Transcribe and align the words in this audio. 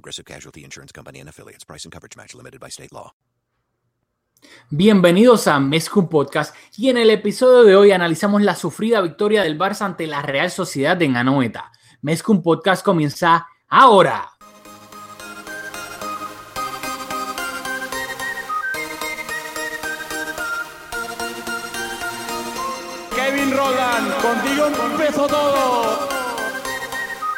Progressive 0.00 0.24
Casualty 0.24 0.64
Insurance 0.64 0.92
Company 0.92 1.20
and 1.20 1.28
affiliates. 1.28 1.64
Price 1.64 1.84
and 1.84 1.92
coverage 1.92 2.16
match 2.16 2.34
limited 2.34 2.58
by 2.58 2.68
state 2.70 2.90
law. 2.90 3.12
Bienvenidos 4.70 5.46
a 5.46 5.60
Mezcum 5.60 6.08
Podcast 6.08 6.56
y 6.78 6.88
en 6.88 6.96
el 6.96 7.10
episodio 7.10 7.64
de 7.64 7.76
hoy 7.76 7.92
analizamos 7.92 8.40
la 8.40 8.54
sufrida 8.54 9.02
victoria 9.02 9.42
del 9.42 9.58
Barça 9.58 9.82
ante 9.82 10.06
la 10.06 10.22
Real 10.22 10.50
Sociedad 10.50 10.96
de 10.96 11.06
Anoeta. 11.06 11.70
Mezcum 12.00 12.42
Podcast 12.42 12.82
comienza 12.82 13.46
ahora. 13.68 14.30
Kevin 23.14 23.54
Roland, 23.54 24.22
contigo 24.22 24.66
empezó 24.92 25.26
todo. 25.26 26.08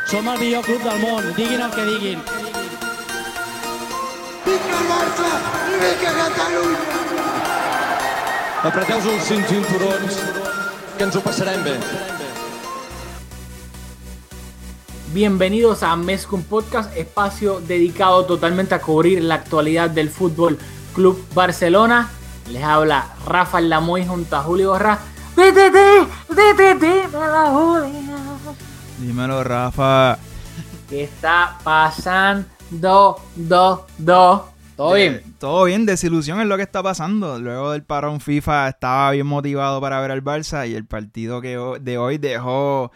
Som 0.06 0.28
el 0.28 0.38
millor 0.38 0.62
club 0.62 0.82
del 0.82 1.00
món, 1.00 1.34
diguin 1.34 1.60
el 1.62 1.70
que 1.70 1.84
diguin. 1.86 2.41
Vinga 4.44 4.78
Barça 4.88 5.28
i 5.70 5.76
vinga 5.80 6.12
Catalunya! 6.18 6.78
Apreteu-vos 8.62 9.06
els 9.12 9.26
cinc 9.26 9.46
cinturons, 9.50 10.16
que 10.96 11.06
ens 11.06 11.18
ho 11.18 11.22
passarem 11.22 11.62
bé. 11.66 11.76
Bienvenidos 15.12 15.82
a 15.82 15.94
Mezcum 15.96 16.42
Podcast, 16.42 16.96
espacio 16.96 17.60
dedicado 17.60 18.24
totalmente 18.24 18.74
a 18.74 18.80
cubrir 18.80 19.22
la 19.22 19.34
actualidad 19.36 19.90
del 19.90 20.10
Fútbol 20.10 20.58
Club 20.94 21.22
Barcelona. 21.34 22.08
Les 22.50 22.64
habla 22.64 23.14
Rafael 23.26 23.68
Lamoy 23.68 24.06
junto 24.06 24.36
a 24.36 24.42
Julio 24.42 24.70
Gorra. 24.70 24.98
¡DTT! 25.36 25.76
¡DTT! 26.30 26.82
¡Me 27.12 27.26
la 27.28 27.50
Julia! 27.50 28.16
Dímelo, 28.98 29.44
Rafa. 29.44 30.18
¿Qué 30.88 31.04
está 31.04 31.58
pasando? 31.62 32.51
Do, 32.80 33.16
do. 33.36 34.48
¿Todo 34.76 34.94
bien? 34.94 35.22
Todo 35.38 35.64
bien, 35.64 35.84
desilusión 35.84 36.40
es 36.40 36.46
lo 36.46 36.56
que 36.56 36.62
está 36.62 36.82
pasando. 36.82 37.38
Luego 37.38 37.72
del 37.72 37.82
parón 37.82 38.20
FIFA 38.20 38.68
estaba 38.68 39.10
bien 39.10 39.26
motivado 39.26 39.80
para 39.80 40.00
ver 40.00 40.10
al 40.10 40.24
Barça 40.24 40.66
y 40.66 40.74
el 40.74 40.86
partido 40.86 41.42
que 41.42 41.58
de 41.80 41.98
hoy 41.98 42.16
dejó 42.16 42.90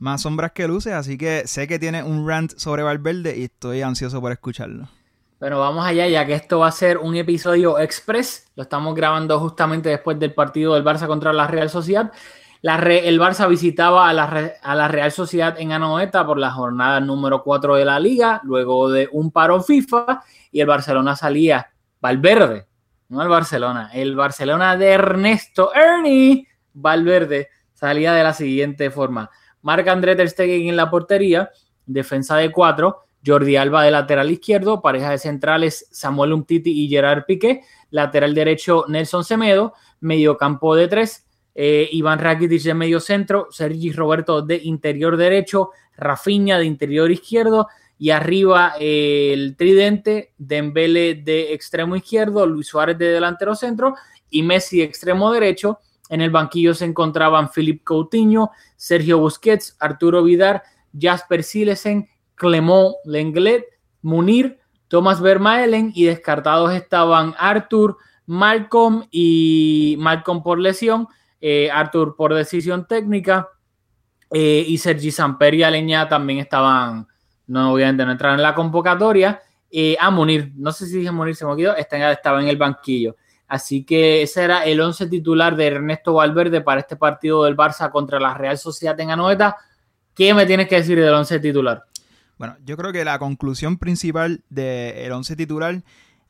más 0.00 0.22
sombras 0.22 0.50
que 0.52 0.66
luces, 0.66 0.94
así 0.94 1.16
que 1.16 1.46
sé 1.46 1.68
que 1.68 1.78
tiene 1.78 2.02
un 2.02 2.26
rant 2.26 2.54
sobre 2.56 2.82
Valverde 2.82 3.36
y 3.36 3.44
estoy 3.44 3.82
ansioso 3.82 4.20
por 4.20 4.32
escucharlo. 4.32 4.88
Bueno, 5.38 5.60
vamos 5.60 5.86
allá, 5.86 6.08
ya 6.08 6.26
que 6.26 6.34
esto 6.34 6.58
va 6.58 6.68
a 6.68 6.72
ser 6.72 6.98
un 6.98 7.16
episodio 7.16 7.78
express. 7.78 8.48
Lo 8.56 8.64
estamos 8.64 8.94
grabando 8.94 9.38
justamente 9.38 9.88
después 9.90 10.18
del 10.18 10.34
partido 10.34 10.74
del 10.74 10.84
Barça 10.84 11.06
contra 11.06 11.32
la 11.32 11.46
Real 11.46 11.70
Sociedad. 11.70 12.12
La 12.62 12.76
el 12.76 13.18
Barça 13.18 13.48
visitaba 13.48 14.08
a 14.08 14.12
la, 14.12 14.52
a 14.60 14.74
la 14.74 14.88
Real 14.88 15.10
Sociedad 15.12 15.58
en 15.58 15.72
Anoeta 15.72 16.26
por 16.26 16.38
la 16.38 16.50
jornada 16.50 17.00
número 17.00 17.42
4 17.42 17.76
de 17.76 17.84
la 17.86 17.98
liga, 17.98 18.40
luego 18.44 18.90
de 18.90 19.08
un 19.12 19.30
paro 19.30 19.62
FIFA, 19.62 20.22
y 20.52 20.60
el 20.60 20.66
Barcelona 20.66 21.16
salía 21.16 21.70
Valverde, 22.00 22.66
no 23.08 23.22
el 23.22 23.28
Barcelona, 23.28 23.90
el 23.94 24.14
Barcelona 24.14 24.76
de 24.76 24.90
Ernesto 24.90 25.72
Ernie 25.74 26.46
Valverde 26.74 27.48
salía 27.72 28.12
de 28.12 28.22
la 28.22 28.34
siguiente 28.34 28.90
forma. 28.90 29.30
Marc 29.62 29.88
André 29.88 30.14
Ter 30.14 30.28
Stegen 30.28 30.68
en 30.68 30.76
la 30.76 30.90
portería, 30.90 31.50
defensa 31.86 32.36
de 32.36 32.52
4, 32.52 32.98
Jordi 33.24 33.56
Alba 33.56 33.82
de 33.84 33.90
lateral 33.90 34.30
izquierdo, 34.30 34.80
pareja 34.80 35.10
de 35.10 35.18
centrales 35.18 35.86
Samuel 35.90 36.32
Umtiti 36.32 36.84
y 36.84 36.88
Gerard 36.88 37.24
Piqué, 37.24 37.62
lateral 37.90 38.34
derecho 38.34 38.84
Nelson 38.88 39.24
Semedo, 39.24 39.74
mediocampo 40.00 40.74
de 40.74 40.88
3, 40.88 41.26
Iván 41.54 42.18
Rakitic 42.18 42.62
de 42.62 42.74
medio 42.74 43.00
centro, 43.00 43.48
Sergi 43.50 43.92
Roberto 43.92 44.42
de 44.42 44.56
interior 44.56 45.16
derecho, 45.16 45.70
Rafinha 45.96 46.58
de 46.58 46.64
interior 46.64 47.10
izquierdo 47.10 47.68
y 47.98 48.10
arriba 48.10 48.74
eh, 48.80 49.32
el 49.34 49.56
tridente, 49.56 50.32
Dembele 50.38 51.16
de 51.16 51.52
extremo 51.52 51.96
izquierdo, 51.96 52.46
Luis 52.46 52.68
Suárez 52.68 52.96
de 52.96 53.08
delantero 53.12 53.54
centro 53.54 53.94
y 54.30 54.42
Messi 54.42 54.78
de 54.78 54.84
extremo 54.84 55.30
derecho. 55.32 55.80
En 56.08 56.22
el 56.22 56.30
banquillo 56.30 56.72
se 56.72 56.86
encontraban 56.86 57.50
Philippe 57.50 57.84
Coutinho, 57.84 58.52
Sergio 58.76 59.18
Busquets, 59.18 59.76
Arturo 59.78 60.22
Vidal, 60.22 60.62
Jasper 60.98 61.44
Silesen, 61.44 62.08
Clement 62.34 62.94
Lenglet, 63.04 63.66
Munir, 64.00 64.58
Thomas 64.88 65.20
Vermaelen 65.20 65.92
y 65.94 66.04
descartados 66.04 66.72
estaban 66.72 67.34
Arthur, 67.38 67.98
Malcolm 68.24 69.06
y 69.10 69.96
Malcolm 69.98 70.42
por 70.42 70.58
lesión, 70.58 71.06
eh, 71.40 71.70
Arthur 71.70 72.14
por 72.16 72.34
decisión 72.34 72.86
técnica 72.86 73.48
eh, 74.30 74.64
y 74.66 74.78
Sergi 74.78 75.10
Samper 75.10 75.54
y 75.54 75.62
Aleñá 75.62 76.08
también 76.08 76.38
estaban, 76.38 77.06
no 77.46 77.72
obviamente 77.72 78.04
no 78.04 78.12
entraron 78.12 78.38
en 78.38 78.42
la 78.42 78.54
convocatoria. 78.54 79.40
Eh, 79.70 79.96
a 80.00 80.10
Munir, 80.10 80.52
no 80.56 80.72
sé 80.72 80.86
si 80.86 80.98
dije 80.98 81.10
Munir, 81.10 81.36
se 81.36 81.44
me 81.44 81.52
olvidó, 81.52 81.74
estaba 81.76 82.40
en 82.42 82.48
el 82.48 82.56
banquillo. 82.56 83.16
Así 83.46 83.84
que 83.84 84.22
ese 84.22 84.44
era 84.44 84.64
el 84.64 84.80
11 84.80 85.08
titular 85.08 85.56
de 85.56 85.66
Ernesto 85.66 86.14
Valverde 86.14 86.60
para 86.60 86.80
este 86.80 86.96
partido 86.96 87.44
del 87.44 87.56
Barça 87.56 87.90
contra 87.90 88.20
la 88.20 88.34
Real 88.34 88.56
Sociedad 88.58 88.98
en 89.00 89.10
Anoeta. 89.10 89.56
¿Qué 90.14 90.32
me 90.34 90.46
tienes 90.46 90.68
que 90.68 90.76
decir 90.76 91.00
del 91.00 91.12
11 91.12 91.40
titular? 91.40 91.84
Bueno, 92.40 92.56
yo 92.64 92.76
creo 92.76 92.90
que 92.90 93.04
la 93.04 93.18
conclusión 93.18 93.76
principal 93.76 94.44
del 94.48 95.12
once 95.12 95.36
titular 95.36 95.82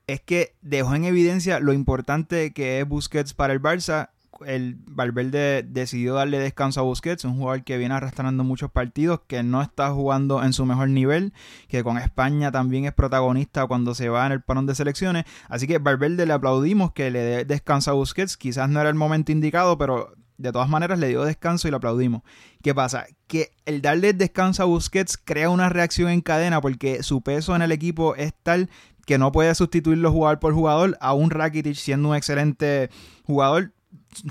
es 0.08 0.20
que 0.20 0.56
dejó 0.60 0.96
en 0.96 1.04
evidencia 1.04 1.60
lo 1.60 1.72
importante 1.72 2.52
que 2.52 2.80
es 2.80 2.88
Busquets 2.88 3.32
para 3.32 3.52
el 3.52 3.62
Barça. 3.62 4.10
El 4.46 4.76
Valverde 4.86 5.62
decidió 5.62 6.14
darle 6.14 6.38
descanso 6.38 6.80
a 6.80 6.82
Busquets, 6.84 7.24
un 7.24 7.36
jugador 7.36 7.64
que 7.64 7.78
viene 7.78 7.94
arrastrando 7.94 8.44
muchos 8.44 8.70
partidos, 8.70 9.20
que 9.26 9.42
no 9.42 9.62
está 9.62 9.90
jugando 9.90 10.42
en 10.42 10.52
su 10.52 10.64
mejor 10.66 10.88
nivel, 10.88 11.32
que 11.68 11.82
con 11.82 11.98
España 11.98 12.50
también 12.50 12.84
es 12.84 12.92
protagonista 12.92 13.66
cuando 13.66 13.94
se 13.94 14.08
va 14.08 14.26
en 14.26 14.32
el 14.32 14.42
parón 14.42 14.66
de 14.66 14.74
selecciones. 14.74 15.24
Así 15.48 15.66
que 15.66 15.78
Valverde 15.78 16.26
le 16.26 16.32
aplaudimos 16.32 16.92
que 16.92 17.10
le 17.10 17.20
dé 17.20 17.44
descanso 17.44 17.90
a 17.90 17.94
Busquets. 17.94 18.36
Quizás 18.36 18.68
no 18.68 18.80
era 18.80 18.88
el 18.88 18.94
momento 18.94 19.32
indicado, 19.32 19.76
pero 19.78 20.14
de 20.40 20.52
todas 20.52 20.68
maneras 20.68 20.98
le 20.98 21.08
dio 21.08 21.22
descanso 21.24 21.68
y 21.68 21.70
le 21.70 21.76
aplaudimos. 21.76 22.22
¿Qué 22.62 22.74
pasa? 22.74 23.06
Que 23.26 23.50
el 23.66 23.82
darle 23.82 24.14
descanso 24.14 24.62
a 24.62 24.66
Busquets 24.66 25.18
crea 25.18 25.50
una 25.50 25.68
reacción 25.68 26.08
en 26.08 26.22
cadena 26.22 26.60
porque 26.60 27.02
su 27.02 27.20
peso 27.20 27.54
en 27.54 27.62
el 27.62 27.72
equipo 27.72 28.14
es 28.16 28.32
tal 28.42 28.70
que 29.04 29.18
no 29.18 29.32
puede 29.32 29.54
sustituirlo 29.54 30.10
jugador 30.10 30.38
por 30.38 30.54
jugador. 30.54 30.96
A 31.00 31.12
un 31.12 31.30
Rakitic 31.30 31.74
siendo 31.74 32.08
un 32.08 32.16
excelente 32.16 32.90
jugador, 33.24 33.72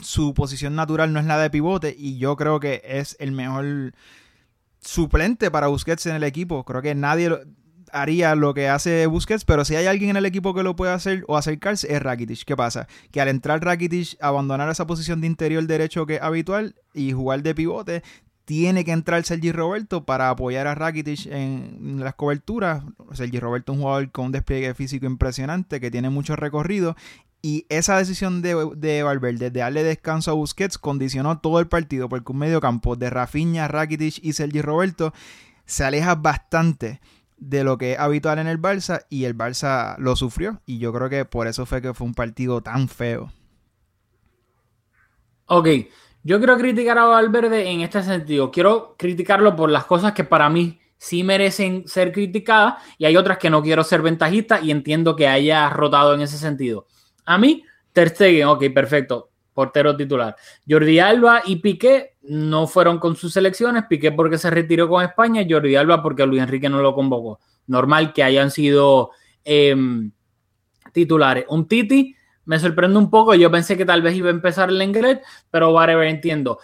su 0.01 0.33
posición 0.33 0.75
natural 0.75 1.13
no 1.13 1.19
es 1.19 1.25
la 1.25 1.37
de 1.37 1.49
pivote 1.49 1.95
y 1.97 2.17
yo 2.17 2.35
creo 2.35 2.59
que 2.59 2.81
es 2.83 3.15
el 3.19 3.31
mejor 3.31 3.93
suplente 4.81 5.51
para 5.51 5.67
Busquets 5.67 6.05
en 6.05 6.15
el 6.15 6.23
equipo. 6.23 6.63
Creo 6.63 6.81
que 6.81 6.95
nadie 6.95 7.29
haría 7.91 8.35
lo 8.35 8.53
que 8.53 8.69
hace 8.69 9.07
Busquets, 9.07 9.45
pero 9.45 9.65
si 9.65 9.75
hay 9.75 9.87
alguien 9.87 10.11
en 10.11 10.17
el 10.17 10.25
equipo 10.25 10.53
que 10.53 10.63
lo 10.63 10.75
puede 10.75 10.93
hacer 10.93 11.23
o 11.27 11.37
acercarse 11.37 11.93
es 11.93 12.01
Rakitic. 12.01 12.43
¿Qué 12.45 12.55
pasa? 12.55 12.87
Que 13.11 13.21
al 13.21 13.27
entrar 13.27 13.63
Rakitic, 13.63 14.17
abandonar 14.21 14.69
esa 14.69 14.87
posición 14.87 15.21
de 15.21 15.27
interior 15.27 15.65
derecho 15.65 16.05
que 16.05 16.15
es 16.15 16.21
habitual 16.21 16.75
y 16.93 17.11
jugar 17.11 17.43
de 17.43 17.55
pivote, 17.55 18.03
tiene 18.49 18.83
que 18.83 18.93
entrar 18.93 19.23
Sergi 19.25 19.51
Roberto 19.51 20.05
para 20.05 20.31
apoyar 20.31 20.65
a 20.65 20.73
Rakitic 20.73 21.27
en 21.27 21.99
las 21.99 22.15
coberturas. 22.15 22.83
Sergi 23.13 23.39
Roberto 23.39 23.73
es 23.73 23.77
un 23.77 23.83
jugador 23.83 24.11
con 24.11 24.25
un 24.25 24.31
despliegue 24.31 24.73
físico 24.73 25.05
impresionante, 25.05 25.79
que 25.79 25.91
tiene 25.91 26.09
mucho 26.09 26.35
recorrido. 26.35 26.95
Y 27.43 27.67
esa 27.69 27.95
decisión 27.95 28.41
de, 28.41 28.71
de 28.75 29.03
Valverde 29.03 29.51
de 29.51 29.59
darle 29.59 29.83
descanso 29.83 30.31
a 30.31 30.33
Busquets 30.33 30.79
condicionó 30.79 31.37
todo 31.37 31.59
el 31.59 31.67
partido, 31.67 32.09
porque 32.09 32.31
un 32.31 32.39
medio 32.39 32.59
campo 32.59 32.95
de 32.95 33.11
Rafinha, 33.11 33.67
Rakitic 33.67 34.17
y 34.23 34.33
Sergi 34.33 34.63
Roberto 34.63 35.13
se 35.67 35.83
aleja 35.83 36.15
bastante 36.15 37.01
de 37.37 37.63
lo 37.63 37.77
que 37.77 37.91
es 37.91 37.99
habitual 37.99 38.39
en 38.39 38.47
el 38.47 38.59
Barça 38.59 39.05
y 39.11 39.25
el 39.25 39.37
Barça 39.37 39.95
lo 39.99 40.15
sufrió. 40.15 40.59
Y 40.65 40.79
yo 40.79 40.91
creo 40.91 41.07
que 41.07 41.23
por 41.23 41.45
eso 41.45 41.67
fue 41.67 41.83
que 41.83 41.93
fue 41.93 42.07
un 42.07 42.15
partido 42.15 42.63
tan 42.63 42.89
feo. 42.89 43.31
Ok, 45.45 45.67
yo 46.23 46.37
quiero 46.37 46.57
criticar 46.57 46.97
a 46.97 47.05
Valverde 47.05 47.69
en 47.69 47.81
este 47.81 48.03
sentido. 48.03 48.51
Quiero 48.51 48.95
criticarlo 48.97 49.55
por 49.55 49.69
las 49.69 49.85
cosas 49.85 50.13
que 50.13 50.23
para 50.23 50.49
mí 50.49 50.79
sí 50.97 51.23
merecen 51.23 51.87
ser 51.87 52.11
criticadas 52.11 52.83
y 52.97 53.05
hay 53.05 53.15
otras 53.15 53.37
que 53.37 53.49
no 53.49 53.63
quiero 53.63 53.83
ser 53.83 54.01
ventajista 54.01 54.59
y 54.59 54.71
entiendo 54.71 55.15
que 55.15 55.27
haya 55.27 55.69
rotado 55.69 56.13
en 56.13 56.21
ese 56.21 56.37
sentido. 56.37 56.87
A 57.25 57.37
mí, 57.37 57.63
Ter 57.93 58.09
Stegen, 58.09 58.47
ok, 58.47 58.65
perfecto, 58.73 59.31
portero 59.53 59.95
titular. 59.95 60.35
Jordi 60.67 60.99
Alba 60.99 61.41
y 61.45 61.57
Piqué 61.57 62.17
no 62.23 62.67
fueron 62.67 62.99
con 62.99 63.15
sus 63.15 63.33
selecciones, 63.33 63.85
Piqué 63.89 64.11
porque 64.11 64.37
se 64.37 64.49
retiró 64.49 64.89
con 64.89 65.03
España, 65.03 65.45
Jordi 65.49 65.75
Alba 65.75 66.03
porque 66.03 66.25
Luis 66.25 66.41
Enrique 66.41 66.69
no 66.69 66.81
lo 66.81 66.93
convocó. 66.93 67.39
Normal 67.67 68.11
que 68.13 68.23
hayan 68.23 68.51
sido 68.51 69.11
eh, 69.45 69.75
titulares. 70.91 71.45
Un 71.47 71.67
Titi 71.67 72.15
me 72.49 72.57
sorprende 72.59 72.97
un 72.97 73.11
poco. 73.11 73.35
Yo 73.35 73.51
pensé 73.51 73.77
que 73.77 73.85
tal 73.85 74.01
vez 74.01 74.15
iba 74.15 74.29
a 74.29 74.31
empezar 74.31 74.69
el 74.69 74.79
Lenglet, 74.79 75.21
pero 75.51 75.71
whatever, 75.71 76.07
entiendo. 76.07 76.57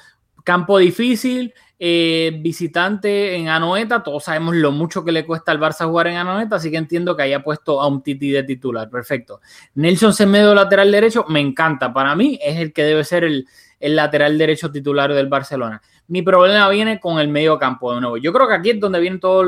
Campo 0.44 0.80
difícil, 0.80 1.54
eh, 1.78 2.40
visitante 2.42 3.36
en 3.36 3.50
Anoeta. 3.50 4.02
Todos 4.02 4.24
sabemos 4.24 4.56
lo 4.56 4.72
mucho 4.72 5.06
que 5.06 5.12
le 5.12 5.28
cuesta 5.28 5.52
al 5.52 5.60
Barça 5.60 5.86
jugar 5.86 6.08
en 6.08 6.16
Anoeta, 6.16 6.56
así 6.56 6.72
que 6.72 6.78
entiendo 6.78 7.16
que 7.16 7.22
haya 7.22 7.44
puesto 7.44 7.80
a 7.80 7.88
un 7.88 8.02
Titi 8.02 8.32
de 8.32 8.42
titular. 8.42 8.90
Perfecto. 8.90 9.42
Nelson 9.76 10.12
Semedo, 10.12 10.56
lateral 10.56 10.92
derecho, 10.92 11.24
me 11.30 11.40
encanta. 11.40 11.94
Para 11.94 12.16
mí 12.16 12.40
es 12.42 12.58
el 12.58 12.74
que 12.74 12.82
debe 12.82 13.04
ser 13.04 13.24
el, 13.24 13.46
el 13.80 13.96
lateral 13.96 14.40
derecho 14.40 14.72
titular 14.72 15.14
del 15.14 15.28
Barcelona. 15.28 15.80
Mi 16.08 16.24
problema 16.24 16.68
viene 16.70 17.00
con 17.00 17.20
el 17.20 17.28
medio 17.28 17.60
campo 17.60 17.94
de 17.94 18.02
nuevo. 18.02 18.18
Yo 18.18 18.34
creo 18.34 18.48
que 18.48 18.56
aquí 18.56 18.72
es 18.72 18.80
donde 18.80 19.00
vienen 19.00 19.20
todos 19.20 19.46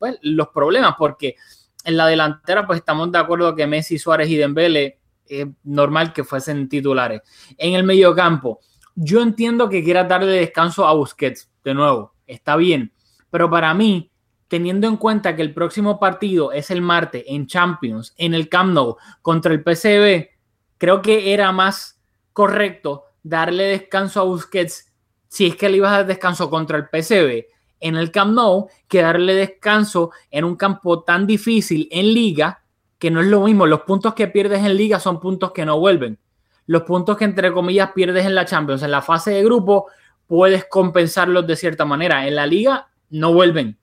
pues, 0.00 0.18
los 0.20 0.48
problemas, 0.48 0.96
porque 0.98 1.36
en 1.84 1.96
la 1.96 2.08
delantera 2.08 2.66
pues 2.66 2.80
estamos 2.80 3.12
de 3.12 3.18
acuerdo 3.18 3.54
que 3.54 3.68
Messi, 3.68 4.00
Suárez 4.00 4.28
y 4.30 4.36
Dembele 4.36 4.98
es 5.28 5.46
normal 5.64 6.12
que 6.12 6.24
fuesen 6.24 6.68
titulares. 6.68 7.22
En 7.56 7.74
el 7.74 7.84
medio 7.84 8.14
campo, 8.14 8.60
yo 8.94 9.22
entiendo 9.22 9.68
que 9.68 9.84
quieras 9.84 10.08
darle 10.08 10.32
descanso 10.32 10.86
a 10.86 10.92
Busquets, 10.92 11.50
de 11.62 11.74
nuevo, 11.74 12.14
está 12.26 12.56
bien, 12.56 12.92
pero 13.30 13.50
para 13.50 13.72
mí, 13.74 14.10
teniendo 14.48 14.88
en 14.88 14.96
cuenta 14.96 15.36
que 15.36 15.42
el 15.42 15.54
próximo 15.54 16.00
partido 16.00 16.52
es 16.52 16.70
el 16.70 16.82
martes 16.82 17.24
en 17.26 17.46
Champions, 17.46 18.14
en 18.16 18.34
el 18.34 18.48
Camp 18.48 18.72
Nou, 18.72 18.96
contra 19.22 19.52
el 19.52 19.62
PSV, 19.62 20.30
creo 20.78 21.02
que 21.02 21.32
era 21.32 21.52
más 21.52 22.00
correcto 22.32 23.04
darle 23.22 23.64
descanso 23.64 24.20
a 24.20 24.24
Busquets 24.24 24.92
si 25.28 25.46
es 25.46 25.56
que 25.56 25.68
le 25.68 25.76
ibas 25.76 25.92
a 25.92 25.96
dar 25.98 26.06
descanso 26.06 26.48
contra 26.48 26.78
el 26.78 26.84
PSV 26.84 27.46
en 27.80 27.96
el 27.96 28.10
Camp 28.10 28.34
Nou 28.34 28.68
que 28.88 29.02
darle 29.02 29.34
descanso 29.34 30.10
en 30.30 30.44
un 30.44 30.56
campo 30.56 31.02
tan 31.02 31.26
difícil 31.26 31.88
en 31.90 32.12
liga 32.12 32.62
que 32.98 33.10
no 33.10 33.20
es 33.20 33.26
lo 33.26 33.42
mismo. 33.42 33.66
Los 33.66 33.82
puntos 33.82 34.14
que 34.14 34.28
pierdes 34.28 34.64
en 34.64 34.76
liga 34.76 35.00
son 35.00 35.20
puntos 35.20 35.52
que 35.52 35.64
no 35.64 35.78
vuelven. 35.78 36.18
Los 36.66 36.82
puntos 36.82 37.16
que 37.16 37.24
entre 37.24 37.52
comillas 37.52 37.92
pierdes 37.94 38.26
en 38.26 38.34
la 38.34 38.44
Champions, 38.44 38.82
en 38.82 38.90
la 38.90 39.02
fase 39.02 39.30
de 39.30 39.44
grupo, 39.44 39.86
puedes 40.26 40.66
compensarlos 40.66 41.46
de 41.46 41.56
cierta 41.56 41.84
manera. 41.84 42.26
En 42.26 42.34
la 42.34 42.46
liga 42.46 42.88
no 43.10 43.32
vuelven. 43.32 43.78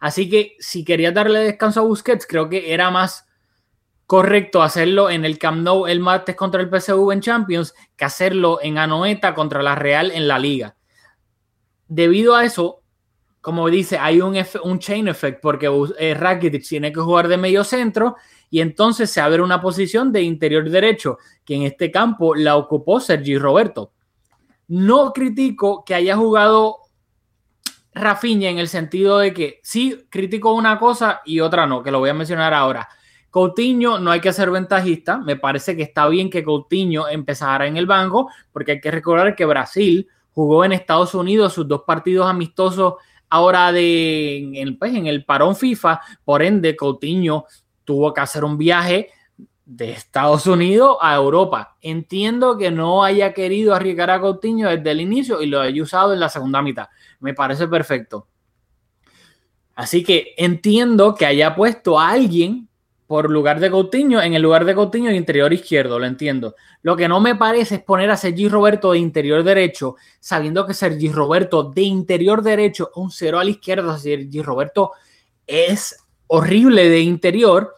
Así 0.00 0.30
que 0.30 0.56
si 0.60 0.84
querías 0.84 1.12
darle 1.12 1.40
descanso 1.40 1.80
a 1.80 1.84
Busquets, 1.84 2.26
creo 2.26 2.48
que 2.48 2.72
era 2.72 2.90
más 2.90 3.26
correcto 4.06 4.62
hacerlo 4.62 5.10
en 5.10 5.26
el 5.26 5.38
Camp 5.38 5.62
Nou 5.62 5.86
el 5.86 6.00
martes 6.00 6.34
contra 6.34 6.62
el 6.62 6.70
PSV 6.70 7.12
en 7.12 7.20
Champions 7.20 7.74
que 7.94 8.06
hacerlo 8.06 8.58
en 8.62 8.78
Anoeta 8.78 9.34
contra 9.34 9.62
la 9.62 9.74
Real 9.74 10.10
en 10.12 10.26
la 10.26 10.38
Liga. 10.38 10.76
Debido 11.88 12.34
a 12.34 12.44
eso, 12.44 12.82
como 13.40 13.68
dice, 13.68 13.98
hay 13.98 14.20
un, 14.20 14.36
un 14.64 14.78
chain 14.78 15.08
effect 15.08 15.40
porque 15.40 15.70
eh, 15.98 16.14
Rakitic 16.14 16.66
tiene 16.66 16.92
que 16.92 17.00
jugar 17.00 17.28
de 17.28 17.36
medio 17.36 17.64
centro 17.64 18.16
y 18.50 18.60
entonces 18.60 19.10
se 19.10 19.20
abre 19.20 19.42
una 19.42 19.60
posición 19.60 20.12
de 20.12 20.22
interior 20.22 20.68
derecho 20.68 21.18
que 21.44 21.54
en 21.54 21.62
este 21.62 21.90
campo 21.90 22.34
la 22.34 22.56
ocupó 22.56 23.00
Sergi 23.00 23.38
Roberto. 23.38 23.92
No 24.66 25.12
critico 25.12 25.84
que 25.84 25.94
haya 25.94 26.16
jugado 26.16 26.78
Rafinha 27.94 28.50
en 28.50 28.58
el 28.58 28.68
sentido 28.68 29.18
de 29.18 29.32
que 29.32 29.60
sí 29.62 30.06
critico 30.10 30.52
una 30.52 30.78
cosa 30.78 31.20
y 31.24 31.40
otra 31.40 31.66
no, 31.66 31.82
que 31.82 31.90
lo 31.90 32.00
voy 32.00 32.10
a 32.10 32.14
mencionar 32.14 32.54
ahora. 32.54 32.88
Coutinho 33.30 33.98
no 33.98 34.10
hay 34.10 34.20
que 34.20 34.32
ser 34.32 34.50
ventajista. 34.50 35.18
Me 35.18 35.36
parece 35.36 35.76
que 35.76 35.82
está 35.82 36.08
bien 36.08 36.30
que 36.30 36.42
Coutinho 36.42 37.08
empezara 37.08 37.66
en 37.66 37.76
el 37.76 37.86
banco, 37.86 38.30
porque 38.52 38.72
hay 38.72 38.80
que 38.80 38.90
recordar 38.90 39.36
que 39.36 39.44
Brasil 39.44 40.08
jugó 40.32 40.64
en 40.64 40.72
Estados 40.72 41.14
Unidos 41.14 41.52
sus 41.52 41.68
dos 41.68 41.82
partidos 41.86 42.28
amistosos 42.28 42.94
ahora 43.30 43.72
de 43.72 44.60
el, 44.60 44.78
pues, 44.78 44.94
en 44.94 45.06
el 45.06 45.24
parón 45.24 45.56
FIFA. 45.56 46.00
Por 46.24 46.42
ende, 46.42 46.76
Coutinho 46.76 47.46
tuvo 47.84 48.12
que 48.12 48.20
hacer 48.20 48.44
un 48.44 48.58
viaje 48.58 49.10
de 49.64 49.90
Estados 49.92 50.46
Unidos 50.46 50.96
a 51.00 51.14
Europa. 51.14 51.76
Entiendo 51.80 52.56
que 52.56 52.70
no 52.70 53.04
haya 53.04 53.34
querido 53.34 53.74
arriesgar 53.74 54.10
a 54.10 54.20
Coutinho 54.20 54.68
desde 54.68 54.90
el 54.90 55.00
inicio 55.00 55.42
y 55.42 55.46
lo 55.46 55.60
haya 55.60 55.82
usado 55.82 56.14
en 56.14 56.20
la 56.20 56.28
segunda 56.28 56.62
mitad. 56.62 56.88
Me 57.20 57.34
parece 57.34 57.68
perfecto. 57.68 58.26
Así 59.74 60.02
que 60.02 60.34
entiendo 60.36 61.14
que 61.14 61.26
haya 61.26 61.54
puesto 61.54 62.00
a 62.00 62.10
alguien 62.10 62.67
por 63.08 63.30
lugar 63.30 63.58
de 63.58 63.70
Coutinho, 63.70 64.20
en 64.20 64.34
el 64.34 64.42
lugar 64.42 64.66
de 64.66 64.74
Coutinho 64.74 65.08
de 65.08 65.16
interior 65.16 65.50
izquierdo, 65.50 65.98
lo 65.98 66.04
entiendo. 66.04 66.54
Lo 66.82 66.94
que 66.94 67.08
no 67.08 67.20
me 67.20 67.34
parece 67.36 67.76
es 67.76 67.82
poner 67.82 68.10
a 68.10 68.18
Sergi 68.18 68.50
Roberto 68.50 68.92
de 68.92 68.98
interior 68.98 69.42
derecho, 69.42 69.96
sabiendo 70.20 70.66
que 70.66 70.74
Sergi 70.74 71.10
Roberto 71.10 71.64
de 71.64 71.82
interior 71.82 72.42
derecho, 72.42 72.90
un 72.96 73.10
cero 73.10 73.38
a 73.38 73.44
la 73.44 73.50
izquierda, 73.50 73.96
Sergi 73.96 74.42
Roberto 74.42 74.92
es 75.46 75.96
horrible 76.26 76.90
de 76.90 77.00
interior, 77.00 77.74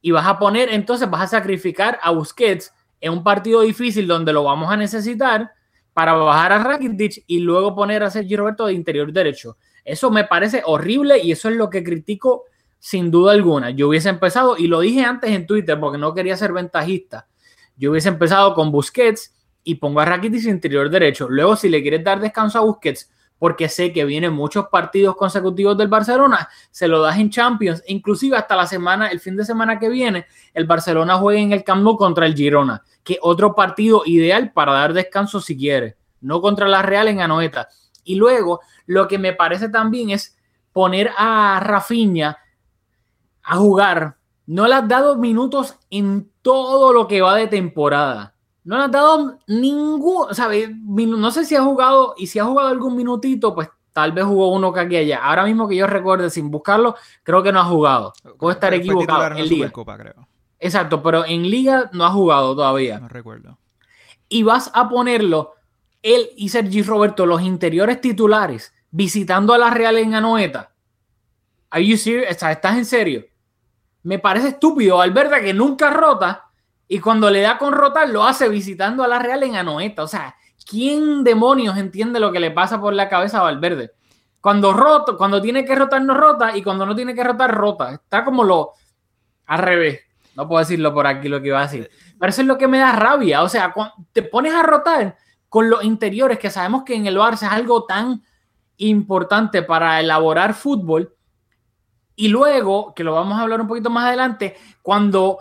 y 0.00 0.12
vas 0.12 0.26
a 0.26 0.38
poner, 0.38 0.72
entonces 0.72 1.10
vas 1.10 1.20
a 1.20 1.38
sacrificar 1.38 1.98
a 2.02 2.12
Busquets 2.12 2.72
en 2.98 3.12
un 3.12 3.22
partido 3.22 3.60
difícil 3.60 4.06
donde 4.06 4.32
lo 4.32 4.42
vamos 4.42 4.72
a 4.72 4.76
necesitar 4.78 5.50
para 5.92 6.14
bajar 6.14 6.52
a 6.52 6.64
Rakitic 6.64 7.24
y 7.26 7.40
luego 7.40 7.74
poner 7.74 8.02
a 8.02 8.10
Sergi 8.10 8.36
Roberto 8.36 8.66
de 8.66 8.72
interior 8.72 9.12
derecho. 9.12 9.58
Eso 9.84 10.10
me 10.10 10.24
parece 10.24 10.62
horrible 10.64 11.18
y 11.18 11.32
eso 11.32 11.50
es 11.50 11.56
lo 11.56 11.68
que 11.68 11.84
critico 11.84 12.44
sin 12.86 13.10
duda 13.10 13.32
alguna. 13.32 13.70
Yo 13.70 13.88
hubiese 13.88 14.08
empezado, 14.08 14.56
y 14.56 14.68
lo 14.68 14.78
dije 14.78 15.04
antes 15.04 15.32
en 15.32 15.44
Twitter 15.44 15.76
porque 15.80 15.98
no 15.98 16.14
quería 16.14 16.36
ser 16.36 16.52
ventajista, 16.52 17.26
yo 17.76 17.90
hubiese 17.90 18.10
empezado 18.10 18.54
con 18.54 18.70
Busquets 18.70 19.34
y 19.64 19.74
pongo 19.74 19.98
a 19.98 20.04
Rakitic 20.04 20.44
interior 20.44 20.88
derecho. 20.88 21.26
Luego, 21.28 21.56
si 21.56 21.68
le 21.68 21.82
quieres 21.82 22.04
dar 22.04 22.20
descanso 22.20 22.60
a 22.60 22.60
Busquets, 22.60 23.10
porque 23.40 23.68
sé 23.68 23.92
que 23.92 24.04
vienen 24.04 24.32
muchos 24.32 24.68
partidos 24.68 25.16
consecutivos 25.16 25.76
del 25.76 25.88
Barcelona, 25.88 26.48
se 26.70 26.86
lo 26.86 27.02
das 27.02 27.18
en 27.18 27.28
Champions, 27.28 27.82
inclusive 27.88 28.36
hasta 28.36 28.54
la 28.54 28.68
semana, 28.68 29.08
el 29.08 29.18
fin 29.18 29.36
de 29.36 29.44
semana 29.44 29.80
que 29.80 29.88
viene, 29.88 30.26
el 30.54 30.64
Barcelona 30.64 31.16
juega 31.16 31.40
en 31.40 31.50
el 31.50 31.64
Camp 31.64 31.82
Nou 31.82 31.96
contra 31.96 32.24
el 32.24 32.36
Girona, 32.36 32.84
que 33.02 33.18
otro 33.20 33.56
partido 33.56 34.02
ideal 34.06 34.52
para 34.52 34.72
dar 34.72 34.92
descanso 34.92 35.40
si 35.40 35.56
quiere, 35.56 35.96
no 36.20 36.40
contra 36.40 36.68
la 36.68 36.82
Real 36.82 37.08
en 37.08 37.20
Anoeta. 37.20 37.68
Y 38.04 38.14
luego, 38.14 38.60
lo 38.86 39.08
que 39.08 39.18
me 39.18 39.32
parece 39.32 39.70
también 39.70 40.10
es 40.10 40.38
poner 40.72 41.10
a 41.18 41.58
Rafinha 41.60 42.38
a 43.46 43.56
jugar. 43.56 44.16
No 44.46 44.66
le 44.66 44.74
has 44.74 44.86
dado 44.86 45.16
minutos 45.16 45.76
en 45.88 46.30
todo 46.42 46.92
lo 46.92 47.08
que 47.08 47.22
va 47.22 47.36
de 47.36 47.46
temporada. 47.46 48.34
No 48.64 48.76
le 48.76 48.84
has 48.84 48.90
dado 48.90 49.38
ningún, 49.46 50.34
¿sabes? 50.34 50.70
No 50.76 51.30
sé 51.30 51.44
si 51.44 51.54
ha 51.54 51.62
jugado, 51.62 52.14
y 52.18 52.26
si 52.26 52.38
ha 52.38 52.44
jugado 52.44 52.68
algún 52.68 52.96
minutito, 52.96 53.54
pues 53.54 53.68
tal 53.92 54.12
vez 54.12 54.24
jugó 54.24 54.52
uno 54.52 54.72
que 54.72 54.80
aquí 54.80 54.96
allá. 54.96 55.24
Ahora 55.24 55.44
mismo 55.44 55.68
que 55.68 55.76
yo 55.76 55.86
recuerde 55.86 56.28
sin 56.28 56.50
buscarlo, 56.50 56.96
creo 57.22 57.42
que 57.42 57.52
no 57.52 57.60
ha 57.60 57.64
jugado. 57.64 58.12
Puedo 58.38 58.52
estar 58.52 58.72
fue 58.72 58.78
equivocado. 58.78 59.26
en 59.26 59.38
En 59.38 59.48
liga. 59.48 59.70
Creo. 59.70 60.28
Exacto, 60.58 61.02
pero 61.02 61.24
en 61.24 61.48
liga 61.48 61.88
no 61.92 62.04
ha 62.04 62.10
jugado 62.10 62.54
todavía. 62.54 62.98
No 62.98 63.08
recuerdo. 63.08 63.58
Y 64.28 64.42
vas 64.42 64.72
a 64.74 64.88
ponerlo, 64.88 65.54
él 66.02 66.30
y 66.36 66.48
Sergi 66.48 66.82
Roberto, 66.82 67.26
los 67.26 67.42
interiores 67.42 68.00
titulares, 68.00 68.74
visitando 68.90 69.54
a 69.54 69.58
la 69.58 69.70
Real 69.70 69.96
en 69.98 70.14
Anoeta. 70.14 70.72
Are 71.70 71.84
you 71.84 71.96
serious? 71.96 72.28
¿Estás 72.28 72.76
en 72.76 72.84
serio? 72.84 73.24
Me 74.06 74.20
parece 74.20 74.48
estúpido. 74.48 74.98
Valverde 74.98 75.42
que 75.42 75.52
nunca 75.52 75.90
rota 75.90 76.44
y 76.86 77.00
cuando 77.00 77.28
le 77.28 77.40
da 77.40 77.58
con 77.58 77.72
rotar 77.72 78.08
lo 78.08 78.22
hace 78.22 78.48
visitando 78.48 79.02
a 79.02 79.08
la 79.08 79.18
Real 79.18 79.42
en 79.42 79.56
Anoeta. 79.56 80.04
O 80.04 80.06
sea, 80.06 80.36
¿quién 80.64 81.24
demonios 81.24 81.76
entiende 81.76 82.20
lo 82.20 82.30
que 82.30 82.38
le 82.38 82.52
pasa 82.52 82.80
por 82.80 82.94
la 82.94 83.08
cabeza 83.08 83.40
a 83.40 83.42
Valverde? 83.42 83.90
Cuando 84.40 84.72
rota, 84.72 85.14
cuando 85.14 85.42
tiene 85.42 85.64
que 85.64 85.74
rotar 85.74 86.02
no 86.02 86.14
rota 86.14 86.56
y 86.56 86.62
cuando 86.62 86.86
no 86.86 86.94
tiene 86.94 87.16
que 87.16 87.24
rotar 87.24 87.52
rota. 87.52 87.94
Está 87.94 88.24
como 88.24 88.44
lo 88.44 88.74
al 89.46 89.58
revés. 89.58 90.02
No 90.36 90.46
puedo 90.46 90.60
decirlo 90.60 90.94
por 90.94 91.08
aquí 91.08 91.28
lo 91.28 91.42
que 91.42 91.48
iba 91.48 91.58
a 91.58 91.62
decir. 91.62 91.90
Pero 92.16 92.30
eso 92.30 92.42
es 92.42 92.46
lo 92.46 92.56
que 92.56 92.68
me 92.68 92.78
da 92.78 92.92
rabia. 92.92 93.42
O 93.42 93.48
sea, 93.48 93.74
te 94.12 94.22
pones 94.22 94.54
a 94.54 94.62
rotar 94.62 95.16
con 95.48 95.68
los 95.68 95.82
interiores, 95.82 96.38
que 96.38 96.50
sabemos 96.50 96.84
que 96.84 96.94
en 96.94 97.06
el 97.06 97.16
Barça 97.16 97.46
es 97.46 97.52
algo 97.52 97.86
tan 97.86 98.22
importante 98.76 99.62
para 99.62 99.98
elaborar 99.98 100.54
fútbol. 100.54 101.15
Y 102.16 102.28
luego, 102.28 102.94
que 102.94 103.04
lo 103.04 103.14
vamos 103.14 103.38
a 103.38 103.42
hablar 103.42 103.60
un 103.60 103.68
poquito 103.68 103.90
más 103.90 104.06
adelante, 104.06 104.56
cuando 104.82 105.38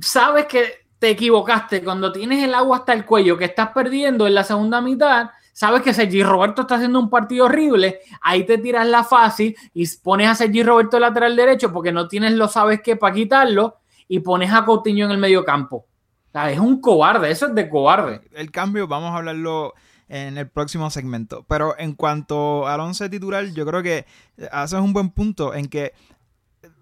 sabes 0.00 0.46
que 0.46 0.86
te 0.98 1.10
equivocaste, 1.10 1.84
cuando 1.84 2.10
tienes 2.10 2.42
el 2.42 2.54
agua 2.54 2.78
hasta 2.78 2.94
el 2.94 3.04
cuello, 3.04 3.36
que 3.36 3.44
estás 3.44 3.68
perdiendo 3.68 4.26
en 4.26 4.34
la 4.34 4.42
segunda 4.42 4.80
mitad, 4.80 5.30
sabes 5.52 5.82
que 5.82 5.92
Sergi 5.92 6.22
Roberto 6.22 6.62
está 6.62 6.76
haciendo 6.76 6.98
un 6.98 7.10
partido 7.10 7.44
horrible, 7.44 8.00
ahí 8.22 8.44
te 8.44 8.58
tiras 8.58 8.86
la 8.86 9.04
fácil 9.04 9.54
y 9.74 9.86
pones 9.98 10.28
a 10.28 10.34
Sergi 10.34 10.62
Roberto 10.62 10.98
lateral 10.98 11.36
derecho 11.36 11.72
porque 11.72 11.92
no 11.92 12.08
tienes 12.08 12.32
lo 12.32 12.48
sabes 12.48 12.80
qué 12.82 12.96
para 12.96 13.14
quitarlo 13.14 13.76
y 14.08 14.20
pones 14.20 14.52
a 14.52 14.64
Coutinho 14.64 15.06
en 15.06 15.12
el 15.12 15.18
medio 15.18 15.44
campo. 15.44 15.76
O 15.76 16.32
sea, 16.32 16.50
es 16.50 16.58
un 16.58 16.80
cobarde, 16.80 17.30
eso 17.30 17.46
es 17.46 17.54
de 17.54 17.68
cobarde. 17.68 18.22
El 18.32 18.50
cambio, 18.50 18.86
vamos 18.86 19.12
a 19.12 19.16
hablarlo 19.16 19.74
en 20.08 20.38
el 20.38 20.48
próximo 20.48 20.90
segmento. 20.90 21.44
Pero 21.48 21.78
en 21.78 21.94
cuanto 21.94 22.66
al 22.68 22.80
once 22.80 23.08
titular, 23.08 23.44
yo 23.46 23.66
creo 23.66 23.82
que 23.82 24.06
haces 24.52 24.80
un 24.80 24.92
buen 24.92 25.10
punto 25.10 25.54
en 25.54 25.66
que, 25.66 25.92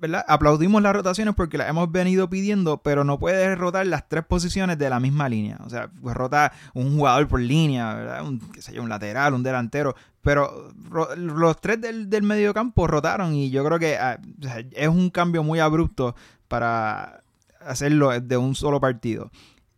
¿verdad? 0.00 0.24
Aplaudimos 0.28 0.82
las 0.82 0.94
rotaciones 0.94 1.34
porque 1.34 1.58
las 1.58 1.68
hemos 1.68 1.90
venido 1.90 2.28
pidiendo, 2.28 2.78
pero 2.78 3.04
no 3.04 3.18
puedes 3.18 3.56
rotar 3.58 3.86
las 3.86 4.08
tres 4.08 4.24
posiciones 4.24 4.78
de 4.78 4.90
la 4.90 5.00
misma 5.00 5.28
línea. 5.28 5.58
O 5.64 5.70
sea, 5.70 5.88
pues 6.02 6.14
rota 6.16 6.52
un 6.74 6.96
jugador 6.96 7.28
por 7.28 7.40
línea, 7.40 7.94
¿verdad? 7.94 8.26
Un, 8.26 8.40
qué 8.40 8.80
un 8.80 8.88
lateral, 8.88 9.34
un 9.34 9.42
delantero. 9.42 9.94
Pero 10.22 10.72
ro- 10.88 11.14
los 11.16 11.60
tres 11.60 11.80
del, 11.80 12.08
del 12.08 12.22
medio 12.22 12.54
campo 12.54 12.86
rotaron 12.86 13.34
y 13.34 13.50
yo 13.50 13.64
creo 13.64 13.78
que 13.78 13.96
ah, 13.98 14.18
es 14.72 14.88
un 14.88 15.10
cambio 15.10 15.42
muy 15.42 15.60
abrupto 15.60 16.14
para 16.48 17.22
hacerlo 17.60 18.18
de 18.20 18.36
un 18.36 18.54
solo 18.54 18.80
partido. 18.80 19.30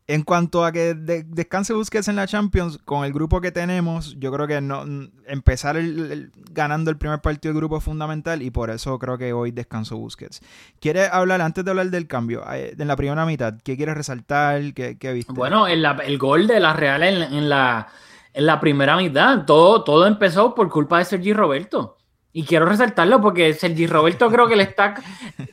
En 0.08 0.22
cuanto 0.22 0.64
a 0.64 0.70
que 0.70 0.94
de- 0.94 1.24
descanse 1.24 1.72
Busquets 1.72 2.06
en 2.06 2.14
la 2.14 2.28
Champions, 2.28 2.78
con 2.84 3.04
el 3.04 3.12
grupo 3.12 3.40
que 3.40 3.50
tenemos, 3.50 4.14
yo 4.20 4.30
creo 4.30 4.46
que 4.46 4.60
no 4.60 4.84
empezar 5.26 5.76
el- 5.76 6.30
ganando 6.52 6.92
el 6.92 6.96
primer 6.96 7.20
partido 7.20 7.52
del 7.52 7.60
grupo 7.60 7.78
es 7.78 7.82
fundamental 7.84 8.40
y 8.40 8.50
por 8.52 8.70
eso 8.70 8.98
creo 9.00 9.18
que 9.18 9.32
hoy 9.32 9.50
descansó 9.50 9.96
Busquets. 9.96 10.40
¿Quieres 10.80 11.10
hablar, 11.12 11.40
antes 11.40 11.64
de 11.64 11.70
hablar 11.72 11.90
del 11.90 12.06
cambio, 12.06 12.44
eh, 12.52 12.76
en 12.78 12.86
la 12.86 12.94
primera 12.94 13.26
mitad, 13.26 13.54
qué 13.64 13.76
quieres 13.76 13.96
resaltar? 13.96 14.62
¿Qué, 14.74 14.96
viste? 15.12 15.32
Bueno, 15.32 15.66
el, 15.66 15.84
el 15.84 16.18
gol 16.18 16.46
de 16.46 16.60
la 16.60 16.72
Real 16.72 17.02
en, 17.02 17.22
en 17.22 17.48
la, 17.48 17.88
en 18.32 18.46
la 18.46 18.60
primera 18.60 18.96
mitad, 18.96 19.44
todo, 19.44 19.82
todo 19.82 20.06
empezó 20.06 20.54
por 20.54 20.68
culpa 20.70 20.98
de 20.98 21.04
Sergi 21.04 21.32
Roberto. 21.32 21.96
Y 22.32 22.44
quiero 22.44 22.66
resaltarlo 22.66 23.20
porque 23.20 23.54
Sergi 23.54 23.86
Roberto 23.88 24.30
creo 24.30 24.46
que 24.46 24.54
le 24.56 24.62
está, 24.64 24.94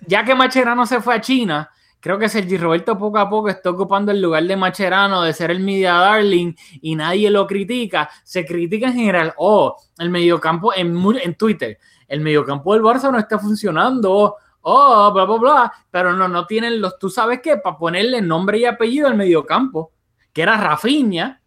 ya 0.05 0.23
que 0.25 0.35
Macherano 0.35 0.85
se 0.85 1.01
fue 1.01 1.15
a 1.15 1.21
China, 1.21 1.71
creo 2.03 2.19
que 2.19 2.27
Sergi 2.27 2.57
Roberto 2.57 2.97
poco 2.97 3.17
a 3.17 3.29
poco 3.29 3.47
está 3.47 3.69
ocupando 3.69 4.11
el 4.11 4.21
lugar 4.21 4.43
de 4.43 4.57
Macherano, 4.57 5.21
de 5.21 5.31
ser 5.31 5.51
el 5.51 5.61
media 5.61 5.93
darling 5.93 6.53
y 6.81 6.95
nadie 6.95 7.29
lo 7.29 7.47
critica. 7.47 8.09
Se 8.25 8.45
critica 8.45 8.87
en 8.87 8.93
general, 8.95 9.33
oh, 9.37 9.77
el 9.97 10.09
mediocampo 10.09 10.73
en, 10.73 11.01
en 11.21 11.35
Twitter, 11.35 11.79
el 12.09 12.19
mediocampo 12.19 12.73
del 12.73 12.83
Barça 12.83 13.09
no 13.09 13.17
está 13.17 13.39
funcionando, 13.39 14.35
oh, 14.59 15.11
bla, 15.13 15.23
bla, 15.23 15.37
bla, 15.37 15.73
pero 15.89 16.11
no, 16.11 16.27
no 16.27 16.45
tienen 16.45 16.81
los, 16.81 16.99
tú 16.99 17.09
sabes 17.09 17.39
qué, 17.41 17.55
para 17.55 17.77
ponerle 17.77 18.21
nombre 18.21 18.57
y 18.57 18.65
apellido 18.65 19.07
al 19.07 19.15
mediocampo, 19.15 19.93
que 20.33 20.41
era 20.41 20.57
Rafinha, 20.57 21.41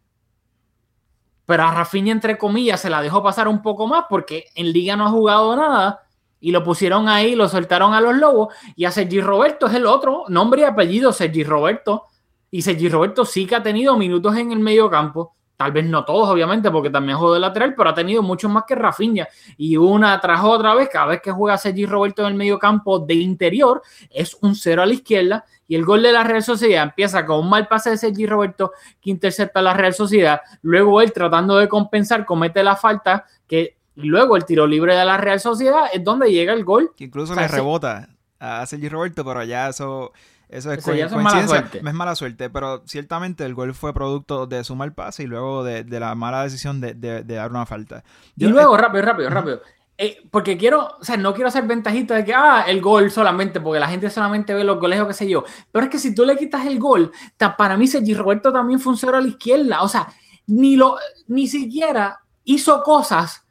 pero 1.45 1.65
a 1.65 1.71
Rafinha, 1.71 2.13
entre 2.13 2.39
comillas, 2.39 2.81
se 2.81 2.89
la 2.89 3.03
dejó 3.03 3.23
pasar 3.23 3.47
un 3.47 3.61
poco 3.61 3.87
más 3.87 4.07
porque 4.09 4.47
en 4.55 4.73
Liga 4.73 4.97
no 4.97 5.05
ha 5.05 5.11
jugado 5.11 5.55
nada 5.55 6.06
y 6.41 6.51
lo 6.51 6.63
pusieron 6.63 7.09
ahí, 7.09 7.35
lo 7.35 7.49
soltaron 7.49 7.95
a 7.95 8.01
los 8.01 8.17
Lobos 8.17 8.55
y 8.75 8.85
a 8.85 8.91
Sergi 8.91 9.21
Roberto 9.21 9.67
es 9.67 9.75
el 9.75 9.87
otro, 9.87 10.25
nombre 10.29 10.63
y 10.63 10.65
apellido, 10.65 11.13
Sergi 11.13 11.45
Roberto. 11.45 12.05
Y 12.51 12.63
Sergi 12.63 12.89
Roberto 12.89 13.25
sí 13.25 13.47
que 13.47 13.57
ha 13.57 13.63
tenido 13.63 13.97
minutos 13.97 14.37
en 14.37 14.53
el 14.53 14.61
medio 14.61 14.89
campo, 14.89 15.35
tal 15.57 15.73
vez 15.73 15.85
no 15.87 16.05
todos, 16.05 16.29
obviamente, 16.29 16.71
porque 16.71 16.91
también 16.91 17.19
juega 17.19 17.35
de 17.35 17.41
lateral, 17.41 17.75
pero 17.75 17.91
ha 17.91 17.95
tenido 17.95 18.23
muchos 18.23 18.51
más 18.51 18.65
que 18.67 18.75
Rafinha. 18.75 19.27
Y 19.57 19.77
una 19.77 20.21
tras 20.21 20.45
otra 20.45 20.75
vez, 20.75 20.89
cada 20.91 21.07
vez 21.07 21.21
que 21.23 21.33
juega 21.33 21.59
Sergi 21.59 21.87
Roberto 21.87 22.23
en 22.23 22.29
el 22.29 22.35
medio 22.35 22.59
campo 22.59 22.99
de 22.99 23.15
interior, 23.15 23.83
es 24.11 24.37
un 24.43 24.55
cero 24.55 24.83
a 24.83 24.87
la 24.87 24.95
izquierda. 24.95 25.45
Y 25.69 25.75
el 25.75 25.85
gol 25.85 26.03
de 26.03 26.13
la 26.13 26.23
Real 26.23 26.43
Sociedad 26.43 26.85
empieza 26.85 27.27
con 27.27 27.41
un 27.41 27.51
mal 27.51 27.67
pase 27.67 27.91
de 27.91 27.97
Sergi 27.97 28.27
Roberto 28.27 28.73
que 29.01 29.11
intercepta 29.11 29.61
a 29.61 29.63
la 29.63 29.75
Real 29.75 29.95
Sociedad. 29.95 30.41
Luego 30.63 31.01
él 31.01 31.13
tratando 31.13 31.57
de 31.57 31.69
compensar 31.69 32.25
comete 32.25 32.63
la 32.63 32.77
falta 32.77 33.25
que 33.49 33.76
luego 33.97 34.37
el 34.37 34.45
tiro 34.45 34.67
libre 34.67 34.95
de 34.95 35.05
la 35.05 35.17
Real 35.17 35.41
Sociedad 35.41 35.85
es 35.93 36.05
donde 36.05 36.31
llega 36.31 36.53
el 36.53 36.65
gol. 36.65 36.93
Que 36.97 37.05
incluso 37.05 37.33
O 37.33 37.37
sea, 37.37 37.45
le 37.47 37.49
rebota 37.49 38.09
a 38.39 38.65
Sergi 38.67 38.89
Roberto, 38.89 39.25
pero 39.25 39.43
ya 39.45 39.69
eso, 39.69 40.13
eso 40.49 40.71
es 40.73 40.79
Eso 40.79 40.91
co- 40.91 40.97
ya 40.97 41.07
es 41.07 41.13
mala 41.13 41.23
coincidencia. 41.23 41.59
suerte. 41.59 41.83
No 41.83 41.89
es 41.91 41.95
mala 41.97 42.15
suerte, 42.15 42.51
pero 42.51 42.83
ciertamente 42.87 43.45
el 43.45 43.55
gol 43.55 43.75
fue 43.75 43.93
producto 43.95 44.47
de 44.47 44.63
su 44.65 44.77
mal 44.77 44.93
pase 44.93 45.23
y 45.25 45.27
luego 45.27 45.65
de, 45.65 45.85
de 45.85 46.01
la 46.01 46.15
mala 46.15 46.43
decisión 46.43 46.81
de, 46.81 46.95
de- 46.95 47.23
de 47.25 47.35
dar 47.35 47.51
una 47.51 47.67
falta. 47.67 48.05
Y 48.37 48.47
luego, 48.47 48.77
rápido, 48.77 49.03
rápido, 49.03 49.31
rápido. 49.31 49.63
Eh, 49.99 50.19
porque 50.31 50.59
quiero, 50.59 50.91
o 51.01 51.03
sea, 51.05 51.17
no 51.17 51.33
quiero 51.33 51.51
ser 51.51 51.65
ventajista 51.65 52.15
de 52.17 52.25
que, 52.27 52.35
ah, 52.35 52.67
el 52.69 52.83
gol 52.83 53.11
solamente, 53.11 53.63
porque 53.63 53.81
la 53.81 53.89
gente 53.89 54.11
solamente 54.11 54.53
ve 54.53 54.63
los 54.63 54.79
goles 54.79 55.01
o 55.01 55.07
qué 55.09 55.15
sé 55.15 55.27
yo. 55.27 55.43
Pero 55.73 55.87
es 55.87 55.91
que 55.91 55.99
si 55.99 56.15
tú 56.15 56.27
le 56.27 56.37
quitas 56.37 56.67
el 56.67 56.79
gol, 56.79 57.11
ta- 57.39 57.57
para 57.57 57.79
mí 57.79 57.87
Sergi 57.87 58.13
Roberto 58.13 58.53
también 58.53 58.79
fue 58.79 58.93
un 58.93 58.99
cero 58.99 59.17
a 59.17 59.23
la 59.23 59.29
izquierda. 59.29 59.81
O 59.83 59.89
sea, 59.89 60.07
ni, 60.49 60.77
lo, 60.77 60.97
ni 61.29 61.49
siquiera 61.49 62.21
hizo 62.45 62.83
cosas 62.83 63.46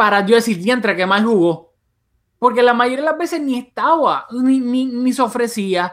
para 0.00 0.24
yo 0.24 0.34
decir, 0.34 0.56
diantre, 0.56 0.96
que 0.96 1.04
mal 1.04 1.22
jugó. 1.22 1.74
Porque 2.38 2.62
la 2.62 2.72
mayoría 2.72 3.00
de 3.04 3.10
las 3.10 3.18
veces 3.18 3.38
ni 3.42 3.58
estaba, 3.58 4.26
ni, 4.30 4.58
ni, 4.60 4.86
ni 4.86 5.12
se 5.12 5.20
ofrecía. 5.20 5.92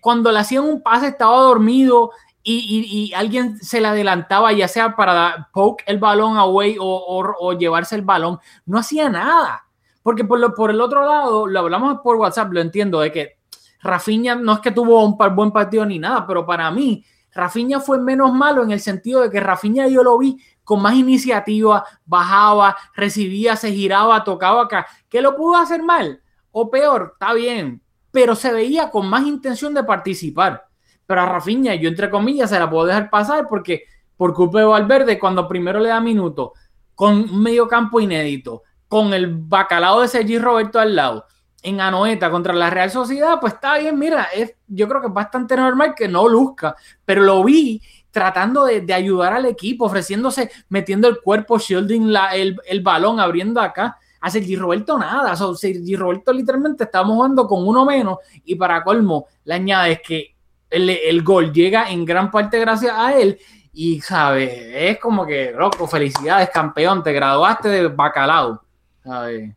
Cuando 0.00 0.30
le 0.30 0.38
hacían 0.38 0.62
un 0.62 0.80
pase 0.80 1.08
estaba 1.08 1.36
dormido 1.38 2.12
y, 2.40 3.08
y- 3.10 3.14
alguien 3.14 3.58
se 3.58 3.80
le 3.80 3.88
adelantaba, 3.88 4.52
ya 4.52 4.68
sea 4.68 4.94
para 4.94 5.48
poke 5.52 5.82
el 5.88 5.98
balón 5.98 6.36
away 6.36 6.76
o, 6.78 6.84
o- 6.84 7.34
o 7.40 7.52
llevarse 7.58 7.96
el 7.96 8.02
balón. 8.02 8.38
No 8.64 8.78
hacía 8.78 9.08
nada. 9.08 9.64
Porque 10.04 10.22
por, 10.24 10.38
lo- 10.38 10.54
por 10.54 10.70
el 10.70 10.80
otro 10.80 11.04
lado, 11.04 11.48
lo 11.48 11.58
hablamos 11.58 11.98
por 12.00 12.14
WhatsApp, 12.14 12.52
lo 12.52 12.60
entiendo, 12.60 13.00
de 13.00 13.10
que 13.10 13.38
Rafinha 13.80 14.36
no 14.36 14.52
es 14.52 14.58
que 14.60 14.70
tuvo 14.70 15.04
un 15.04 15.16
buen 15.34 15.50
partido 15.50 15.84
ni 15.84 15.98
nada, 15.98 16.24
pero 16.28 16.46
para 16.46 16.70
mí, 16.70 17.04
Rafinha 17.34 17.80
fue 17.80 17.98
menos 17.98 18.32
malo 18.32 18.62
en 18.62 18.70
el 18.70 18.78
sentido 18.78 19.22
de 19.22 19.30
que 19.30 19.40
Rafinha 19.40 19.88
yo 19.88 20.04
lo 20.04 20.16
vi 20.16 20.38
con 20.64 20.82
más 20.82 20.94
iniciativa, 20.94 21.84
bajaba, 22.04 22.76
recibía, 22.94 23.56
se 23.56 23.72
giraba, 23.72 24.24
tocaba 24.24 24.62
acá. 24.62 24.86
¿Que 25.08 25.20
lo 25.20 25.36
pudo 25.36 25.56
hacer 25.56 25.82
mal? 25.82 26.22
O 26.50 26.70
peor, 26.70 27.10
está 27.14 27.32
bien, 27.34 27.82
pero 28.10 28.34
se 28.34 28.52
veía 28.52 28.90
con 28.90 29.08
más 29.08 29.26
intención 29.26 29.74
de 29.74 29.84
participar. 29.84 30.66
Pero 31.06 31.22
a 31.22 31.26
Rafinha, 31.26 31.74
yo 31.74 31.88
entre 31.88 32.10
comillas, 32.10 32.50
se 32.50 32.58
la 32.58 32.70
puedo 32.70 32.86
dejar 32.86 33.10
pasar 33.10 33.46
porque 33.48 33.84
por 34.16 34.34
culpa 34.34 34.60
de 34.60 34.66
Valverde, 34.66 35.18
cuando 35.18 35.48
primero 35.48 35.80
le 35.80 35.88
da 35.88 36.00
minuto, 36.00 36.52
con 36.94 37.14
un 37.14 37.42
medio 37.42 37.66
campo 37.66 38.00
inédito, 38.00 38.62
con 38.86 39.12
el 39.14 39.34
bacalao 39.34 40.02
de 40.02 40.08
Sergi 40.08 40.38
Roberto 40.38 40.78
al 40.78 40.94
lado, 40.94 41.26
en 41.62 41.80
Anoeta 41.80 42.30
contra 42.30 42.52
la 42.52 42.70
Real 42.70 42.90
Sociedad, 42.90 43.38
pues 43.40 43.54
está 43.54 43.78
bien, 43.78 43.98
mira, 43.98 44.28
es, 44.34 44.54
yo 44.66 44.88
creo 44.88 45.00
que 45.00 45.06
es 45.06 45.12
bastante 45.12 45.56
normal 45.56 45.94
que 45.96 46.08
no 46.08 46.28
luzca, 46.28 46.76
pero 47.04 47.22
lo 47.22 47.42
vi 47.44 47.80
tratando 48.12 48.64
de, 48.64 48.94
ayudar 48.94 49.32
al 49.32 49.46
equipo, 49.46 49.86
ofreciéndose, 49.86 50.50
metiendo 50.68 51.08
el 51.08 51.20
cuerpo, 51.20 51.58
shielding 51.58 52.12
la- 52.12 52.36
el, 52.36 52.56
el 52.66 52.80
balón, 52.82 53.18
abriendo 53.18 53.60
acá. 53.60 53.98
A 54.20 54.30
Sergi 54.30 54.54
Roberto 54.54 54.96
nada, 54.96 55.32
o 55.32 55.54
Sergi 55.56 55.96
Roberto 55.96 56.32
literalmente 56.32 56.84
estamos 56.84 57.16
jugando 57.16 57.44
con 57.48 57.66
uno 57.66 57.84
menos 57.84 58.18
y 58.44 58.54
para 58.54 58.84
colmo 58.84 59.26
le 59.42 59.54
añades 59.54 60.00
que 60.06 60.36
el, 60.70 60.88
el 60.90 61.22
gol 61.24 61.52
llega 61.52 61.90
en 61.90 62.04
gran 62.04 62.30
parte 62.30 62.60
gracias 62.60 62.94
a 62.96 63.18
él 63.18 63.36
y, 63.72 64.00
¿sabes? 64.00 64.48
Es 64.74 65.00
como 65.00 65.26
que, 65.26 65.50
loco, 65.50 65.88
felicidades, 65.88 66.50
campeón, 66.50 67.02
te 67.02 67.12
graduaste 67.12 67.68
de 67.68 67.88
bacalao, 67.88 68.62
¿sabes? 69.02 69.56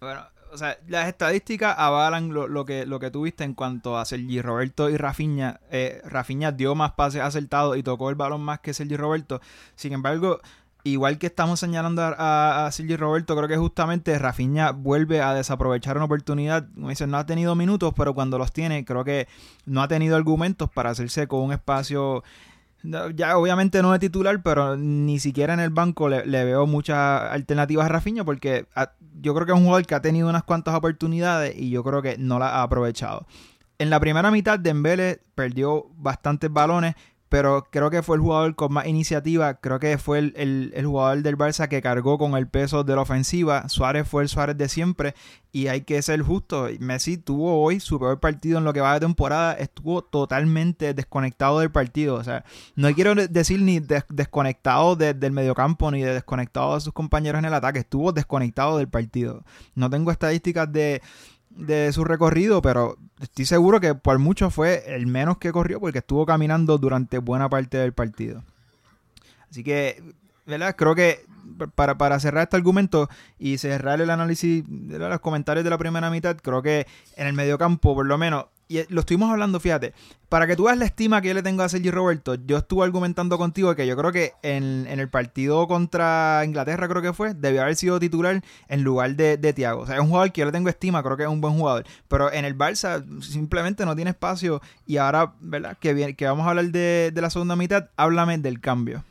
Bueno, 0.00 0.20
o 0.54 0.56
sea, 0.58 0.78
las 0.86 1.08
estadísticas 1.08 1.74
avalan 1.76 2.32
lo, 2.32 2.46
lo 2.46 2.64
que, 2.64 2.86
lo 2.86 3.00
que 3.00 3.10
tuviste 3.10 3.42
en 3.42 3.54
cuanto 3.54 3.98
a 3.98 4.04
Sergi 4.04 4.40
Roberto 4.40 4.88
y 4.88 4.96
Rafinha. 4.96 5.60
Eh, 5.70 6.00
Rafinha 6.04 6.52
dio 6.52 6.76
más 6.76 6.92
pases 6.92 7.22
acertados 7.22 7.76
y 7.76 7.82
tocó 7.82 8.08
el 8.08 8.14
balón 8.14 8.40
más 8.40 8.60
que 8.60 8.72
Sergi 8.72 8.96
Roberto. 8.96 9.40
Sin 9.74 9.92
embargo, 9.92 10.40
igual 10.84 11.18
que 11.18 11.26
estamos 11.26 11.58
señalando 11.58 12.02
a, 12.02 12.14
a, 12.16 12.66
a 12.66 12.72
Sergi 12.72 12.96
Roberto, 12.96 13.34
creo 13.36 13.48
que 13.48 13.56
justamente 13.56 14.16
Rafinha 14.16 14.70
vuelve 14.70 15.20
a 15.20 15.34
desaprovechar 15.34 15.96
una 15.96 16.04
oportunidad. 16.04 16.68
Como 16.72 16.88
dicen, 16.88 17.10
no 17.10 17.18
ha 17.18 17.26
tenido 17.26 17.56
minutos, 17.56 17.92
pero 17.96 18.14
cuando 18.14 18.38
los 18.38 18.52
tiene, 18.52 18.84
creo 18.84 19.02
que 19.02 19.26
no 19.66 19.82
ha 19.82 19.88
tenido 19.88 20.14
argumentos 20.14 20.70
para 20.70 20.90
hacerse 20.90 21.26
con 21.26 21.40
un 21.40 21.52
espacio. 21.52 22.22
Ya 23.14 23.38
obviamente 23.38 23.80
no 23.80 23.92
de 23.92 23.98
titular, 23.98 24.42
pero 24.42 24.76
ni 24.76 25.18
siquiera 25.18 25.54
en 25.54 25.60
el 25.60 25.70
banco 25.70 26.10
le, 26.10 26.22
veo 26.44 26.66
muchas 26.66 27.22
alternativas 27.32 27.86
a 27.86 27.88
Rafinha 27.88 28.24
porque 28.24 28.66
a- 28.74 28.92
yo 29.22 29.34
creo 29.34 29.46
que 29.46 29.52
es 29.52 29.58
un 29.58 29.64
jugador 29.64 29.86
que 29.86 29.94
ha 29.94 30.02
tenido 30.02 30.28
unas 30.28 30.42
cuantas 30.44 30.74
oportunidades 30.74 31.56
y 31.56 31.70
yo 31.70 31.82
creo 31.82 32.02
que 32.02 32.18
no 32.18 32.38
las 32.38 32.50
ha 32.52 32.62
aprovechado. 32.62 33.26
En 33.78 33.88
la 33.88 33.98
primera 34.00 34.30
mitad 34.30 34.58
Dembele 34.58 35.20
perdió 35.34 35.86
bastantes 35.96 36.52
balones, 36.52 36.94
pero 37.28 37.66
creo 37.70 37.90
que 37.90 38.02
fue 38.02 38.16
el 38.16 38.22
jugador 38.22 38.54
con 38.54 38.72
más 38.72 38.86
iniciativa, 38.86 39.54
creo 39.54 39.80
que 39.80 39.98
fue 39.98 40.18
el, 40.20 40.72
el- 40.74 40.86
jugador 40.86 41.22
del 41.22 41.36
Barça 41.36 41.66
que 41.68 41.82
cargó 41.82 42.16
con 42.18 42.36
el 42.36 42.46
peso 42.46 42.84
de 42.84 42.94
la 42.94 43.02
ofensiva. 43.02 43.68
Suárez 43.68 44.06
fue 44.06 44.22
el 44.22 44.28
Suárez 44.28 44.56
de 44.56 44.68
siempre 44.68 45.14
y 45.50 45.66
hay 45.68 45.80
que 45.80 46.00
ser 46.02 46.20
justo. 46.22 46.68
Messi 46.78 47.16
tuvo 47.16 47.60
hoy 47.62 47.80
su 47.80 47.98
peor 47.98 48.20
partido 48.20 48.58
en 48.58 48.64
lo 48.64 48.72
que 48.72 48.80
va 48.80 48.94
de 48.94 49.00
temporada, 49.00 49.54
estuvo 49.54 50.02
totalmente 50.02 50.94
desconectado 50.94 51.58
del 51.60 51.70
partido. 51.72 52.16
O 52.16 52.22
sea, 52.24 52.44
no 52.76 52.92
quiero 52.94 53.14
de- 53.16 53.26
decir 53.28 53.60
ni 53.62 53.80
des- 53.80 54.04
desconectado 54.08 54.94
de- 54.94 55.14
del 55.14 55.32
mediocampo 55.32 55.90
ni 55.90 56.02
de 56.02 56.12
desconectado 56.14 56.74
de 56.74 56.80
sus 56.82 56.92
compañeros 56.92 57.38
en 57.40 57.46
el 57.46 57.54
ataque, 57.54 57.80
estuvo 57.80 58.12
desconectado 58.12 58.78
del 58.78 58.88
partido. 58.88 59.42
No 59.74 59.90
tengo 59.90 60.10
estadísticas 60.12 60.70
de, 60.72 61.02
de 61.56 61.92
su 61.92 62.04
recorrido, 62.04 62.62
pero 62.62 62.96
estoy 63.20 63.44
seguro 63.44 63.80
que 63.80 63.94
por 63.94 64.18
mucho 64.18 64.50
fue 64.50 64.84
el 64.94 65.06
menos 65.06 65.38
que 65.38 65.52
corrió 65.52 65.80
porque 65.80 65.98
estuvo 65.98 66.26
caminando 66.26 66.78
durante 66.78 67.18
buena 67.18 67.48
parte 67.48 67.78
del 67.78 67.92
partido. 67.92 68.42
Así 69.50 69.62
que, 69.62 70.02
¿verdad? 70.46 70.74
Creo 70.76 70.94
que 70.94 71.24
para, 71.74 71.96
para 71.96 72.18
cerrar 72.18 72.44
este 72.44 72.56
argumento 72.56 73.08
y 73.38 73.58
cerrar 73.58 74.00
el 74.00 74.10
análisis 74.10 74.64
de 74.66 74.98
los 74.98 75.20
comentarios 75.20 75.64
de 75.64 75.70
la 75.70 75.78
primera 75.78 76.10
mitad, 76.10 76.36
creo 76.36 76.62
que 76.62 76.86
en 77.16 77.26
el 77.26 77.34
mediocampo, 77.34 77.94
por 77.94 78.06
lo 78.06 78.18
menos, 78.18 78.46
y 78.78 78.84
lo 78.88 79.00
estuvimos 79.00 79.30
hablando, 79.30 79.60
fíjate, 79.60 79.92
para 80.28 80.46
que 80.46 80.56
tú 80.56 80.64
veas 80.64 80.76
la 80.78 80.84
estima 80.84 81.20
que 81.20 81.28
yo 81.28 81.34
le 81.34 81.42
tengo 81.42 81.62
a 81.62 81.68
Sergi 81.68 81.90
Roberto, 81.90 82.34
yo 82.34 82.56
estuve 82.58 82.84
argumentando 82.84 83.38
contigo 83.38 83.74
que 83.76 83.86
yo 83.86 83.96
creo 83.96 84.10
que 84.12 84.32
en, 84.42 84.86
en 84.88 85.00
el 85.00 85.08
partido 85.08 85.66
contra 85.68 86.42
Inglaterra, 86.44 86.88
creo 86.88 87.02
que 87.02 87.12
fue, 87.12 87.34
debió 87.34 87.62
haber 87.62 87.76
sido 87.76 88.00
titular 88.00 88.42
en 88.68 88.82
lugar 88.82 89.14
de, 89.16 89.36
de 89.36 89.52
Thiago. 89.52 89.82
O 89.82 89.86
sea, 89.86 89.96
es 89.96 90.00
un 90.00 90.08
jugador 90.08 90.32
que 90.32 90.40
yo 90.40 90.46
le 90.46 90.52
tengo 90.52 90.68
estima, 90.68 91.02
creo 91.02 91.16
que 91.16 91.22
es 91.24 91.28
un 91.28 91.40
buen 91.40 91.54
jugador, 91.54 91.84
pero 92.08 92.32
en 92.32 92.44
el 92.44 92.56
Barça 92.56 93.04
simplemente 93.22 93.84
no 93.86 93.94
tiene 93.94 94.10
espacio 94.10 94.60
y 94.86 94.96
ahora, 94.96 95.32
¿verdad? 95.40 95.76
Que, 95.78 95.94
bien, 95.94 96.14
que 96.16 96.26
vamos 96.26 96.46
a 96.46 96.50
hablar 96.50 96.66
de, 96.66 97.10
de 97.14 97.20
la 97.20 97.30
segunda 97.30 97.56
mitad, 97.56 97.90
háblame 97.96 98.38
del 98.38 98.60
cambio. 98.60 99.04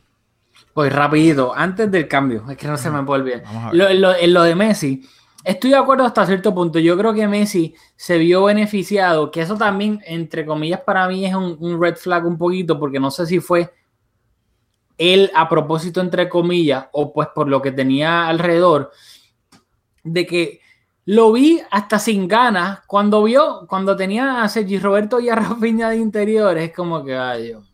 Pues 0.72 0.92
rápido, 0.92 1.54
antes 1.54 1.90
del 1.90 2.08
cambio, 2.08 2.44
es 2.50 2.56
que 2.56 2.66
no 2.66 2.76
se 2.76 2.90
me 2.90 3.00
ver. 3.02 3.44
Lo, 3.72 3.92
lo- 3.94 4.14
en 4.16 4.34
lo 4.34 4.42
de 4.42 4.54
Messi, 4.56 5.08
Estoy 5.44 5.70
de 5.70 5.76
acuerdo 5.76 6.04
hasta 6.04 6.24
cierto 6.24 6.54
punto. 6.54 6.78
Yo 6.78 6.96
creo 6.96 7.12
que 7.12 7.28
Messi 7.28 7.74
se 7.96 8.16
vio 8.16 8.44
beneficiado, 8.44 9.30
que 9.30 9.42
eso 9.42 9.56
también, 9.56 10.00
entre 10.06 10.46
comillas, 10.46 10.80
para 10.80 11.06
mí 11.06 11.26
es 11.26 11.34
un, 11.34 11.80
red 11.80 11.96
flag 11.96 12.26
un 12.26 12.38
poquito, 12.38 12.78
porque 12.80 12.98
no 12.98 13.10
sé 13.10 13.26
si 13.26 13.40
fue 13.40 13.70
él 14.96 15.30
a 15.34 15.46
propósito, 15.46 16.00
entre 16.00 16.30
comillas, 16.30 16.86
o 16.92 17.12
pues 17.12 17.28
por 17.34 17.48
lo 17.48 17.60
que 17.60 17.72
tenía 17.72 18.26
alrededor, 18.26 18.90
de 20.02 20.26
que 20.26 20.60
lo 21.04 21.30
vi 21.32 21.60
hasta 21.70 21.98
sin 21.98 22.26
ganas. 22.26 22.80
Cuando 22.86 23.22
vio, 23.22 23.66
cuando 23.68 23.94
tenía 23.94 24.42
a 24.42 24.48
Sergi 24.48 24.78
Roberto 24.78 25.20
y 25.20 25.28
a 25.28 25.34
Rafinha 25.36 25.90
de 25.90 25.96
interiores, 25.96 26.72
como 26.74 27.04
que, 27.04 27.16
ay, 27.16 27.42
Dios. 27.48 27.70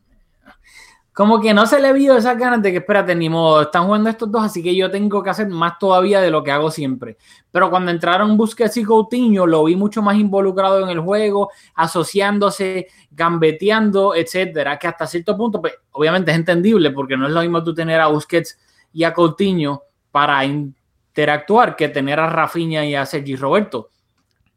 Como 1.21 1.39
que 1.39 1.53
no 1.53 1.67
se 1.67 1.83
le 1.83 1.93
vio 1.93 2.17
esas 2.17 2.39
ganas 2.39 2.63
de 2.63 2.71
que, 2.71 2.79
espérate, 2.79 3.15
ni 3.15 3.29
modo, 3.29 3.61
están 3.61 3.85
jugando 3.85 4.09
estos 4.09 4.33
dos, 4.33 4.43
así 4.43 4.63
que 4.63 4.75
yo 4.75 4.91
tengo 4.91 5.23
que 5.23 5.29
hacer 5.29 5.49
más 5.51 5.79
todavía 5.79 6.19
de 6.19 6.31
lo 6.31 6.43
que 6.43 6.51
hago 6.51 6.71
siempre. 6.71 7.19
Pero 7.51 7.69
cuando 7.69 7.91
entraron 7.91 8.39
Busquets 8.39 8.79
y 8.79 8.85
Coutinho, 8.85 9.47
lo 9.47 9.65
vi 9.65 9.77
mucho 9.77 10.01
más 10.01 10.17
involucrado 10.17 10.83
en 10.83 10.89
el 10.89 11.01
juego, 11.01 11.51
asociándose, 11.75 12.87
gambeteando, 13.11 14.15
etcétera, 14.15 14.79
que 14.79 14.89
hasta 14.89 15.07
cierto 15.07 15.37
punto, 15.37 15.61
pues, 15.61 15.75
obviamente 15.91 16.31
es 16.31 16.39
entendible, 16.39 16.91
porque 16.91 17.19
no 17.19 17.27
es 17.27 17.35
lo 17.35 17.43
mismo 17.43 17.63
tú 17.63 17.75
tener 17.75 18.01
a 18.01 18.07
Busquets 18.07 18.59
y 18.95 19.05
a 19.05 19.13
Coutinho 19.13 19.83
para 20.11 20.43
interactuar 20.47 21.77
que 21.77 21.91
tener 21.91 22.19
a 22.19 22.31
Rafinha 22.31 22.87
y 22.87 22.95
a 22.95 23.05
Sergi 23.05 23.37
Roberto. 23.37 23.91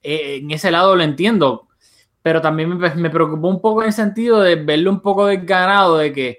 Eh, 0.02 0.38
en 0.38 0.52
ese 0.52 0.72
lado 0.72 0.96
lo 0.96 1.04
entiendo, 1.04 1.68
pero 2.22 2.40
también 2.40 2.78
me, 2.78 3.10
preocupó 3.10 3.50
un 3.50 3.60
poco 3.60 3.82
en 3.82 3.88
el 3.88 3.94
sentido 3.94 4.40
de 4.40 4.56
verlo 4.56 4.92
un 4.92 5.02
poco 5.02 5.26
desganado 5.26 5.98
de 5.98 6.14
que, 6.14 6.38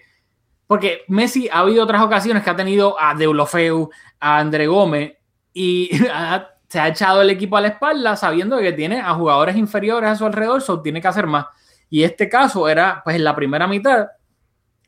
porque 0.67 1.03
Messi 1.09 1.49
ha 1.49 1.61
habido 1.61 1.85
otras 1.85 2.03
ocasiones 2.03 2.43
que 2.43 2.51
ha 2.51 2.57
tenido 2.57 3.01
a 3.01 3.15
Deulofeu, 3.15 3.91
a 4.21 4.39
André 4.39 4.67
Gómez 4.67 5.15
y 5.53 5.91
a, 6.13 6.49
se 6.69 6.81
ha 6.81 6.89
echado 6.89 7.23
el 7.23 7.31
equipo 7.31 7.57
a 7.57 7.61
la 7.61 7.69
espalda 7.69 8.17
sabiendo 8.17 8.59
que 8.59 8.73
tiene 8.73 9.01
a 9.01 9.15
jugadores 9.15 9.57
inferiores 9.57 10.11
a 10.11 10.17
su 10.17 10.27
alrededor, 10.27 10.63
so 10.63 10.81
tiene 10.81 11.01
que 11.01 11.09
hacer 11.09 11.27
más. 11.27 11.47
Y 11.91 12.03
este 12.03 12.29
caso 12.29 12.69
era, 12.69 13.03
pues 13.05 13.17
en 13.17 13.25
la 13.25 13.37
primera 13.37 13.67
mitad, 13.67 14.09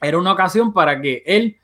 era 0.00 0.18
una 0.18 0.32
ocasión 0.32 0.72
para 0.72 1.00
que 1.00 1.22
él 1.26 1.58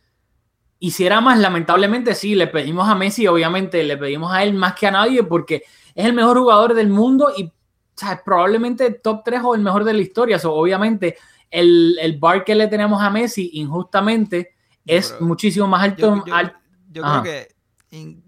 hiciera 0.78 1.21
más. 1.21 1.38
Lamentablemente 1.38 2.14
sí, 2.14 2.35
le 2.35 2.47
pedimos 2.47 2.88
a 2.88 2.95
Messi, 2.95 3.26
obviamente 3.26 3.83
le 3.83 3.97
pedimos 3.97 4.33
a 4.33 4.42
él 4.42 4.54
más 4.54 4.75
que 4.75 4.87
a 4.87 4.90
nadie 4.90 5.23
porque 5.23 5.64
es 5.95 6.07
el 6.07 6.12
mejor 6.12 6.38
jugador 6.38 6.75
del 6.75 6.88
mundo 6.88 7.33
y 7.37 7.45
o 7.45 7.50
sea, 7.95 8.23
probablemente 8.25 8.90
top 8.90 9.23
3 9.25 9.40
o 9.45 9.54
el 9.54 9.61
mejor 9.61 9.85
de 9.85 9.92
la 9.92 10.00
historia. 10.00 10.38
So, 10.38 10.54
obviamente, 10.54 11.16
el, 11.52 11.97
el, 12.00 12.18
bar 12.18 12.44
que 12.44 12.54
le 12.54 12.66
tenemos 12.66 13.00
a 13.00 13.11
Messi, 13.11 13.50
injustamente, 13.54 14.54
es 14.85 15.12
Pero 15.12 15.26
muchísimo 15.26 15.68
más 15.68 15.82
alto. 15.85 16.16
Yo, 16.16 16.26
yo, 16.26 16.35
al... 16.35 16.56
yo 16.90 17.02
creo 17.02 17.23
que 17.23 17.49
in, 17.90 18.25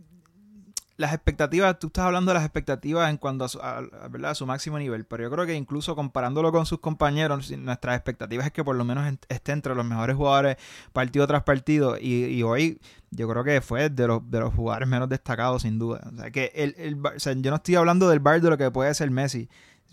las 0.96 1.12
expectativas, 1.12 1.78
tú 1.78 1.88
estás 1.88 2.04
hablando 2.04 2.30
de 2.30 2.34
las 2.34 2.44
expectativas 2.44 3.10
en 3.10 3.16
cuanto 3.16 3.44
a 3.44 3.48
su, 3.48 3.58
a, 3.60 3.78
a, 3.78 4.08
¿verdad? 4.08 4.30
a 4.30 4.34
su 4.34 4.46
máximo 4.46 4.78
nivel, 4.78 5.04
pero 5.04 5.24
yo 5.24 5.30
creo 5.30 5.44
que 5.44 5.54
incluso 5.54 5.96
comparándolo 5.96 6.52
con 6.52 6.66
sus 6.66 6.78
compañeros, 6.78 7.50
nuestras 7.50 7.96
expectativas 7.96 8.46
es 8.46 8.52
que 8.52 8.62
por 8.62 8.76
lo 8.76 8.84
menos 8.84 9.12
esté 9.28 9.52
entre 9.52 9.74
los 9.74 9.84
mejores 9.84 10.14
jugadores 10.14 10.56
partido 10.92 11.26
tras 11.26 11.42
partido 11.42 11.96
y, 11.98 12.26
y 12.26 12.42
hoy 12.44 12.80
yo 13.10 13.28
creo 13.28 13.42
que 13.42 13.60
fue 13.60 13.90
de 13.90 14.06
los, 14.06 14.30
de 14.30 14.40
los 14.40 14.54
jugadores 14.54 14.88
menos 14.88 15.08
destacados 15.08 15.62
sin 15.62 15.78
duda. 15.78 16.00
O 16.12 16.16
sea, 16.16 16.30
que 16.30 16.52
el, 16.54 16.74
el, 16.78 17.04
o 17.04 17.18
sea, 17.18 17.32
yo 17.32 17.50
no 17.50 17.56
estoy 17.56 17.74
hablando 17.74 18.08
del 18.08 18.20
bar 18.20 18.40
de 18.40 18.50
lo 18.50 18.56
que 18.56 18.70
puede 18.70 18.94
ser 18.94 19.10
Messi, 19.10 19.48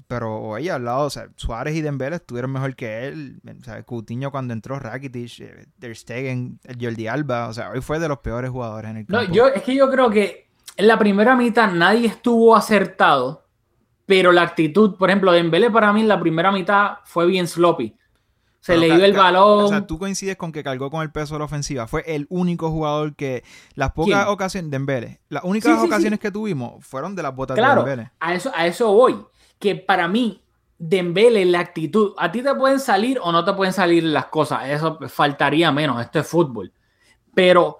pero 0.07 0.41
hoy 0.41 0.67
al 0.67 0.83
lado, 0.83 1.05
o 1.05 1.10
sea, 1.10 1.29
Suárez 1.36 1.75
y 1.75 1.81
Dembélé 1.81 2.17
estuvieron 2.17 2.51
mejor 2.51 2.75
que 2.75 3.07
él. 3.07 3.41
O 3.45 3.63
sea, 3.63 3.81
Coutinho 3.83 4.31
cuando 4.31 4.53
entró 4.53 4.77
Rakitic, 4.77 5.69
Der 5.77 5.95
Stegen, 5.95 6.60
Jordi 6.79 7.07
Alba, 7.07 7.48
o 7.48 7.53
sea, 7.53 7.71
hoy 7.71 7.81
fue 7.81 7.98
de 8.00 8.10
los 8.10 8.19
peores 8.19 8.51
jugadores 8.51 8.91
en 8.91 8.98
el 8.98 9.05
campo. 9.05 9.25
No, 9.25 9.33
yo, 9.33 9.48
es 9.48 9.63
que 9.63 9.74
yo 9.74 9.89
creo 9.89 10.10
que 10.10 10.50
en 10.75 10.88
la 10.88 11.00
primera 11.00 11.36
mitad 11.36 11.71
nadie 11.71 12.07
estuvo 12.07 12.55
acertado, 12.55 13.48
pero 14.05 14.31
la 14.31 14.41
actitud, 14.41 14.98
por 14.98 15.10
ejemplo, 15.10 15.31
Dembélé 15.31 15.71
para 15.71 15.93
mí 15.93 16.01
en 16.01 16.07
la 16.07 16.19
primera 16.19 16.51
mitad 16.51 16.98
fue 17.05 17.25
bien 17.25 17.48
sloppy. 17.48 17.95
Se 18.62 18.77
le 18.77 18.93
dio 18.95 19.03
el 19.03 19.13
balón. 19.13 19.65
O 19.65 19.67
sea, 19.67 19.88
tú 19.88 19.98
coincides 19.98 20.38
con 20.38 20.51
que 20.51 20.63
cargó 20.63 20.91
con 20.91 21.01
el 21.01 21.12
peso 21.12 21.33
de 21.33 21.39
la 21.39 21.45
ofensiva. 21.45 21.87
Fue 21.87 22.03
el 22.05 22.27
único 22.29 22.70
jugador 22.70 23.15
que 23.15 23.44
las 23.74 23.92
pocas 23.94 24.24
¿Quién? 24.24 24.27
ocasiones 24.27 24.72
Dembélé, 24.72 25.20
las 25.29 25.44
únicas 25.44 25.74
sí, 25.74 25.79
sí, 25.81 25.87
ocasiones 25.87 26.20
sí. 26.20 26.22
que 26.22 26.31
tuvimos 26.31 26.85
fueron 26.85 27.15
de 27.15 27.24
las 27.24 27.35
botas 27.35 27.57
claro, 27.57 27.83
de 27.83 27.89
Dembélé. 27.89 28.11
A 28.20 28.35
eso 28.35 28.51
a 28.53 28.68
eso 28.68 28.94
voy, 28.94 29.18
que 29.61 29.75
para 29.75 30.09
mí 30.09 30.43
Dembélé 30.83 31.45
la 31.45 31.59
actitud, 31.59 32.15
a 32.17 32.31
ti 32.31 32.41
te 32.41 32.55
pueden 32.55 32.79
salir 32.79 33.19
o 33.21 33.31
no 33.31 33.45
te 33.45 33.53
pueden 33.53 33.71
salir 33.71 34.03
las 34.03 34.25
cosas, 34.25 34.67
eso 34.67 34.97
faltaría 35.09 35.71
menos, 35.71 36.01
esto 36.01 36.17
es 36.17 36.27
fútbol. 36.27 36.74
Pero 37.35 37.77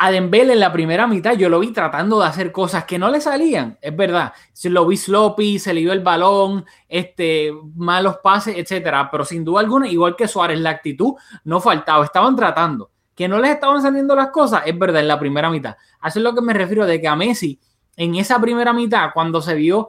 a 0.00 0.12
Dembélé 0.12 0.52
en 0.52 0.60
la 0.60 0.72
primera 0.72 1.08
mitad 1.08 1.32
yo 1.32 1.48
lo 1.48 1.58
vi 1.58 1.72
tratando 1.72 2.20
de 2.20 2.26
hacer 2.26 2.52
cosas 2.52 2.84
que 2.84 2.96
no 2.96 3.10
le 3.10 3.20
salían, 3.20 3.76
es 3.80 3.96
verdad. 3.96 4.32
Lo 4.64 4.86
vi 4.86 4.96
sloppy, 4.96 5.58
se 5.58 5.74
le 5.74 5.80
dio 5.80 5.92
el 5.92 5.98
balón, 5.98 6.64
este, 6.88 7.52
malos 7.74 8.18
pases, 8.22 8.56
etcétera. 8.56 9.10
Pero 9.10 9.24
sin 9.24 9.44
duda 9.44 9.58
alguna, 9.58 9.88
igual 9.88 10.14
que 10.14 10.28
Suárez, 10.28 10.60
la 10.60 10.70
actitud 10.70 11.14
no 11.42 11.60
faltaba. 11.60 12.04
Estaban 12.04 12.36
tratando. 12.36 12.92
Que 13.16 13.26
no 13.26 13.40
les 13.40 13.50
estaban 13.50 13.82
saliendo 13.82 14.14
las 14.14 14.28
cosas, 14.28 14.62
es 14.64 14.78
verdad, 14.78 15.00
en 15.00 15.08
la 15.08 15.18
primera 15.18 15.50
mitad. 15.50 15.76
A 15.98 16.06
eso 16.06 16.20
es 16.20 16.22
lo 16.22 16.32
que 16.32 16.42
me 16.42 16.54
refiero 16.54 16.86
de 16.86 17.00
que 17.00 17.08
a 17.08 17.16
Messi, 17.16 17.58
en 17.96 18.14
esa 18.14 18.40
primera 18.40 18.72
mitad, 18.72 19.10
cuando 19.12 19.42
se 19.42 19.56
vio 19.56 19.88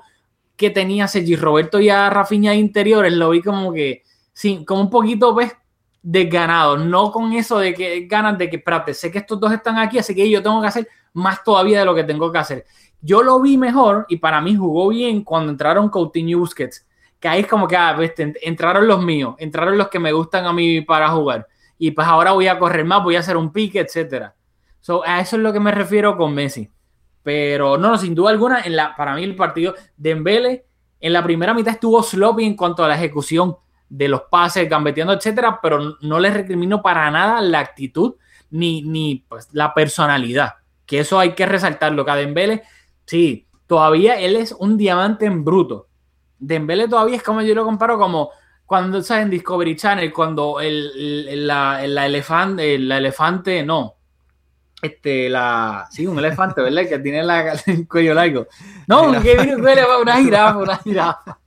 que 0.60 0.70
tenía 0.70 1.08
Sergi 1.08 1.38
Roberto 1.38 1.80
y 1.80 1.88
a 1.88 2.10
Rafinha 2.10 2.52
de 2.52 2.58
interiores, 2.58 3.14
lo 3.14 3.30
vi 3.30 3.42
como 3.42 3.72
que, 3.72 4.04
sí, 4.34 4.66
como 4.66 4.82
un 4.82 4.90
poquito, 4.90 5.34
pues, 5.34 5.56
desganado, 6.02 6.78
no 6.78 7.14
con 7.14 7.32
eso 7.32 7.60
de 7.60 7.74
que 7.74 8.08
ganas 8.08 8.38
de 8.38 8.50
que, 8.50 8.58
espérate, 8.58 8.94
sé 8.94 9.10
que 9.10 9.20
estos 9.20 9.40
dos 9.40 9.54
están 9.54 9.78
aquí, 9.78 10.00
así 10.00 10.14
que 10.14 10.30
yo 10.30 10.44
tengo 10.44 10.62
que 10.62 10.68
hacer 10.68 10.90
más 11.14 11.46
todavía 11.46 11.80
de 11.80 11.86
lo 11.86 11.96
que 11.96 12.04
tengo 12.04 12.30
que 12.30 12.40
hacer. 12.40 12.66
Yo 13.00 13.24
lo 13.24 13.40
vi 13.40 13.58
mejor 13.58 14.06
y 14.10 14.18
para 14.18 14.42
mí 14.42 14.54
jugó 14.54 14.90
bien 14.90 15.24
cuando 15.24 15.50
entraron 15.50 15.88
Coutinho 15.88 16.32
y 16.32 16.34
Busquets, 16.34 16.86
que 17.22 17.30
ahí 17.30 17.40
es 17.40 17.48
como 17.48 17.66
que 17.66 17.78
ah, 17.78 17.94
pues, 17.96 18.12
entraron 18.18 18.86
los 18.86 19.02
míos, 19.02 19.36
entraron 19.38 19.78
los 19.78 19.88
que 19.88 20.00
me 20.00 20.12
gustan 20.12 20.46
a 20.46 20.52
mí 20.52 20.82
para 20.82 21.10
jugar 21.10 21.48
y 21.78 21.92
pues 21.92 22.06
ahora 22.06 22.34
voy 22.34 22.48
a 22.48 22.60
correr 22.60 22.84
más, 22.84 23.02
voy 23.02 23.16
a 23.16 23.20
hacer 23.20 23.38
un 23.38 23.54
pique, 23.54 23.80
etcétera. 23.80 24.36
So, 24.82 25.04
a 25.06 25.22
eso 25.22 25.38
es 25.38 25.42
lo 25.42 25.54
que 25.54 25.62
me 25.62 25.72
refiero 25.72 26.18
con 26.18 26.34
Messi. 26.34 26.70
Pero 27.24 27.78
no, 27.78 27.98
sin 27.98 28.16
duda 28.16 28.32
alguna, 28.32 28.62
en 28.62 28.76
la, 28.76 28.96
para 28.96 29.16
mí 29.16 29.24
el 29.24 29.36
partido 29.36 29.76
de 29.98 30.64
en 31.02 31.14
la 31.14 31.24
primera 31.24 31.54
mitad 31.54 31.74
estuvo 31.74 32.04
sloppy 32.04 32.46
en 32.46 32.56
cuanto 32.56 32.84
a 32.84 32.88
la 32.88 32.96
ejecución 32.96 33.56
de 33.88 34.08
los 34.08 34.24
pases, 34.24 34.70
gambeteando, 34.70 35.14
etcétera, 35.14 35.60
pero 35.62 35.96
no 36.02 36.20
les 36.20 36.34
recrimino 36.34 36.82
para 36.82 37.10
nada 37.10 37.42
la 37.42 37.60
actitud 37.60 38.16
ni, 38.52 38.82
ni 38.82 39.26
pues, 39.28 39.48
la 39.52 39.74
personalidad. 39.74 40.56
Que 40.86 41.00
eso 41.00 41.20
hay 41.20 41.34
que 41.34 41.46
resaltarlo. 41.46 42.06
Que 42.06 42.12
a 42.12 42.16
Dembele, 42.16 42.64
sí, 43.06 43.48
todavía 43.68 44.20
él 44.20 44.36
es 44.36 44.52
un 44.52 44.78
diamante 44.78 45.26
en 45.26 45.44
bruto. 45.44 45.88
Dembele 46.38 46.88
todavía 46.88 47.18
es 47.18 47.24
como 47.24 47.42
yo 47.42 47.56
lo 47.56 47.66
comparo 47.66 47.98
como 47.98 48.32
cuando 48.66 49.02
sabes 49.02 49.24
en 49.24 49.32
Discovery 49.32 49.76
Channel, 49.76 50.14
cuando 50.14 50.60
el, 50.60 51.48
la, 51.48 51.86
la, 51.88 52.06
elefante, 52.06 52.78
la 52.78 53.00
elefante, 53.00 53.64
no, 53.64 53.96
este, 54.82 55.30
la, 55.30 55.88
sí, 55.92 56.08
un 56.08 56.20
elefante, 56.20 56.62
¿verdad? 56.62 56.88
Que 56.88 57.00
tiene 57.00 57.24
la, 57.24 57.54
el 57.66 57.88
cuello 57.88 58.14
largo. 58.14 58.48
No, 58.88 59.12
que 59.22 59.36
viene 59.36 59.56
una 59.56 60.16
jirafa, 60.22 60.58
una 60.58 60.78
jirafa. 60.78 61.40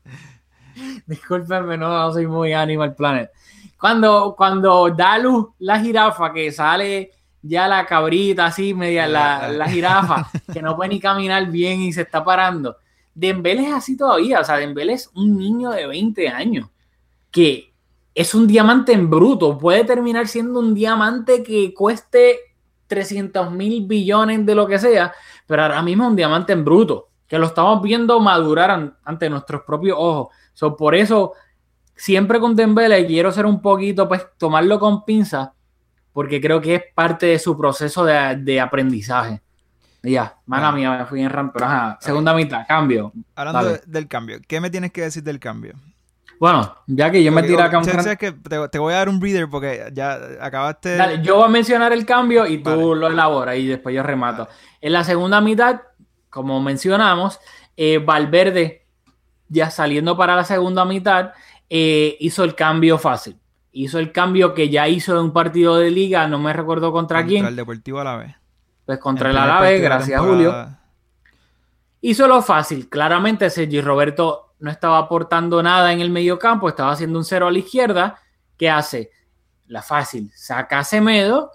Discúlpenme, 1.06 1.76
no, 1.76 1.88
no 1.88 2.12
soy 2.12 2.26
muy 2.26 2.52
Animal 2.52 2.94
Planet. 2.94 3.30
Cuando, 3.78 4.34
cuando 4.36 4.90
da 4.90 5.18
luz 5.18 5.48
la 5.58 5.80
jirafa, 5.80 6.32
que 6.32 6.52
sale 6.52 7.10
ya 7.42 7.66
la 7.66 7.84
cabrita 7.84 8.46
así, 8.46 8.72
media 8.74 9.08
la, 9.08 9.48
la 9.48 9.68
jirafa, 9.68 10.30
que 10.52 10.62
no 10.62 10.76
puede 10.76 10.90
ni 10.90 11.00
caminar 11.00 11.50
bien 11.50 11.80
y 11.80 11.92
se 11.92 12.02
está 12.02 12.24
parando. 12.24 12.76
Dembélé 13.14 13.66
es 13.66 13.74
así 13.74 13.96
todavía, 13.96 14.40
o 14.40 14.44
sea, 14.44 14.56
Dembélé 14.56 14.94
es 14.94 15.10
un 15.14 15.36
niño 15.36 15.70
de 15.70 15.86
20 15.86 16.28
años 16.28 16.68
que 17.30 17.72
es 18.14 18.34
un 18.34 18.46
diamante 18.46 18.92
en 18.92 19.10
bruto, 19.10 19.58
puede 19.58 19.84
terminar 19.84 20.28
siendo 20.28 20.60
un 20.60 20.74
diamante 20.74 21.42
que 21.42 21.74
cueste 21.74 22.38
300 22.92 23.50
mil 23.50 23.86
billones 23.86 24.44
de 24.44 24.54
lo 24.54 24.66
que 24.66 24.78
sea, 24.78 25.14
pero 25.46 25.62
ahora 25.62 25.80
mismo 25.80 26.04
es 26.04 26.10
un 26.10 26.16
diamante 26.16 26.52
en 26.52 26.62
bruto, 26.62 27.08
que 27.26 27.38
lo 27.38 27.46
estamos 27.46 27.80
viendo 27.80 28.20
madurar 28.20 28.92
ante 29.02 29.30
nuestros 29.30 29.62
propios 29.62 29.96
ojos. 29.98 30.34
So, 30.52 30.76
por 30.76 30.94
eso, 30.94 31.32
siempre 31.96 32.38
con 32.38 32.54
Dembele 32.54 33.06
quiero 33.06 33.32
ser 33.32 33.46
un 33.46 33.62
poquito, 33.62 34.06
pues, 34.06 34.26
tomarlo 34.36 34.78
con 34.78 35.06
pinza, 35.06 35.54
porque 36.12 36.38
creo 36.38 36.60
que 36.60 36.74
es 36.74 36.82
parte 36.94 37.24
de 37.24 37.38
su 37.38 37.56
proceso 37.56 38.04
de, 38.04 38.36
de 38.36 38.60
aprendizaje. 38.60 39.40
Ya, 40.02 40.36
mala 40.44 40.68
ah. 40.68 40.72
mía, 40.72 40.98
me 40.98 41.06
fui 41.06 41.22
en 41.22 41.30
ramp, 41.30 41.52
pero 41.54 41.64
ajá, 41.64 41.96
segunda 42.02 42.34
mitad, 42.34 42.66
cambio. 42.68 43.10
Hablando 43.34 43.70
de, 43.70 43.80
del 43.86 44.06
cambio, 44.06 44.38
¿qué 44.46 44.60
me 44.60 44.68
tienes 44.68 44.92
que 44.92 45.00
decir 45.00 45.22
del 45.22 45.38
cambio? 45.38 45.74
Bueno, 46.42 46.74
ya 46.88 47.08
que 47.08 47.22
yo 47.22 47.30
me 47.30 47.44
tiré 47.44 47.62
acá 47.62 47.78
un 47.78 47.84
sé 47.84 48.16
que 48.16 48.32
te, 48.32 48.68
te, 48.68 48.78
voy 48.80 48.92
a 48.94 48.96
dar 48.96 49.08
un 49.08 49.20
breather 49.20 49.48
porque 49.48 49.88
ya 49.92 50.18
acabaste. 50.40 50.96
Dale, 50.96 51.22
yo 51.22 51.36
voy 51.36 51.44
a 51.44 51.48
mencionar 51.48 51.92
el 51.92 52.04
cambio 52.04 52.48
y 52.48 52.58
tú 52.58 52.70
vale. 52.70 53.00
lo 53.00 53.06
elaboras 53.06 53.56
y 53.58 53.68
después 53.68 53.94
yo 53.94 54.02
remato. 54.02 54.46
Vale. 54.46 54.56
En 54.80 54.92
la 54.92 55.04
segunda 55.04 55.40
mitad, 55.40 55.82
como 56.30 56.60
mencionamos, 56.60 57.38
eh, 57.76 57.98
Valverde, 57.98 58.88
ya 59.46 59.70
saliendo 59.70 60.16
para 60.16 60.34
la 60.34 60.42
segunda 60.42 60.84
mitad, 60.84 61.30
eh, 61.70 62.16
hizo 62.18 62.42
el 62.42 62.56
cambio 62.56 62.98
fácil. 62.98 63.38
Hizo 63.70 64.00
el 64.00 64.10
cambio 64.10 64.52
que 64.52 64.68
ya 64.68 64.88
hizo 64.88 65.12
en 65.12 65.26
un 65.26 65.32
partido 65.32 65.78
de 65.78 65.92
liga, 65.92 66.26
no 66.26 66.40
me 66.40 66.52
recuerdo 66.52 66.90
contra, 66.90 67.18
contra 67.18 67.28
quién. 67.28 67.46
el 67.46 67.54
Deportivo 67.54 68.00
Alavés. 68.00 68.34
Pues 68.84 68.98
contra 68.98 69.30
el, 69.30 69.36
el 69.36 69.42
Alavés, 69.42 69.80
gracias 69.80 70.20
Julio. 70.20 70.76
Hizo 72.00 72.26
lo 72.26 72.42
fácil. 72.42 72.88
Claramente 72.88 73.48
Sergi 73.48 73.80
Roberto 73.80 74.51
no 74.62 74.70
estaba 74.70 74.98
aportando 74.98 75.60
nada 75.60 75.92
en 75.92 76.00
el 76.00 76.08
medio 76.08 76.38
campo, 76.38 76.68
estaba 76.68 76.92
haciendo 76.92 77.18
un 77.18 77.24
cero 77.24 77.48
a 77.48 77.50
la 77.50 77.58
izquierda. 77.58 78.16
¿Qué 78.56 78.70
hace? 78.70 79.10
La 79.66 79.82
fácil. 79.82 80.30
Saca 80.36 80.78
a 80.78 80.84
Semedo, 80.84 81.50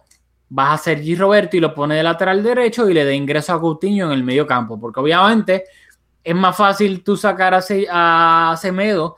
baja 0.49 0.73
a 0.73 0.77
Sergi 0.77 1.15
Roberto 1.15 1.55
y 1.55 1.61
lo 1.61 1.73
pone 1.73 1.95
de 1.95 2.03
lateral 2.03 2.43
derecho 2.43 2.89
y 2.89 2.93
le 2.93 3.05
da 3.05 3.13
ingreso 3.13 3.53
a 3.53 3.61
Coutinho 3.61 4.07
en 4.07 4.11
el 4.11 4.25
medio 4.25 4.45
campo. 4.45 4.77
Porque 4.77 4.99
obviamente 4.99 5.63
es 6.21 6.35
más 6.35 6.57
fácil 6.57 7.01
tú 7.01 7.15
sacar 7.15 7.53
a, 7.53 8.51
a 8.51 8.57
Semedo 8.57 9.15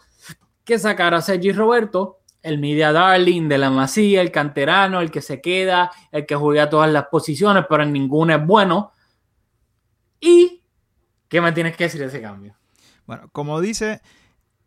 que 0.63 0.77
sacar 0.77 1.15
a 1.15 1.21
Sergi 1.21 1.51
Roberto, 1.51 2.19
el 2.43 2.59
media 2.59 2.91
darling 2.91 3.49
de 3.49 3.57
la 3.57 3.71
masía, 3.71 4.21
el 4.21 4.31
canterano, 4.31 5.01
el 5.01 5.09
que 5.09 5.21
se 5.21 5.41
queda, 5.41 5.89
el 6.11 6.27
que 6.27 6.35
juega 6.35 6.69
todas 6.69 6.91
las 6.91 7.07
posiciones, 7.07 7.65
pero 7.67 7.81
en 7.81 7.91
ninguna 7.91 8.35
es 8.35 8.45
bueno. 8.45 8.91
¿Y 10.19 10.61
qué 11.27 11.41
me 11.41 11.51
tienes 11.53 11.75
que 11.75 11.85
decir 11.85 12.01
de 12.01 12.05
ese 12.05 12.21
cambio? 12.21 12.58
Bueno, 13.09 13.27
como 13.31 13.59
dice, 13.59 14.01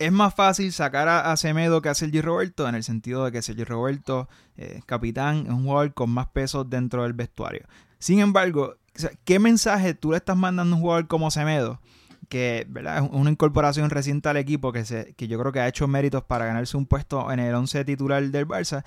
es 0.00 0.10
más 0.10 0.34
fácil 0.34 0.72
sacar 0.72 1.08
a, 1.08 1.36
Semedo 1.36 1.80
que 1.80 1.90
a 1.90 1.94
Sergi 1.94 2.20
Roberto, 2.20 2.68
en 2.68 2.74
el 2.74 2.82
sentido 2.82 3.24
de 3.24 3.30
que 3.30 3.40
Sergi 3.40 3.62
Roberto, 3.62 4.28
eh, 4.56 4.80
capitán, 4.84 5.44
es 5.46 5.52
un 5.52 5.62
jugador 5.62 5.94
con 5.94 6.10
más 6.10 6.26
peso 6.26 6.64
dentro 6.64 7.04
del 7.04 7.12
vestuario. 7.12 7.68
Sin 8.00 8.18
embargo, 8.18 8.74
¿qué 9.22 9.38
mensaje 9.38 9.94
tú 9.94 10.10
le 10.10 10.16
estás 10.16 10.36
mandando 10.36 10.74
a 10.74 10.76
un 10.76 10.82
jugador 10.82 11.06
como 11.06 11.30
Semedo? 11.30 11.80
Que 12.28 12.66
¿verdad? 12.68 13.04
es 13.04 13.10
una 13.12 13.30
incorporación 13.30 13.90
reciente 13.90 14.28
al 14.28 14.38
equipo 14.38 14.72
que, 14.72 14.84
se, 14.84 15.14
que 15.14 15.28
yo 15.28 15.38
creo 15.38 15.52
que 15.52 15.60
ha 15.60 15.68
hecho 15.68 15.86
méritos 15.86 16.24
para 16.24 16.44
ganarse 16.44 16.76
un 16.76 16.86
puesto 16.86 17.30
en 17.30 17.38
el 17.38 17.54
11 17.54 17.84
titular 17.84 18.24
del 18.24 18.48
Barça. 18.48 18.82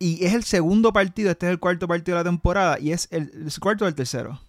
Y 0.00 0.24
es 0.24 0.34
el 0.34 0.42
segundo 0.42 0.92
partido, 0.92 1.30
este 1.30 1.46
es 1.46 1.52
el 1.52 1.60
cuarto 1.60 1.86
partido 1.86 2.18
de 2.18 2.24
la 2.24 2.28
temporada 2.28 2.80
y 2.80 2.90
es 2.90 3.06
el, 3.12 3.30
el 3.34 3.60
cuarto 3.60 3.84
o 3.84 3.88
el 3.88 3.94
tercero. 3.94 4.40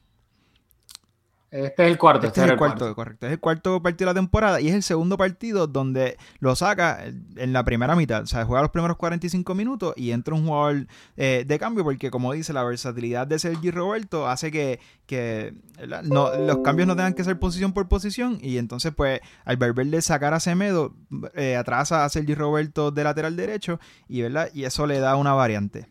Este 1.52 1.84
es 1.84 1.92
el 1.92 1.98
cuarto. 1.98 2.28
Este 2.28 2.40
este 2.40 2.40
es 2.40 2.46
el 2.46 2.52
el 2.52 2.58
cuarto, 2.58 2.96
correcto. 2.96 3.26
Es 3.28 3.34
el 3.34 3.40
cuarto 3.42 3.84
partido 3.84 4.08
de 4.08 4.14
la 4.14 4.20
temporada 4.22 4.62
y 4.62 4.70
es 4.70 4.74
el 4.74 4.84
segundo 4.84 5.18
partido 5.18 5.68
donde 5.68 6.18
lo 6.40 6.56
saca 6.56 7.04
en 7.04 7.52
la 7.52 7.66
primera 7.66 7.94
mitad. 7.94 8.24
O 8.24 8.26
sea, 8.26 8.46
juega 8.46 8.62
los 8.62 8.72
primeros 8.72 8.96
45 8.96 9.54
minutos 9.54 9.94
y 9.98 10.12
entra 10.12 10.34
un 10.34 10.48
jugador 10.48 10.88
eh, 11.18 11.44
de 11.46 11.60
cambio 11.60 11.84
porque, 11.84 12.10
como 12.10 12.32
dice, 12.32 12.54
la 12.54 12.64
versatilidad 12.64 13.28
de 13.28 13.38
Sergi 13.38 13.70
Roberto 13.70 14.30
hace 14.30 14.50
que, 14.50 14.80
que 15.06 15.54
los 15.86 16.60
cambios 16.60 16.88
no 16.88 16.96
tengan 16.96 17.14
que 17.14 17.26
ser 17.26 17.38
posición 17.38 17.74
por 17.74 17.90
posición 17.90 18.38
y 18.42 18.58
entonces, 18.58 18.94
pues, 18.96 19.20
al 19.44 19.58
Valverde 19.58 20.02
sacar 20.02 20.34
a 20.34 20.40
Semedo, 20.40 20.96
eh, 21.36 21.58
atrasa 21.58 22.06
a 22.06 22.10
Sergi 22.10 22.34
Roberto 22.34 22.92
de 22.92 23.04
lateral 23.04 23.36
derecho 23.36 23.78
y, 24.08 24.22
¿verdad? 24.22 24.50
y 24.54 24.64
eso 24.64 24.88
le 24.88 25.00
da 25.00 25.18
una 25.18 25.34
variante. 25.34 25.90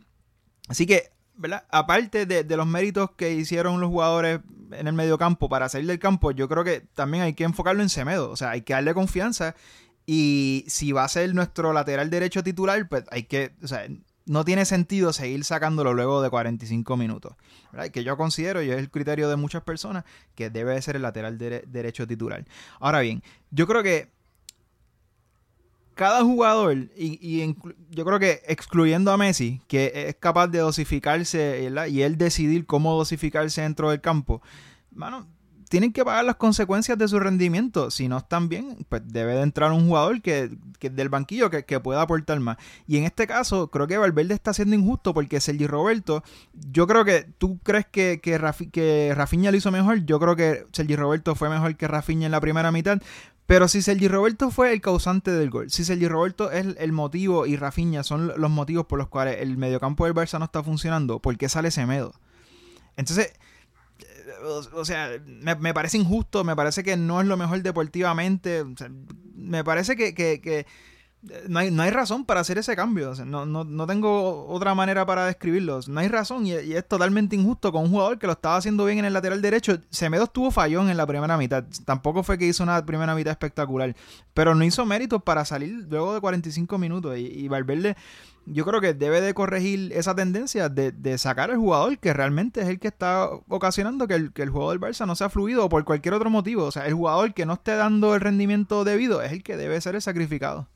Así 0.68 0.86
que 0.86 1.10
¿verdad? 1.40 1.64
Aparte 1.70 2.26
de, 2.26 2.44
los 2.56 2.66
méritos 2.66 3.12
que 3.12 3.32
hicieron 3.32 3.80
los 3.80 3.88
jugadores 3.88 4.40
en 4.72 4.86
el 4.86 4.92
mediocampo 4.92 5.48
para 5.48 5.68
salir 5.68 5.86
del 5.88 5.98
campo, 5.98 6.30
yo 6.32 6.48
creo 6.48 6.64
que 6.64 6.82
también 6.94 7.24
hay 7.24 7.34
que 7.34 7.44
enfocarlo 7.44 7.82
en 7.82 7.88
Semedo. 7.88 8.30
O 8.30 8.36
sea, 8.36 8.50
hay 8.50 8.60
que 8.62 8.74
darle 8.74 8.92
confianza. 8.94 9.54
Y 10.06 10.64
si 10.68 10.92
va 10.92 11.04
a 11.04 11.08
ser 11.08 11.34
nuestro 11.34 11.72
lateral 11.72 12.10
derecho 12.10 12.42
titular, 12.42 12.88
pues 12.88 13.04
hay 13.10 13.24
que. 13.24 13.54
O 13.62 13.68
sea, 13.68 13.86
no 14.26 14.44
tiene 14.44 14.64
sentido 14.64 15.12
seguir 15.12 15.44
sacándolo 15.44 15.94
luego 15.94 16.22
de 16.22 16.28
45 16.28 16.96
minutos. 16.96 17.34
¿verdad? 17.72 17.88
Que 17.90 18.04
yo 18.04 18.16
considero, 18.16 18.62
y 18.62 18.70
es 18.70 18.78
el 18.78 18.90
criterio 18.90 19.28
de 19.28 19.36
muchas 19.36 19.62
personas, 19.62 20.04
que 20.34 20.50
debe 20.50 20.74
de 20.74 20.82
ser 20.82 20.96
el 20.96 21.02
lateral 21.02 21.38
de, 21.38 21.64
derecho 21.66 22.06
titular. 22.06 22.44
Ahora 22.80 23.00
bien, 23.00 23.22
yo 23.50 23.66
creo 23.66 23.82
que 23.82 24.10
cada 26.00 26.22
jugador, 26.22 26.88
y, 26.96 27.54
yo 27.90 28.06
creo 28.06 28.18
que 28.18 28.40
excluyendo 28.46 29.12
a 29.12 29.18
Messi, 29.18 29.60
que 29.68 29.92
es 30.08 30.14
capaz 30.14 30.48
de 30.48 30.60
dosificarse 30.60 31.70
y 31.90 32.00
él 32.00 32.16
decidir 32.16 32.64
cómo 32.64 32.96
dosificarse 32.96 33.60
dentro 33.60 33.90
del 33.90 34.00
campo, 34.00 34.40
mano, 34.92 35.26
tienen 35.68 35.92
que 35.92 36.02
pagar 36.02 36.24
las 36.24 36.36
consecuencias 36.36 36.96
de 36.96 37.06
su 37.06 37.20
rendimiento. 37.20 37.90
Si 37.90 38.08
no 38.08 38.16
están 38.16 38.48
bien, 38.48 38.86
pues 38.88 39.02
debe 39.04 39.34
de 39.34 39.42
entrar 39.42 39.72
un 39.72 39.88
jugador 39.88 40.22
que, 40.22 40.56
que 40.78 40.88
del 40.88 41.10
banquillo 41.10 41.50
que, 41.50 41.66
que, 41.66 41.78
pueda 41.80 42.00
aportar 42.00 42.40
más. 42.40 42.56
Y 42.86 42.96
en 42.96 43.04
este 43.04 43.26
caso, 43.26 43.70
creo 43.70 43.86
que 43.86 43.98
Valverde 43.98 44.32
está 44.32 44.54
siendo 44.54 44.74
injusto 44.74 45.12
porque 45.12 45.38
Sergi 45.38 45.66
Roberto, 45.66 46.24
yo 46.72 46.86
creo 46.86 47.04
que 47.04 47.26
tú 47.36 47.58
crees 47.62 47.84
que, 47.84 48.20
que, 48.22 48.38
Rafi, 48.38 48.68
que 48.68 49.12
Rafinha 49.14 49.50
lo 49.50 49.58
hizo 49.58 49.70
mejor. 49.70 50.06
Yo 50.06 50.18
creo 50.18 50.34
que 50.34 50.64
Sergi 50.72 50.96
Roberto 50.96 51.34
fue 51.34 51.50
mejor 51.50 51.76
que 51.76 51.86
Rafinha 51.86 52.24
en 52.24 52.32
la 52.32 52.40
primera 52.40 52.72
mitad. 52.72 53.02
Pero 53.50 53.66
si 53.66 53.82
Sergi 53.82 54.06
Roberto 54.06 54.52
fue 54.52 54.72
el 54.72 54.80
causante 54.80 55.32
del 55.32 55.50
gol, 55.50 55.72
si 55.72 55.84
Sergi 55.84 56.06
Roberto 56.06 56.52
es 56.52 56.76
el 56.78 56.92
motivo 56.92 57.46
y 57.46 57.56
Rafinha 57.56 58.04
son 58.04 58.32
los 58.36 58.48
motivos 58.48 58.86
por 58.86 59.00
los 59.00 59.08
cuales 59.08 59.38
el 59.40 59.56
mediocampo 59.56 60.04
del 60.04 60.14
Barça 60.14 60.38
no 60.38 60.44
está 60.44 60.62
funcionando, 60.62 61.18
¿por 61.18 61.36
qué 61.36 61.48
sale 61.48 61.72
Semedo? 61.72 62.12
Entonces, 62.96 63.32
o, 64.44 64.62
o 64.78 64.84
sea, 64.84 65.20
me, 65.26 65.74
parece 65.74 65.98
injusto, 65.98 66.44
me 66.44 66.54
parece 66.54 66.84
que 66.84 66.96
no 66.96 67.20
es 67.20 67.26
lo 67.26 67.36
mejor 67.36 67.60
deportivamente, 67.60 68.64
me 69.34 69.64
parece 69.64 69.96
que, 69.96 70.14
que, 70.14 70.40
que 70.40 70.64
no, 71.48 71.58
hay, 71.58 71.70
no, 71.70 71.82
hay, 71.82 71.90
razón 71.90 72.24
para 72.24 72.40
hacer 72.40 72.56
ese 72.56 72.74
cambio. 72.74 73.12
No, 73.26 73.44
no, 73.44 73.64
no, 73.64 73.86
tengo 73.86 74.46
otra 74.46 74.74
manera 74.74 75.04
para 75.04 75.26
describirlo. 75.26 75.80
No 75.86 76.00
hay 76.00 76.08
razón 76.08 76.46
y, 76.46 76.52
y, 76.52 76.74
es 76.74 76.88
totalmente 76.88 77.36
injusto 77.36 77.72
con 77.72 77.84
un 77.84 77.90
jugador 77.90 78.18
que 78.18 78.26
lo 78.26 78.32
estaba 78.32 78.56
haciendo 78.56 78.86
bien 78.86 79.00
en 79.00 79.04
el 79.04 79.12
lateral 79.12 79.42
derecho. 79.42 79.78
Semedo 79.90 80.24
estuvo 80.24 80.50
fallón 80.50 80.88
en 80.88 80.96
la 80.96 81.06
primera 81.06 81.36
mitad. 81.36 81.64
Tampoco 81.84 82.22
fue 82.22 82.38
que 82.38 82.46
hizo 82.46 82.62
una 82.62 82.84
primera 82.86 83.14
mitad 83.14 83.32
espectacular. 83.32 83.94
Pero 84.32 84.54
no 84.54 84.64
hizo 84.64 84.86
méritos 84.86 85.22
para 85.22 85.44
salir 85.44 85.86
luego 85.90 86.14
de 86.14 86.20
45 86.20 86.78
minutos. 86.78 87.18
Y, 87.18 87.26
y 87.26 87.48
Valverde, 87.48 87.96
yo 88.46 88.64
creo 88.64 88.80
que 88.80 88.94
debe 88.94 89.20
de 89.20 89.34
corregir 89.34 89.92
esa 89.92 90.14
tendencia 90.14 90.70
de, 90.70 90.90
de, 90.90 91.18
sacar 91.18 91.50
al 91.50 91.58
jugador 91.58 91.98
que 91.98 92.14
realmente 92.14 92.62
es 92.62 92.68
el 92.68 92.80
que 92.80 92.88
está 92.88 93.28
ocasionando 93.48 94.08
que 94.08 94.14
el, 94.14 94.32
que 94.32 94.42
el 94.42 94.50
juego 94.50 94.70
del 94.70 94.80
Barça 94.80 95.06
no 95.06 95.14
sea 95.14 95.28
fluido 95.28 95.66
o 95.66 95.68
por 95.68 95.84
cualquier 95.84 96.14
otro 96.14 96.30
motivo. 96.30 96.64
O 96.64 96.72
sea, 96.72 96.86
el 96.86 96.94
jugador 96.94 97.34
que 97.34 97.44
no 97.44 97.54
esté 97.54 97.76
dando 97.76 98.14
el 98.14 98.22
rendimiento 98.22 98.84
debido 98.84 99.20
es 99.22 99.32
el 99.32 99.42
que 99.42 99.58
debe 99.58 99.80
ser 99.82 99.94
el 99.96 100.02
sacrificado. 100.02 100.66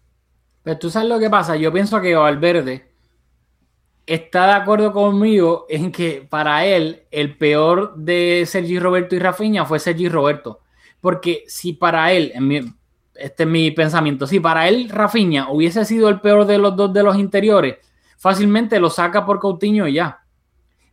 Pero 0.64 0.78
tú 0.78 0.90
sabes 0.90 1.08
lo 1.08 1.18
que 1.18 1.30
pasa, 1.30 1.56
yo 1.56 1.70
pienso 1.70 2.00
que 2.00 2.16
Valverde 2.16 2.90
está 4.06 4.46
de 4.46 4.52
acuerdo 4.52 4.92
conmigo 4.92 5.66
en 5.68 5.92
que 5.92 6.26
para 6.28 6.64
él 6.64 7.04
el 7.10 7.36
peor 7.36 7.94
de 7.96 8.44
Sergi 8.46 8.78
Roberto 8.78 9.14
y 9.14 9.18
Rafinha 9.18 9.66
fue 9.66 9.78
Sergi 9.78 10.08
Roberto. 10.08 10.60
Porque 11.00 11.44
si 11.46 11.74
para 11.74 12.12
él, 12.12 12.32
en 12.34 12.74
este 13.14 13.42
es 13.42 13.48
mi 13.48 13.70
pensamiento, 13.70 14.26
si 14.26 14.40
para 14.40 14.66
él 14.66 14.88
Rafinha 14.88 15.50
hubiese 15.50 15.84
sido 15.84 16.08
el 16.08 16.20
peor 16.20 16.46
de 16.46 16.56
los 16.56 16.74
dos 16.74 16.92
de 16.94 17.02
los 17.02 17.16
interiores, 17.16 17.76
fácilmente 18.16 18.80
lo 18.80 18.88
saca 18.88 19.26
por 19.26 19.38
Coutinho 19.40 19.86
y 19.86 19.94
ya. 19.94 20.22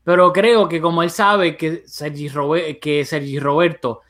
Pero 0.03 0.33
creo 0.33 0.67
que 0.67 0.81
como 0.81 1.01
él 1.01 1.11
sabe 1.11 1.55
que 1.55 1.83
Sergi, 1.85 2.29
que 2.81 3.39
Roberto, 3.39 4.01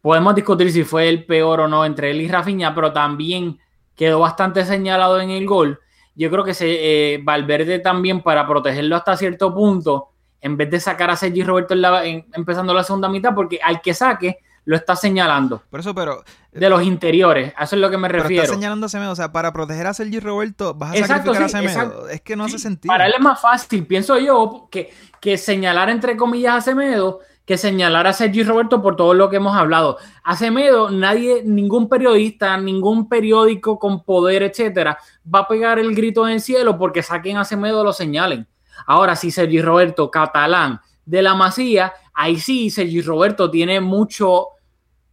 podemos 0.00 0.34
discutir 0.34 0.72
si 0.72 0.82
fue 0.82 1.08
el 1.08 1.24
peor 1.24 1.60
o 1.60 1.68
no 1.68 1.84
entre 1.84 2.10
él 2.10 2.20
y 2.20 2.28
Rafinha, 2.28 2.74
pero 2.74 2.92
también 2.92 3.58
quedó 3.96 4.20
bastante 4.20 4.64
señalado 4.64 5.20
en 5.20 5.30
el 5.30 5.46
gol. 5.46 5.80
Yo 6.14 6.30
creo 6.30 6.44
que 6.44 6.54
se, 6.54 7.14
eh, 7.14 7.20
Valverde 7.22 7.78
también, 7.80 8.22
para 8.22 8.46
protegerlo 8.46 8.96
hasta 8.96 9.16
cierto 9.16 9.52
punto, 9.52 10.10
en 10.40 10.56
vez 10.56 10.70
de 10.70 10.80
sacar 10.80 11.10
a 11.10 11.16
Sergi 11.16 11.42
Roberto 11.42 11.74
en 11.74 11.82
la, 11.82 12.04
en, 12.04 12.26
empezando 12.34 12.72
la 12.72 12.84
segunda 12.84 13.08
mitad, 13.08 13.34
porque 13.34 13.58
al 13.62 13.80
que 13.80 13.92
saque 13.92 14.38
lo 14.64 14.76
está 14.76 14.96
señalando. 14.96 15.62
Por 15.70 15.80
eso, 15.80 15.94
pero. 15.94 16.24
De 16.52 16.70
los 16.70 16.82
interiores, 16.82 17.52
a 17.56 17.64
eso 17.64 17.76
es 17.76 17.82
lo 17.82 17.90
que 17.90 17.98
me 17.98 18.08
pero 18.08 18.22
refiero. 18.22 18.44
Está 18.44 18.54
señalando 18.54 18.86
a 18.86 18.88
Semedo, 18.88 19.12
o 19.12 19.16
sea, 19.16 19.30
para 19.30 19.52
proteger 19.52 19.86
a 19.86 19.94
Sergi 19.94 20.20
Roberto, 20.20 20.72
vas 20.72 20.92
a 20.92 20.96
exacto, 20.96 21.34
sacrificar 21.34 21.50
sí, 21.50 21.56
a 21.56 21.60
Semedo. 21.60 21.90
Exacto. 21.90 22.08
Es 22.08 22.20
que 22.22 22.36
no 22.36 22.44
hace 22.44 22.58
sentido. 22.58 22.92
Para 22.92 23.06
él 23.06 23.12
es 23.14 23.20
más 23.20 23.40
fácil, 23.40 23.86
pienso 23.86 24.18
yo, 24.18 24.68
que, 24.70 24.92
que 25.20 25.36
señalar 25.36 25.90
entre 25.90 26.16
comillas 26.16 26.56
a 26.56 26.60
Semedo 26.62 27.20
que 27.46 27.56
señalar 27.56 28.08
a 28.08 28.12
Sergi 28.12 28.42
Roberto 28.42 28.82
por 28.82 28.96
todo 28.96 29.14
lo 29.14 29.30
que 29.30 29.36
hemos 29.36 29.56
hablado. 29.56 29.98
A 30.24 30.36
Semedo, 30.36 30.90
nadie, 30.90 31.42
ningún 31.44 31.88
periodista, 31.88 32.56
ningún 32.58 33.08
periódico 33.08 33.78
con 33.78 34.02
poder, 34.02 34.42
etcétera, 34.42 34.98
va 35.32 35.40
a 35.40 35.48
pegar 35.48 35.78
el 35.78 35.94
grito 35.94 36.26
en 36.26 36.34
el 36.34 36.40
cielo 36.40 36.76
porque 36.76 37.04
saquen 37.04 37.36
a 37.36 37.44
Semedo 37.44 37.84
lo 37.84 37.92
señalen. 37.92 38.48
Ahora, 38.84 39.14
si 39.14 39.30
Sergi 39.30 39.62
Roberto, 39.62 40.10
catalán 40.10 40.80
de 41.04 41.22
la 41.22 41.36
Masía, 41.36 41.92
ahí 42.12 42.38
sí, 42.40 42.68
Sergi 42.68 43.00
Roberto 43.00 43.48
tiene 43.48 43.80
mucho 43.80 44.48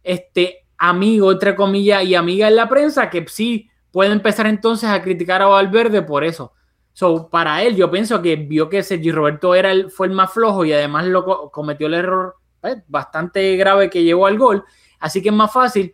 este, 0.02 0.66
amigo, 0.76 1.30
entre 1.30 1.54
comillas, 1.54 2.04
y 2.04 2.16
amiga 2.16 2.48
en 2.48 2.56
la 2.56 2.68
prensa 2.68 3.10
que 3.10 3.24
sí 3.28 3.70
puede 3.92 4.10
empezar 4.10 4.46
entonces 4.48 4.90
a 4.90 5.00
criticar 5.02 5.40
a 5.40 5.46
Valverde 5.46 6.02
por 6.02 6.24
eso. 6.24 6.52
So, 6.94 7.28
para 7.28 7.60
él, 7.62 7.74
yo 7.74 7.90
pienso 7.90 8.22
que 8.22 8.36
vio 8.36 8.68
que 8.68 8.84
Sergi 8.84 9.10
Roberto 9.10 9.54
era 9.56 9.72
el, 9.72 9.90
fue 9.90 10.06
el 10.06 10.12
más 10.12 10.32
flojo 10.32 10.64
y 10.64 10.72
además 10.72 11.06
lo 11.06 11.50
cometió 11.50 11.88
el 11.88 11.94
error 11.94 12.36
eh, 12.62 12.82
bastante 12.86 13.56
grave 13.56 13.90
que 13.90 14.04
llevó 14.04 14.26
al 14.26 14.38
gol. 14.38 14.64
Así 15.00 15.20
que 15.20 15.30
es 15.30 15.34
más 15.34 15.52
fácil 15.52 15.92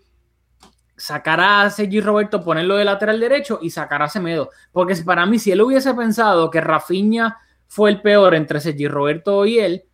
sacar 0.95 1.41
a 1.41 1.71
Sergi 1.71 2.03
Roberto, 2.03 2.45
ponerlo 2.45 2.77
de 2.77 2.85
lateral 2.85 3.19
derecho 3.19 3.59
y 3.63 3.71
sacar 3.71 4.03
a 4.03 4.11
Semedo. 4.11 4.51
Porque 4.73 4.95
para 4.97 5.25
mí, 5.25 5.39
si 5.39 5.51
él 5.51 5.63
hubiese 5.63 5.95
pensado 5.95 6.51
que 6.51 6.61
Rafinha 6.61 7.39
fue 7.67 7.89
el 7.89 8.03
peor 8.03 8.35
entre 8.35 8.61
Sergi 8.61 8.87
Roberto 8.87 9.47
y 9.47 9.59
él, 9.59 9.85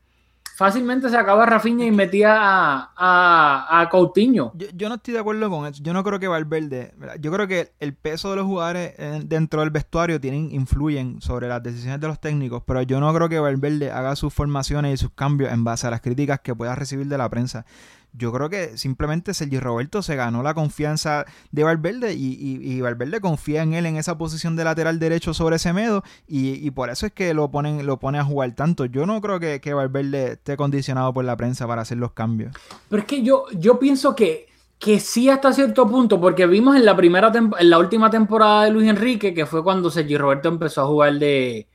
fácilmente 0.56 1.10
se 1.10 1.16
acaba 1.16 1.44
Rafinha 1.44 1.84
y 1.84 1.90
metía 1.90 2.34
a, 2.34 2.90
a, 2.96 3.80
a 3.80 3.88
Coutinho. 3.90 4.52
Yo, 4.54 4.66
yo, 4.74 4.88
no 4.88 4.94
estoy 4.94 5.12
de 5.12 5.20
acuerdo 5.20 5.50
con 5.50 5.66
eso. 5.66 5.82
Yo 5.82 5.92
no 5.92 6.02
creo 6.02 6.18
que 6.18 6.28
Valverde. 6.28 6.94
Yo 7.20 7.30
creo 7.30 7.46
que 7.46 7.72
el 7.78 7.94
peso 7.94 8.30
de 8.30 8.36
los 8.36 8.46
jugadores 8.46 8.94
dentro 9.28 9.60
del 9.60 9.70
vestuario 9.70 10.18
tienen, 10.18 10.50
influyen 10.52 11.20
sobre 11.20 11.46
las 11.46 11.62
decisiones 11.62 12.00
de 12.00 12.08
los 12.08 12.20
técnicos. 12.20 12.62
Pero 12.66 12.80
yo 12.82 13.00
no 13.00 13.12
creo 13.12 13.28
que 13.28 13.38
Valverde 13.38 13.90
haga 13.90 14.16
sus 14.16 14.32
formaciones 14.32 14.94
y 14.94 14.96
sus 14.96 15.10
cambios 15.10 15.52
en 15.52 15.62
base 15.62 15.86
a 15.86 15.90
las 15.90 16.00
críticas 16.00 16.40
que 16.40 16.54
pueda 16.54 16.74
recibir 16.74 17.06
de 17.06 17.18
la 17.18 17.28
prensa. 17.28 17.66
Yo 18.16 18.32
creo 18.32 18.48
que 18.48 18.76
simplemente 18.76 19.34
Sergi 19.34 19.58
Roberto 19.58 20.02
se 20.02 20.16
ganó 20.16 20.42
la 20.42 20.54
confianza 20.54 21.26
de 21.50 21.64
Valverde 21.64 22.14
y, 22.14 22.36
y, 22.40 22.80
Valverde 22.80 23.20
confía 23.20 23.62
en 23.62 23.74
él 23.74 23.86
en 23.86 23.96
esa 23.96 24.16
posición 24.16 24.56
de 24.56 24.64
lateral 24.64 24.98
derecho 24.98 25.34
sobre 25.34 25.58
Semedo 25.58 26.02
y, 26.26 26.54
y 26.66 26.70
por 26.70 26.90
eso 26.90 27.06
es 27.06 27.12
que 27.12 27.34
lo 27.34 27.50
ponen 27.50 27.86
lo 27.86 27.98
pone 27.98 28.18
a 28.18 28.24
jugar 28.24 28.54
tanto. 28.54 28.86
Yo 28.86 29.06
no 29.06 29.20
creo 29.20 29.40
que, 29.40 29.60
que 29.60 29.74
Valverde 29.74 30.32
esté 30.32 30.56
condicionado 30.56 31.12
por 31.12 31.24
la 31.24 31.36
prensa 31.36 31.66
para 31.66 31.82
hacer 31.82 31.98
los 31.98 32.12
cambios. 32.12 32.54
Pero 32.88 33.02
es 33.02 33.08
que 33.08 33.22
yo, 33.22 33.44
yo 33.52 33.78
pienso 33.78 34.14
que, 34.14 34.46
que 34.78 35.00
sí 35.00 35.28
hasta 35.28 35.52
cierto 35.52 35.88
punto, 35.88 36.20
porque 36.20 36.46
vimos 36.46 36.76
en 36.76 36.84
la 36.84 36.96
primera 36.96 37.32
en 37.34 37.70
la 37.70 37.78
última 37.78 38.10
temporada 38.10 38.64
de 38.64 38.70
Luis 38.70 38.88
Enrique, 38.88 39.34
que 39.34 39.46
fue 39.46 39.62
cuando 39.62 39.90
Sergi 39.90 40.16
Roberto 40.16 40.48
empezó 40.48 40.82
a 40.82 40.86
jugar 40.86 41.14
de, 41.18 41.66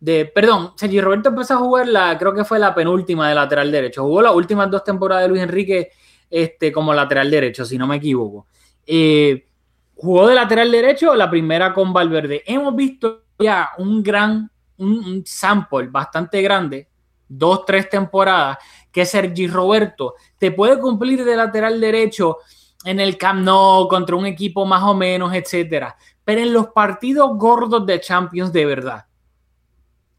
de, 0.00 0.26
perdón, 0.26 0.72
Sergi 0.76 1.00
Roberto 1.00 1.30
empezó 1.30 1.54
a 1.54 1.58
jugar 1.58 1.88
la, 1.88 2.18
creo 2.18 2.34
que 2.34 2.44
fue 2.44 2.58
la 2.58 2.74
penúltima 2.74 3.28
de 3.28 3.34
lateral 3.34 3.72
derecho. 3.72 4.02
Jugó 4.02 4.22
las 4.22 4.34
últimas 4.34 4.70
dos 4.70 4.84
temporadas 4.84 5.24
de 5.24 5.28
Luis 5.28 5.42
Enrique 5.42 5.90
este, 6.30 6.72
como 6.72 6.92
lateral 6.92 7.30
derecho, 7.30 7.64
si 7.64 7.78
no 7.78 7.86
me 7.86 7.96
equivoco. 7.96 8.46
Eh, 8.86 9.46
jugó 9.94 10.28
de 10.28 10.34
lateral 10.34 10.70
derecho 10.70 11.14
la 11.14 11.30
primera 11.30 11.72
con 11.72 11.92
Valverde. 11.92 12.42
Hemos 12.46 12.74
visto 12.74 13.24
ya 13.38 13.70
un 13.78 14.02
gran, 14.02 14.50
un, 14.78 15.22
sample 15.24 15.88
bastante 15.88 16.42
grande, 16.42 16.88
dos, 17.28 17.64
tres 17.64 17.88
temporadas, 17.88 18.58
que 18.90 19.06
Sergi 19.06 19.46
Roberto 19.46 20.14
te 20.38 20.50
puede 20.52 20.78
cumplir 20.78 21.24
de 21.24 21.36
lateral 21.36 21.80
derecho 21.80 22.38
en 22.84 23.00
el 23.00 23.16
Camp 23.16 23.42
Nou 23.42 23.88
contra 23.88 24.16
un 24.16 24.26
equipo 24.26 24.66
más 24.66 24.82
o 24.82 24.94
menos, 24.94 25.32
etcétera. 25.34 25.96
Pero 26.24 26.40
en 26.40 26.52
los 26.52 26.68
partidos 26.68 27.30
gordos 27.36 27.86
de 27.86 28.00
Champions 28.00 28.52
de 28.52 28.66
verdad, 28.66 29.06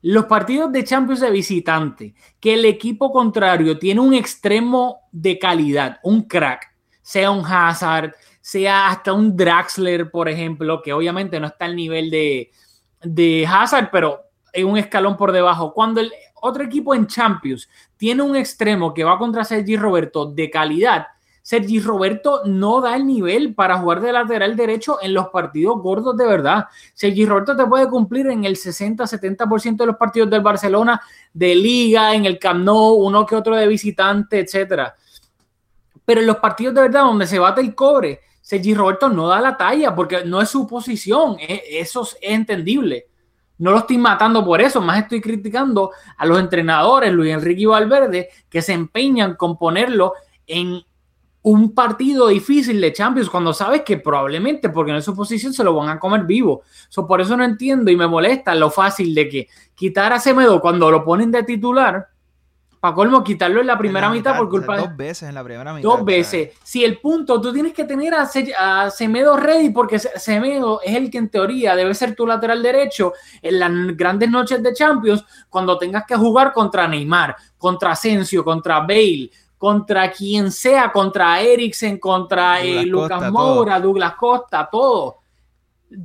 los 0.08 0.26
partidos 0.26 0.72
de 0.72 0.84
Champions 0.84 1.20
de 1.20 1.32
visitante, 1.32 2.14
que 2.40 2.54
el 2.54 2.66
equipo 2.66 3.12
contrario 3.12 3.80
tiene 3.80 4.02
un 4.02 4.14
extremo 4.14 5.00
de 5.12 5.40
calidad, 5.40 5.98
un 6.04 6.28
crack, 6.28 6.72
sea 7.02 7.32
un 7.32 7.44
Hazard, 7.44 8.14
sea 8.40 8.90
hasta 8.90 9.14
un 9.14 9.36
Draxler, 9.36 10.12
por 10.12 10.30
ejemplo, 10.30 10.84
que 10.84 10.94
obviamente 10.94 11.40
no 11.40 11.48
está 11.48 11.66
al 11.66 11.76
nivel 11.76 12.12
de, 12.12 12.52
de 13.02 13.48
Hazard, 13.50 13.90
pero 13.92 14.26
es 14.54 14.64
un 14.64 14.78
escalón 14.78 15.18
por 15.18 15.32
debajo. 15.32 15.74
Cuando 15.74 16.02
el 16.02 16.12
otro 16.36 16.64
equipo 16.64 16.94
en 16.94 17.08
Champions 17.08 17.68
tiene 17.98 18.22
un 18.22 18.36
extremo 18.36 18.94
que 18.94 19.04
va 19.04 19.18
contra 19.18 19.44
Sergi 19.44 19.76
Roberto 19.76 20.28
de 20.28 20.52
calidad, 20.52 21.08
Sergi 21.46 21.80
Roberto 21.80 22.42
no 22.46 22.82
da 22.82 22.96
el 22.96 23.06
nivel 23.06 23.54
para 23.54 23.78
jugar 23.78 24.02
de 24.02 24.12
lateral 24.12 24.56
derecho 24.56 24.98
en 25.00 25.14
los 25.14 25.28
partidos 25.28 25.80
gordos 25.80 26.18
de 26.18 26.26
verdad. 26.26 26.66
Sergi 26.96 27.24
Roberto 27.24 27.56
te 27.56 27.68
puede 27.68 27.88
cumplir 27.88 28.26
en 28.32 28.46
el 28.46 28.56
60-70% 28.56 29.76
de 29.76 29.86
los 29.86 29.96
partidos 29.96 30.28
del 30.32 30.42
Barcelona, 30.42 31.00
de 31.32 31.54
liga, 31.54 32.16
en 32.16 32.26
el 32.26 32.40
Camp 32.40 32.66
Nou, 32.66 32.96
uno 32.96 33.28
que 33.28 33.36
otro 33.36 33.56
de 33.56 33.68
visitante, 33.68 34.40
etcétera. 34.40 34.96
Pero 36.04 36.22
en 36.22 36.26
los 36.26 36.38
partidos 36.38 36.74
de 36.74 36.82
verdad 36.82 37.04
donde 37.04 37.28
se 37.28 37.38
bate 37.38 37.62
el 37.62 37.76
cobre, 37.76 38.22
Sergi 38.42 38.74
Roberto 38.74 39.08
no 39.10 39.28
da 39.28 39.40
la 39.40 39.56
talla 39.56 39.94
porque 39.94 40.26
no 40.26 40.42
es 40.42 40.50
su 40.50 40.66
posición. 40.66 41.38
E, 41.40 41.62
eso 41.80 42.02
es 42.02 42.18
entendible. 42.24 43.06
No 43.60 43.70
lo 43.70 43.78
estoy 43.78 44.00
matando 44.00 44.44
por 44.44 44.62
eso, 44.62 44.82
más 44.82 45.04
estoy 45.04 45.22
criticando 45.22 45.92
a 46.18 46.26
los 46.26 46.40
entrenadores, 46.40 47.14
Luis 47.14 47.32
Enrique 47.32 47.62
y 47.62 47.66
Valverde, 47.66 48.30
que 48.50 48.64
se 48.64 48.74
empeñan 48.74 49.36
con 49.36 49.60
ponerlo 49.60 50.14
en 50.48 50.84
un 51.46 51.76
partido 51.76 52.30
difícil 52.30 52.82
de 52.82 52.92
Champions 52.92 53.30
cuando 53.30 53.54
sabes 53.54 53.84
que 53.84 53.98
probablemente, 53.98 54.70
porque 54.70 54.92
en 54.92 55.02
su 55.04 55.16
posición 55.16 55.54
se 55.54 55.64
lo 55.64 55.76
van 55.76 55.90
a 55.90 56.00
comer 56.00 56.24
vivo. 56.24 56.64
por 57.08 57.22
eso 57.22 57.38
no 57.38 57.44
entiendo 57.44 57.92
y 57.92 57.96
me 57.96 58.08
molesta 58.08 58.56
lo 58.56 58.72
fácil 58.72 59.14
de 59.14 59.30
que 59.30 59.48
quitar 59.76 60.12
a 60.12 60.20
Semedo 60.20 60.60
cuando 60.60 60.90
lo 60.90 61.06
ponen 61.06 61.30
de 61.30 61.44
titular, 61.44 62.08
para 62.80 62.96
colmo, 62.96 63.24
quitarlo 63.24 63.62
en 63.62 63.68
la 63.68 63.78
primera 63.78 64.10
mitad, 64.10 64.38
por 64.38 64.50
culpa 64.50 64.76
de. 64.76 64.82
Dos 64.82 64.98
veces 64.98 65.30
en 65.30 65.36
la 65.36 65.44
primera 65.44 65.72
mitad. 65.72 65.88
Dos 65.88 66.04
veces. 66.04 66.54
Si 66.64 66.84
el 66.84 67.00
punto, 67.00 67.40
tú 67.40 67.54
tienes 67.54 67.74
que 67.74 67.84
tener 67.84 68.16
a, 68.16 68.28
a, 68.60 68.90
Semedo 68.90 69.38
ready, 69.38 69.70
porque 69.70 70.00
Semedo 70.00 70.82
es 70.84 70.96
el 70.96 71.12
que 71.12 71.20
en 71.20 71.30
teoría 71.30 71.76
debe 71.76 71.94
ser 71.94 72.16
tu 72.16 72.26
lateral 72.26 72.64
derecho 72.64 73.14
en 73.42 73.60
las 73.60 73.72
grandes 73.96 74.32
noches 74.32 74.64
de 74.64 74.74
Champions, 74.74 75.24
cuando 75.48 75.78
tengas 75.78 76.06
que 76.08 76.16
jugar 76.16 76.54
contra 76.54 76.88
Neymar, 76.88 77.36
contra 77.58 77.92
Asensio, 77.92 78.44
contra 78.44 78.80
Bale 78.80 79.30
contra 79.58 80.12
quien 80.12 80.52
sea, 80.52 80.92
contra 80.92 81.42
Eriksen, 81.42 81.98
contra 81.98 82.62
eh, 82.62 82.86
Lucas 82.86 83.32
Moura, 83.32 83.80
Douglas 83.80 84.16
Costa, 84.16 84.68
todo. 84.72 85.20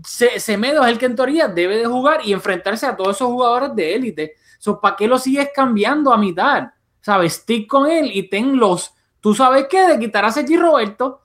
Semedo 0.05 0.85
es 0.85 0.93
el 0.93 0.99
que 0.99 1.07
en 1.07 1.17
teoría 1.17 1.49
debe 1.49 1.79
de 1.79 1.87
jugar 1.87 2.21
y 2.25 2.33
enfrentarse 2.33 2.87
a 2.87 2.97
todos 2.97 3.17
esos 3.17 3.29
jugadores 3.29 3.75
de 3.75 3.95
élite. 3.95 4.35
¿Para 4.81 4.97
qué 4.97 5.09
lo 5.09 5.19
sigues 5.19 5.51
cambiando 5.55 6.13
a 6.13 6.19
mitad? 6.19 6.71
¿Sabes? 7.01 7.35
Stick 7.35 7.67
con 7.67 7.91
él 7.91 8.11
y 8.13 8.29
ten 8.29 8.59
los. 8.59 8.95
¿Tú 9.21 9.35
sabes 9.35 9.67
qué? 9.69 9.89
De 9.89 9.99
quitar 9.99 10.25
a 10.25 10.31
Sergi 10.31 10.57
Roberto 10.57 11.23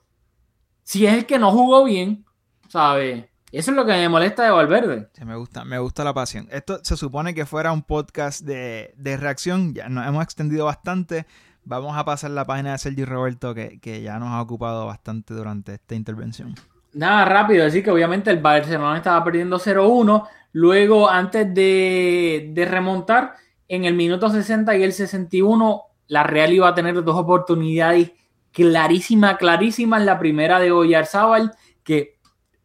si 0.82 1.04
es 1.04 1.14
el 1.14 1.26
que 1.26 1.38
no 1.38 1.50
jugó 1.50 1.84
bien, 1.84 2.24
¿sabes? 2.68 3.24
Eso 3.50 3.70
es 3.70 3.76
lo 3.76 3.84
que 3.84 3.92
me 3.92 4.08
molesta 4.08 4.44
de 4.44 4.50
Valverde. 4.50 5.08
me 5.24 5.34
gusta, 5.34 5.64
me 5.64 5.78
gusta 5.78 6.04
la 6.04 6.14
pasión. 6.14 6.46
Esto 6.50 6.78
se 6.82 6.96
supone 6.96 7.34
que 7.34 7.44
fuera 7.44 7.72
un 7.72 7.82
podcast 7.82 8.42
de, 8.42 8.94
de 8.96 9.16
reacción. 9.16 9.74
Ya 9.74 9.88
nos 9.88 10.06
hemos 10.06 10.22
extendido 10.22 10.66
bastante. 10.66 11.26
Vamos 11.68 11.96
a 11.96 12.04
pasar 12.04 12.30
la 12.30 12.44
página 12.44 12.70
de 12.70 12.78
Sergi 12.78 13.04
Roberto 13.04 13.52
que, 13.52 14.00
ya 14.00 14.20
nos 14.20 14.28
ha 14.28 14.40
ocupado 14.40 14.86
bastante 14.86 15.34
durante 15.34 15.74
esta 15.74 15.96
intervención. 15.96 16.54
Nada, 16.92 17.24
rápido, 17.24 17.64
decir 17.64 17.82
que 17.82 17.90
obviamente 17.90 18.30
el 18.30 18.38
Barcelona 18.38 18.96
estaba 18.96 19.24
perdiendo 19.24 19.58
0-1. 19.58 20.28
Luego, 20.52 21.10
antes 21.10 21.52
de, 21.52 22.68
remontar, 22.70 23.34
en 23.66 23.84
el 23.84 23.94
minuto 23.94 24.30
60 24.30 24.76
y 24.76 24.84
el 24.84 24.92
61, 24.92 25.82
la 26.06 26.22
Real 26.22 26.52
iba 26.52 26.68
a 26.68 26.74
tener 26.74 27.02
dos 27.02 27.16
oportunidades 27.16 28.12
clarísimas, 28.52 29.36
clarísimas. 29.36 30.04
La 30.04 30.20
primera 30.20 30.60
de 30.60 30.70
Oyarzábal, 30.70 31.50
que 31.82 32.20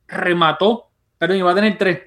remató, 0.07 0.91
perdón, 1.17 1.37
iba 1.37 1.51
a 1.51 1.55
tener 1.55 1.75
tres 1.79 2.01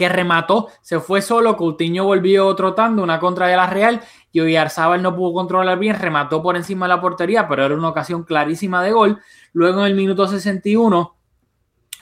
que 0.00 0.08
remató, 0.08 0.68
se 0.80 0.98
fue 0.98 1.20
solo, 1.20 1.58
Coutinho 1.58 2.04
volvió 2.04 2.54
trotando, 2.54 3.02
una 3.02 3.20
contra 3.20 3.48
de 3.48 3.56
la 3.56 3.66
Real, 3.66 4.00
y 4.32 4.40
Oyarzábal 4.40 5.02
no 5.02 5.14
pudo 5.14 5.34
controlar 5.34 5.78
bien, 5.78 5.98
remató 5.98 6.42
por 6.42 6.56
encima 6.56 6.86
de 6.86 6.90
la 6.90 7.00
portería, 7.00 7.48
pero 7.48 7.64
era 7.64 7.74
una 7.74 7.88
ocasión 7.88 8.24
clarísima 8.24 8.82
de 8.82 8.92
gol. 8.92 9.20
Luego 9.52 9.80
en 9.80 9.86
el 9.86 9.94
minuto 9.94 10.26
61, 10.26 11.16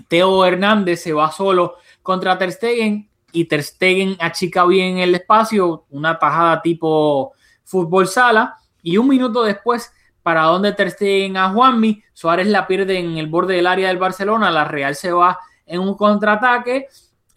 Teo 0.09 0.45
Hernández 0.45 1.03
se 1.03 1.13
va 1.13 1.31
solo 1.33 1.77
contra 2.03 2.39
Ter 2.39 2.53
Stegen, 2.53 3.09
y 3.33 3.45
Ter 3.45 3.63
Stegen 3.63 4.17
achica 4.21 4.65
bien 4.65 4.99
el 4.99 5.15
espacio, 5.15 5.85
una 5.91 6.19
tajada 6.19 6.63
tipo 6.63 7.33
fútbol 7.65 8.07
sala, 8.09 8.57
y 8.83 8.97
un 8.97 9.09
minuto 9.09 9.43
después, 9.43 9.93
para 10.23 10.43
donde 10.43 10.73
Ter 10.73 10.91
Stegen 10.91 11.37
a 11.37 11.51
Juanmi, 11.51 12.03
Suárez 12.13 12.47
la 12.49 12.67
pierde 12.67 12.99
en 12.99 13.19
el 13.19 13.29
borde 13.29 13.55
del 13.55 13.67
área 13.67 13.89
del 13.89 13.99
Barcelona, 13.99 14.51
la 14.51 14.65
Real 14.65 14.95
se 14.95 15.13
va 15.13 15.39
en 15.67 15.81
un 15.81 15.97
contraataque, 15.97 16.89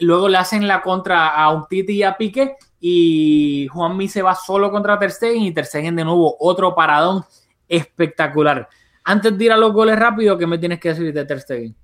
Luego 0.02 0.28
le 0.28 0.38
hacen 0.38 0.68
la 0.68 0.82
contra 0.82 1.28
a 1.30 1.52
Umtiti 1.52 1.94
y 1.94 2.04
a 2.04 2.18
Pique 2.18 2.58
y 2.82 3.68
Juanmi 3.68 4.10
se 4.10 4.24
va 4.24 4.34
solo 4.34 4.72
contra 4.72 4.98
Ter 4.98 5.12
Stegen 5.12 5.44
y 5.44 5.54
Ter 5.54 5.66
Stegen 5.66 5.96
de 5.96 6.04
nuevo 6.04 6.36
otro 6.40 6.74
paradón 6.74 7.24
espectacular. 7.70 8.68
Antes 9.04 9.38
de 9.38 9.46
ir 9.46 9.52
a 9.52 9.58
los 9.58 9.72
goles 9.72 9.98
rápidos, 9.98 10.38
¿qué 10.38 10.48
me 10.48 10.58
tienes 10.58 10.80
que 10.80 10.90
decir 10.90 11.14
de 11.14 11.26
Ter 11.26 11.40
Stegen? 11.40 11.76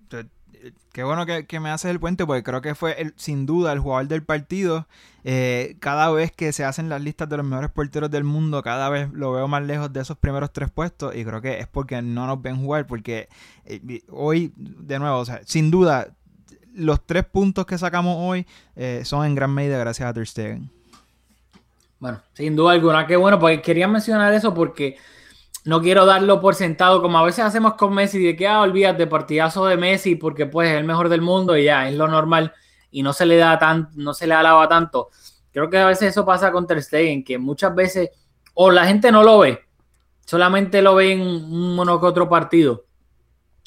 Qué 0.91 1.03
bueno 1.03 1.27
que, 1.27 1.59
me 1.59 1.69
haces 1.69 1.91
el 1.91 1.99
puente 1.99 2.25
porque 2.25 2.41
creo 2.41 2.61
que 2.61 2.73
fue 2.73 3.13
sin 3.15 3.45
duda 3.45 3.71
el 3.71 3.79
jugador 3.79 4.07
del 4.07 4.23
partido. 4.23 4.87
Eh, 5.23 5.77
cada 5.79 6.09
vez 6.09 6.31
que 6.31 6.51
se 6.51 6.65
hacen 6.65 6.89
las 6.89 7.01
listas 7.01 7.29
de 7.29 7.37
los 7.37 7.45
mejores 7.45 7.69
porteros 7.69 8.09
del 8.09 8.23
mundo, 8.23 8.63
cada 8.63 8.89
vez 8.89 9.07
lo 9.13 9.31
veo 9.31 9.47
más 9.47 9.63
lejos 9.63 9.93
de 9.93 10.01
esos 10.01 10.17
primeros 10.17 10.51
tres 10.51 10.71
puestos 10.71 11.15
y 11.15 11.23
creo 11.23 11.41
que 11.41 11.59
es 11.59 11.67
porque 11.67 12.01
no 12.01 12.25
nos 12.25 12.41
ven 12.41 12.57
jugar 12.57 12.87
porque 12.87 13.29
eh, 13.65 14.01
hoy, 14.09 14.51
de 14.55 14.97
nuevo, 14.97 15.19
o 15.19 15.25
sea, 15.25 15.41
sin 15.45 15.69
duda 15.69 16.07
los 16.73 17.05
tres 17.05 17.25
puntos 17.25 17.65
que 17.65 17.77
sacamos 17.77 18.15
hoy 18.19 18.47
eh, 18.75 19.01
son 19.03 19.25
en 19.25 19.35
gran 19.35 19.53
medida 19.53 19.77
gracias 19.77 20.09
a 20.09 20.13
Ter 20.13 20.25
Stegen. 20.25 20.76
Bueno, 21.99 22.21
sin 22.33 22.55
duda 22.55 22.73
alguna, 22.73 23.07
qué 23.07 23.15
bueno, 23.15 23.39
porque 23.39 23.61
quería 23.61 23.87
mencionar 23.87 24.33
eso 24.33 24.53
porque 24.53 24.97
no 25.65 25.81
quiero 25.81 26.05
darlo 26.05 26.39
por 26.39 26.55
sentado, 26.55 27.01
como 27.01 27.17
a 27.17 27.23
veces 27.23 27.43
hacemos 27.43 27.73
con 27.73 27.93
Messi, 27.93 28.23
de 28.23 28.35
que, 28.35 28.47
ah, 28.47 28.61
olvídate, 28.61 29.07
partidazo 29.07 29.65
de 29.65 29.77
Messi, 29.77 30.15
porque 30.15 30.45
pues 30.45 30.69
es 30.69 30.77
el 30.77 30.83
mejor 30.83 31.09
del 31.09 31.21
mundo 31.21 31.57
y 31.57 31.65
ya, 31.65 31.89
es 31.89 31.95
lo 31.95 32.07
normal, 32.07 32.53
y 32.91 33.03
no 33.03 33.13
se 33.13 33.25
le 33.25 33.37
da 33.37 33.57
tan, 33.57 33.89
no 33.95 34.13
se 34.13 34.27
le 34.27 34.33
alaba 34.33 34.67
tanto. 34.67 35.09
Creo 35.51 35.69
que 35.69 35.77
a 35.77 35.87
veces 35.87 36.09
eso 36.09 36.25
pasa 36.25 36.51
con 36.51 36.67
Ter 36.67 36.81
Stegen, 36.83 37.23
que 37.23 37.37
muchas 37.37 37.73
veces, 37.73 38.11
o 38.53 38.71
la 38.71 38.85
gente 38.85 39.11
no 39.11 39.23
lo 39.23 39.39
ve, 39.39 39.59
solamente 40.25 40.81
lo 40.81 40.95
ve 40.95 41.13
en 41.13 41.21
uno 41.21 41.99
que 41.99 42.05
otro 42.05 42.29
partido 42.29 42.87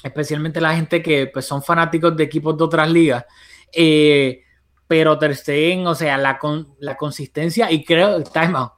especialmente 0.03 0.61
la 0.61 0.75
gente 0.75 1.03
que 1.03 1.27
pues, 1.27 1.45
son 1.45 1.63
fanáticos 1.63 2.17
de 2.17 2.25
equipos 2.25 2.57
de 2.57 2.65
otras 2.65 2.91
ligas. 2.91 3.25
Eh, 3.73 4.43
pero 4.91 5.17
Ter 5.19 5.37
Stegen, 5.37 5.87
o 5.87 5.95
sea, 5.95 6.19
la, 6.19 6.37
la 6.81 6.97
consistencia 6.97 7.71
y 7.71 7.85
creo, 7.85 8.25
time 8.25 8.59
out. 8.59 8.73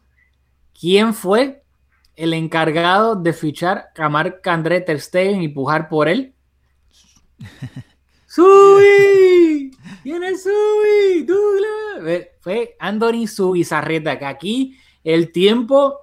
¿Quién 0.78 1.14
fue 1.14 1.64
el 2.14 2.34
encargado 2.34 3.16
de 3.16 3.32
fichar 3.32 3.88
a 3.96 4.10
Marc 4.10 4.46
André 4.46 4.82
Ter 4.82 5.00
Stegen 5.00 5.40
y 5.40 5.48
pujar 5.48 5.88
por 5.88 6.10
él? 6.10 6.34
¡Subi! 8.26 9.70
¿Quién 10.02 10.22
es 10.24 10.42
Subi? 10.42 11.22
Douglas. 11.24 12.26
Fue 12.40 12.76
Anthony 12.78 13.26
Subizarreta, 13.26 14.18
que 14.18 14.26
aquí 14.26 14.78
el 15.02 15.32
tiempo 15.32 15.98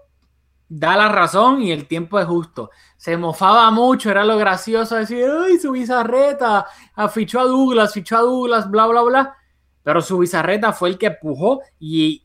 da 0.67 0.97
la 0.97 1.09
razón 1.09 1.61
y 1.61 1.71
el 1.71 1.87
tiempo 1.87 2.19
es 2.19 2.25
justo. 2.25 2.71
Se 2.97 3.15
mofaba 3.15 3.69
mucho, 3.69 4.09
era 4.09 4.25
lo 4.25 4.39
gracioso 4.39 4.95
decir, 4.95 5.27
ay, 5.39 5.59
su 5.59 5.73
bizarreta, 5.73 6.65
fichó 7.13 7.41
a 7.41 7.43
Douglas, 7.43 7.93
fichó 7.93 8.17
a 8.17 8.21
Douglas, 8.21 8.71
bla, 8.71 8.87
bla, 8.87 9.03
bla. 9.03 9.35
Pero 9.89 10.03
su 10.03 10.19
bizarreta 10.19 10.71
fue 10.71 10.89
el 10.89 10.99
que 10.99 11.07
empujó 11.07 11.61
y 11.79 12.23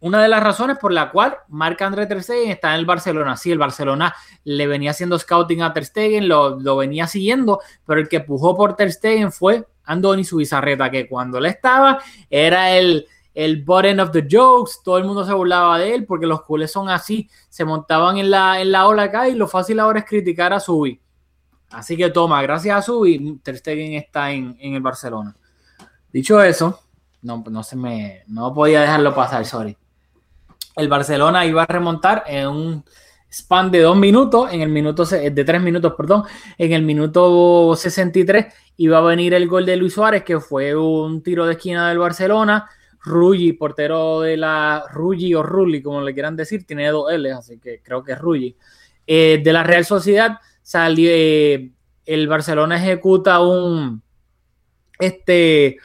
una 0.00 0.22
de 0.22 0.28
las 0.28 0.42
razones 0.42 0.78
por 0.78 0.94
la 0.94 1.10
cual 1.10 1.36
Marc 1.48 1.82
André 1.82 2.06
Ter 2.06 2.22
Stegen 2.22 2.50
está 2.50 2.72
en 2.72 2.80
el 2.80 2.86
Barcelona. 2.86 3.36
Sí, 3.36 3.52
el 3.52 3.58
Barcelona 3.58 4.14
le 4.44 4.66
venía 4.66 4.92
haciendo 4.92 5.18
scouting 5.18 5.60
a 5.60 5.74
Ter 5.74 5.84
Stegen, 5.84 6.26
lo, 6.26 6.58
lo 6.58 6.78
venía 6.78 7.06
siguiendo, 7.06 7.60
pero 7.84 8.00
el 8.00 8.08
que 8.08 8.16
empujó 8.16 8.56
por 8.56 8.76
Ter 8.76 8.90
Stegen 8.90 9.30
fue 9.30 9.66
Andoni 9.84 10.24
Subizarreta, 10.24 10.90
que 10.90 11.06
cuando 11.06 11.36
él 11.36 11.44
estaba 11.44 11.98
era 12.30 12.74
el, 12.74 13.06
el 13.34 13.62
button 13.62 14.00
of 14.00 14.10
the 14.12 14.26
jokes, 14.26 14.80
todo 14.82 14.96
el 14.96 15.04
mundo 15.04 15.26
se 15.26 15.34
burlaba 15.34 15.78
de 15.78 15.94
él 15.94 16.06
porque 16.06 16.26
los 16.26 16.40
culés 16.44 16.72
son 16.72 16.88
así, 16.88 17.28
se 17.50 17.66
montaban 17.66 18.16
en 18.16 18.30
la, 18.30 18.58
en 18.58 18.72
la 18.72 18.88
ola 18.88 19.02
acá 19.02 19.28
y 19.28 19.34
lo 19.34 19.46
fácil 19.46 19.80
ahora 19.80 19.98
es 19.98 20.06
criticar 20.06 20.54
a 20.54 20.60
Subi. 20.60 20.98
Así 21.68 21.94
que 21.98 22.08
toma, 22.08 22.40
gracias 22.40 22.74
a 22.74 22.80
Subi, 22.80 23.38
Ter 23.42 23.58
Stegen 23.58 23.92
está 23.92 24.32
en, 24.32 24.56
en 24.58 24.76
el 24.76 24.80
Barcelona. 24.80 25.36
Dicho 26.12 26.42
eso, 26.42 26.80
no, 27.22 27.44
no 27.48 27.62
se 27.62 27.76
me, 27.76 28.24
no 28.26 28.52
podía 28.52 28.80
dejarlo 28.80 29.14
pasar, 29.14 29.44
sorry 29.46 29.76
el 30.76 30.88
Barcelona 30.88 31.46
iba 31.46 31.62
a 31.62 31.66
remontar 31.66 32.24
en 32.26 32.48
un 32.48 32.84
span 33.32 33.70
de 33.70 33.80
dos 33.80 33.96
minutos, 33.96 34.52
en 34.52 34.60
el 34.62 34.68
minuto 34.68 35.04
de 35.04 35.44
tres 35.44 35.62
minutos, 35.62 35.94
perdón, 35.96 36.24
en 36.58 36.72
el 36.72 36.82
minuto 36.82 37.76
63 37.76 38.46
iba 38.78 38.98
a 38.98 39.02
venir 39.02 39.34
el 39.34 39.46
gol 39.46 39.66
de 39.66 39.76
Luis 39.76 39.94
Suárez, 39.94 40.24
que 40.24 40.40
fue 40.40 40.74
un 40.74 41.22
tiro 41.22 41.46
de 41.46 41.52
esquina 41.52 41.88
del 41.88 41.98
Barcelona. 41.98 42.68
Rulli, 43.02 43.54
portero 43.54 44.20
de 44.20 44.36
la 44.36 44.84
Rulli 44.92 45.34
o 45.34 45.42
Rulli, 45.42 45.80
como 45.80 46.02
le 46.02 46.12
quieran 46.12 46.36
decir, 46.36 46.66
tiene 46.66 46.88
dos 46.88 47.10
L, 47.10 47.32
así 47.32 47.58
que 47.58 47.80
creo 47.82 48.04
que 48.04 48.12
es 48.12 48.18
Rulli. 48.18 48.54
Eh, 49.06 49.40
de 49.42 49.52
la 49.54 49.62
Real 49.62 49.86
Sociedad 49.86 50.38
salió, 50.60 51.08
eh, 51.10 51.70
el 52.04 52.28
Barcelona 52.28 52.76
ejecuta 52.76 53.40
un, 53.40 54.02
este, 54.98 55.78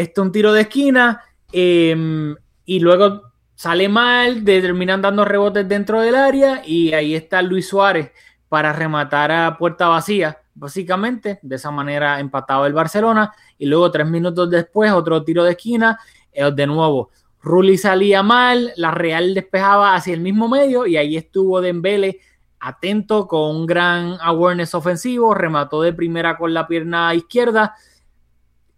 este, 0.00 0.20
un 0.20 0.32
tiro 0.32 0.52
de 0.52 0.62
esquina 0.62 1.22
em, 1.52 2.34
y 2.64 2.80
luego 2.80 3.32
sale 3.54 3.88
mal, 3.88 4.44
terminan 4.44 5.02
dando 5.02 5.24
rebotes 5.24 5.68
dentro 5.68 6.00
del 6.00 6.14
área 6.14 6.62
y 6.64 6.92
ahí 6.92 7.14
está 7.14 7.42
Luis 7.42 7.68
Suárez 7.68 8.12
para 8.48 8.72
rematar 8.72 9.30
a 9.30 9.58
puerta 9.58 9.88
vacía, 9.88 10.38
básicamente. 10.54 11.38
De 11.42 11.56
esa 11.56 11.70
manera 11.70 12.18
empataba 12.20 12.66
el 12.66 12.72
Barcelona 12.72 13.32
y 13.58 13.66
luego 13.66 13.90
tres 13.90 14.06
minutos 14.06 14.48
después 14.48 14.90
otro 14.92 15.22
tiro 15.22 15.44
de 15.44 15.52
esquina, 15.52 15.98
eh, 16.32 16.50
de 16.50 16.66
nuevo. 16.66 17.10
Rulli 17.42 17.78
salía 17.78 18.22
mal, 18.22 18.72
la 18.76 18.90
Real 18.90 19.34
despejaba 19.34 19.94
hacia 19.94 20.14
el 20.14 20.20
mismo 20.20 20.48
medio 20.48 20.86
y 20.86 20.96
ahí 20.96 21.16
estuvo 21.16 21.60
Dembele 21.60 22.20
atento 22.60 23.26
con 23.26 23.56
un 23.56 23.66
gran 23.66 24.18
awareness 24.20 24.74
ofensivo, 24.74 25.34
remató 25.34 25.82
de 25.82 25.92
primera 25.92 26.36
con 26.36 26.52
la 26.52 26.66
pierna 26.68 27.14
izquierda, 27.14 27.74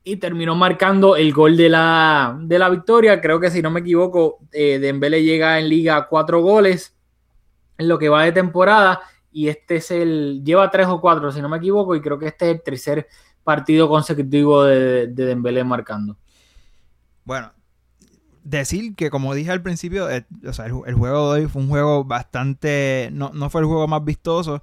y 0.04 0.16
terminó 0.16 0.54
marcando 0.54 1.16
el 1.16 1.32
gol 1.32 1.56
de 1.56 1.68
la, 1.68 2.36
de 2.40 2.58
la 2.58 2.68
victoria. 2.68 3.20
Creo 3.20 3.38
que 3.38 3.50
si 3.50 3.62
no 3.62 3.70
me 3.70 3.80
equivoco, 3.80 4.38
eh, 4.52 4.78
Dembele 4.78 5.22
llega 5.22 5.58
en 5.58 5.68
liga 5.68 5.96
a 5.96 6.08
cuatro 6.08 6.40
goles 6.42 6.96
en 7.78 7.88
lo 7.88 7.98
que 7.98 8.08
va 8.08 8.24
de 8.24 8.32
temporada 8.32 9.00
y 9.30 9.48
este 9.48 9.76
es 9.76 9.90
el, 9.90 10.42
lleva 10.44 10.70
tres 10.70 10.86
o 10.88 11.00
cuatro 11.00 11.32
si 11.32 11.40
no 11.40 11.48
me 11.48 11.56
equivoco 11.56 11.94
y 11.94 12.00
creo 12.00 12.18
que 12.18 12.28
este 12.28 12.50
es 12.50 12.56
el 12.56 12.62
tercer 12.62 13.08
partido 13.42 13.88
consecutivo 13.88 14.64
de, 14.64 15.06
de 15.06 15.24
Dembélé 15.26 15.64
marcando. 15.64 16.16
Bueno, 17.24 17.52
decir 18.42 18.94
que 18.96 19.10
como 19.10 19.34
dije 19.34 19.50
al 19.50 19.62
principio, 19.62 20.10
eh, 20.10 20.26
sea, 20.50 20.66
el, 20.66 20.94
juego 20.94 21.32
de 21.32 21.42
hoy 21.42 21.48
fue 21.48 21.62
un 21.62 21.68
juego 21.68 22.04
bastante, 22.04 23.08
no, 23.12 23.30
no 23.32 23.50
fue 23.50 23.60
el 23.60 23.66
juego 23.66 23.86
más 23.86 24.04
vistoso 24.04 24.62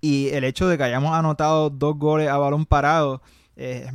y 0.00 0.28
el 0.28 0.44
hecho 0.44 0.68
de 0.68 0.78
que 0.78 0.84
hayamos 0.84 1.12
anotado 1.12 1.70
dos 1.70 1.96
goles 1.98 2.28
a 2.28 2.38
balón 2.38 2.64
parado 2.64 3.22
eh, 3.58 3.90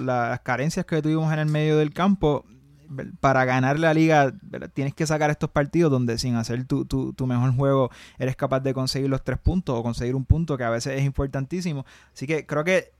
las 0.00 0.40
carencias 0.40 0.86
que 0.86 1.02
tuvimos 1.02 1.32
en 1.32 1.38
el 1.38 1.46
medio 1.46 1.76
del 1.76 1.92
campo. 1.92 2.44
Para 3.18 3.44
ganar 3.44 3.80
la 3.80 3.92
liga 3.92 4.32
tienes 4.72 4.94
que 4.94 5.08
sacar 5.08 5.28
estos 5.28 5.50
partidos 5.50 5.90
donde 5.90 6.18
sin 6.18 6.36
hacer 6.36 6.66
tu, 6.66 6.84
tu, 6.84 7.26
mejor 7.26 7.52
juego 7.56 7.90
eres 8.16 8.36
capaz 8.36 8.60
de 8.60 8.72
conseguir 8.72 9.10
los 9.10 9.24
tres 9.24 9.40
puntos 9.40 9.76
o 9.76 9.82
conseguir 9.82 10.14
un 10.14 10.24
punto 10.24 10.56
que 10.56 10.62
a 10.62 10.70
veces 10.70 11.00
es 11.00 11.04
importantísimo. 11.04 11.84
Así 12.14 12.28
que 12.28 12.46
creo 12.46 12.62
que 12.62 12.92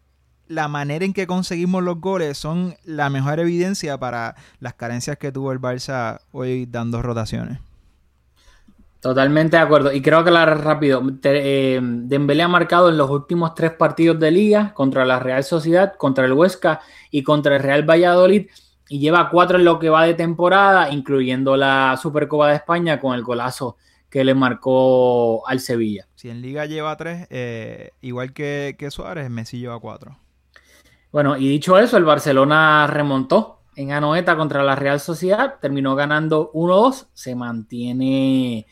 la 0.49 0.67
manera 0.67 1.05
en 1.05 1.13
que 1.13 1.29
conseguimos 1.29 1.85
los 1.85 2.01
goles 2.01 2.37
son 2.37 2.75
la 2.85 3.11
mejor 3.11 3.39
evidencia 3.39 3.97
para 3.97 4.35
las 4.59 4.75
carencias 4.75 5.19
que 5.19 5.31
tuvo 5.31 5.53
el 5.53 5.61
Barça 5.61 6.21
hoy 6.33 6.67
dando 6.67 7.01
rotaciones. 7.01 7.61
Totalmente 9.07 9.57
de 9.57 9.63
acuerdo. 9.63 9.93
Y 9.93 10.03
creo 10.03 10.25
que 10.25 10.33
la 10.33 10.45
rápido. 10.47 11.01
Eh, 11.23 11.79
Dembélé 11.81 12.43
ha 12.43 12.49
marcado 12.49 12.89
en 12.89 12.97
los 12.97 13.09
últimos 13.09 13.55
tres 13.55 13.71
partidos 13.71 14.19
de 14.19 14.33
liga 14.33 14.75
contra 14.75 15.05
la 15.05 15.21
Real 15.21 15.45
Sociedad, 15.45 15.95
contra 15.97 16.25
el 16.25 16.33
Huesca 16.33 16.81
y 17.13 17.23
contra 17.23 17.55
el 17.55 17.63
Real 17.63 17.89
Valladolid. 17.89 18.49
Y 18.89 18.99
lleva 18.99 19.31
cuatro 19.31 19.59
en 19.59 19.65
lo 19.65 19.79
que 19.79 19.91
va 19.91 20.05
de 20.05 20.15
temporada, 20.15 20.91
incluyendo 20.91 21.57
la 21.57 21.97
Supercopa 22.03 22.49
de 22.49 22.57
España 22.57 22.99
con 22.99 23.15
el 23.15 23.23
golazo 23.23 23.77
que 24.11 24.25
le 24.25 24.35
marcó 24.35 25.47
al 25.47 25.61
Sevilla. 25.61 26.09
Si 26.17 26.29
en 26.29 26.43
liga 26.43 26.67
lleva 26.67 26.97
tres, 26.97 27.29
eh, 27.31 27.91
igual 28.01 28.33
que, 28.33 28.75
que 28.77 28.91
Suárez, 28.91 29.31
Messi 29.31 29.61
lleva 29.61 29.79
cuatro. 29.79 30.19
Bueno, 31.13 31.37
y 31.37 31.49
dicho 31.49 31.79
eso, 31.79 31.97
el 31.97 32.05
Barcelona 32.05 32.89
remontó 32.89 33.61
en 33.77 33.93
Anoeta 33.93 34.37
contra 34.37 34.65
la 34.65 34.75
Real 34.75 34.99
Sociedad, 34.99 35.61
terminó 35.61 35.95
ganando 35.95 36.51
1-2, 36.55 37.07
se 37.13 37.37
mantiene 37.37 38.67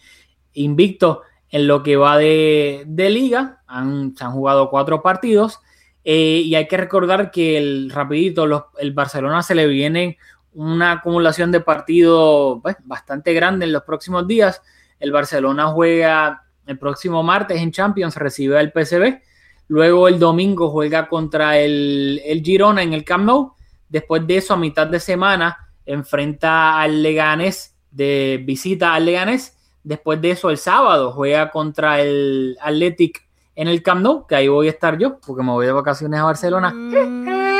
invicto 0.55 1.23
en 1.51 1.69
lo 1.69 1.83
que 1.83 1.97
va 1.97 2.19
de, 2.19 2.85
liga. 2.97 3.63
Han, 3.67 4.17
se 4.17 4.25
han 4.25 4.33
jugado 4.33 4.71
cuatro 4.71 5.03
partidos. 5.03 5.61
Eh, 6.05 6.43
y 6.45 6.55
hay 6.55 6.69
que 6.69 6.77
recordar 6.77 7.31
que 7.31 7.57
el 7.57 7.91
rapidito, 7.91 8.71
el 8.79 8.93
Barcelona 8.93 9.43
se 9.43 9.55
le 9.55 9.67
viene 9.67 10.19
una 10.53 10.93
acumulación 10.93 11.51
de 11.51 11.61
partidos 11.61 12.61
pues, 12.63 12.77
bastante 12.85 13.33
grande 13.33 13.67
en 13.67 13.73
los 13.73 13.85
próximos 13.85 14.27
días. 14.27 14.63
El 15.01 15.13
Barcelona 15.13 15.69
juega 15.69 16.45
el 16.67 16.79
próximo 16.79 17.23
martes 17.23 17.61
en 17.61 17.73
Champions, 17.73 18.17
recibe 18.17 18.59
al 18.59 18.73
PSV. 18.73 19.21
Luego 19.69 20.09
el 20.09 20.19
domingo 20.19 20.71
juega 20.71 21.09
contra 21.09 21.59
el, 21.59 22.21
el 22.25 22.43
Girona 22.43 22.83
en 22.83 22.93
el 22.93 23.05
Camp 23.05 23.25
Nou. 23.25 23.55
Después 23.89 24.27
de 24.27 24.37
eso, 24.39 24.55
a 24.55 24.57
mitad 24.57 24.87
de 24.87 25.01
semana, 25.01 25.57
enfrenta 25.87 26.81
al 26.81 27.03
Leganés 27.03 27.75
de 27.91 28.43
visita 28.45 28.95
al 28.95 29.07
Leganés 29.07 29.57
Después 29.85 30.21
de 30.21 30.33
eso, 30.33 30.51
el 30.51 30.59
sábado 30.59 31.13
juega 31.13 31.51
contra 31.51 32.01
el 32.01 32.57
Athletic 32.61 33.25
en 33.55 33.69
el 33.69 33.83
Camp 33.83 34.01
Nou, 34.01 34.27
que 34.27 34.35
ahí 34.35 34.49
voy 34.49 34.67
a 34.67 34.71
estar 34.71 34.99
yo, 34.99 35.21
porque 35.21 35.43
me 35.43 35.53
voy 35.53 35.67
de 35.67 35.73
vacaciones 35.73 36.19
a 36.19 36.25
Barcelona. 36.25 36.71
Mm. 36.71 37.59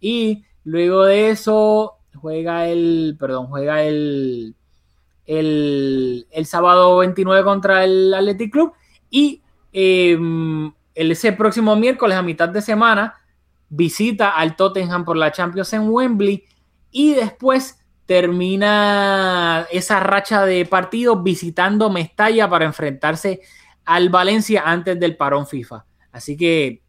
Y 0.00 0.44
luego 0.64 1.04
de 1.04 1.30
eso 1.30 1.96
juega 2.14 2.68
el, 2.68 3.16
perdón, 3.18 3.48
juega 3.48 3.82
el, 3.82 4.54
el, 5.26 6.46
sábado 6.46 6.98
29 6.98 7.44
contra 7.44 7.84
el 7.84 8.14
Athletic 8.14 8.52
Club 8.52 8.72
y 9.10 9.42
el, 9.72 10.72
ese 10.94 11.32
próximo 11.32 11.76
miércoles 11.76 12.16
a 12.16 12.22
mitad 12.22 12.48
de 12.48 12.62
semana 12.62 13.14
visita 13.68 14.30
al 14.30 14.56
Tottenham 14.56 15.04
por 15.04 15.16
la 15.16 15.32
Champions 15.32 15.72
en 15.72 15.88
Wembley 15.88 16.44
y 16.90 17.14
después 17.14 17.81
termina 18.12 19.66
esa 19.70 19.98
racha 19.98 20.44
de 20.44 20.66
partidos 20.66 21.22
visitando 21.22 21.88
Mestalla 21.88 22.46
para 22.46 22.66
enfrentarse 22.66 23.40
al 23.86 24.10
Valencia 24.10 24.64
antes 24.66 25.00
del 25.00 25.16
parón 25.16 25.46
FIFA. 25.46 25.86
Así 26.12 26.36
que, 26.36 26.82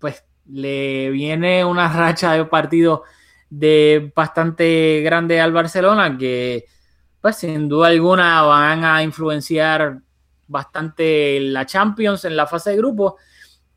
pues, 0.00 0.24
le 0.46 1.10
viene 1.10 1.64
una 1.64 1.88
racha 1.92 2.32
de 2.32 2.44
partidos 2.46 3.02
de 3.48 4.12
bastante 4.16 5.00
grande 5.04 5.40
al 5.40 5.52
Barcelona 5.52 6.18
que, 6.18 6.64
pues, 7.20 7.36
sin 7.36 7.68
duda 7.68 7.86
alguna 7.86 8.42
van 8.42 8.84
a 8.84 9.00
influenciar 9.04 10.00
bastante 10.48 11.38
la 11.38 11.66
Champions 11.66 12.24
en 12.24 12.34
la 12.34 12.48
fase 12.48 12.70
de 12.70 12.78
grupos 12.78 13.14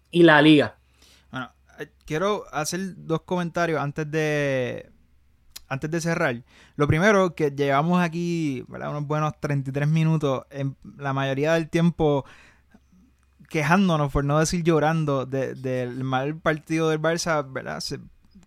y 0.09 0.23
la 0.23 0.41
Liga. 0.41 0.79
Bueno, 1.29 1.51
eh, 1.77 1.91
quiero 2.07 2.45
hacer 2.51 2.79
dos 2.95 3.21
comentarios 3.21 3.79
antes 3.79 4.09
de 4.09 4.96
antes 5.67 5.91
de 5.91 6.01
cerrar, 6.01 6.43
lo 6.75 6.87
primero 6.87 7.35
que 7.35 7.51
llevamos 7.51 8.01
aquí 8.01 8.65
unos 8.69 9.07
buenos 9.07 9.33
33 9.39 9.87
minutos, 9.87 10.45
en 10.49 10.75
la 10.97 11.13
mayoría 11.13 11.53
del 11.53 11.69
tiempo 11.69 12.25
quejándonos, 13.49 14.11
por 14.11 14.25
no 14.25 14.39
decir 14.39 14.63
llorando, 14.63 15.25
del 15.25 16.03
mal 16.03 16.37
partido 16.37 16.89
del 16.89 17.01
Barça, 17.01 17.45
¿verdad? 17.51 17.81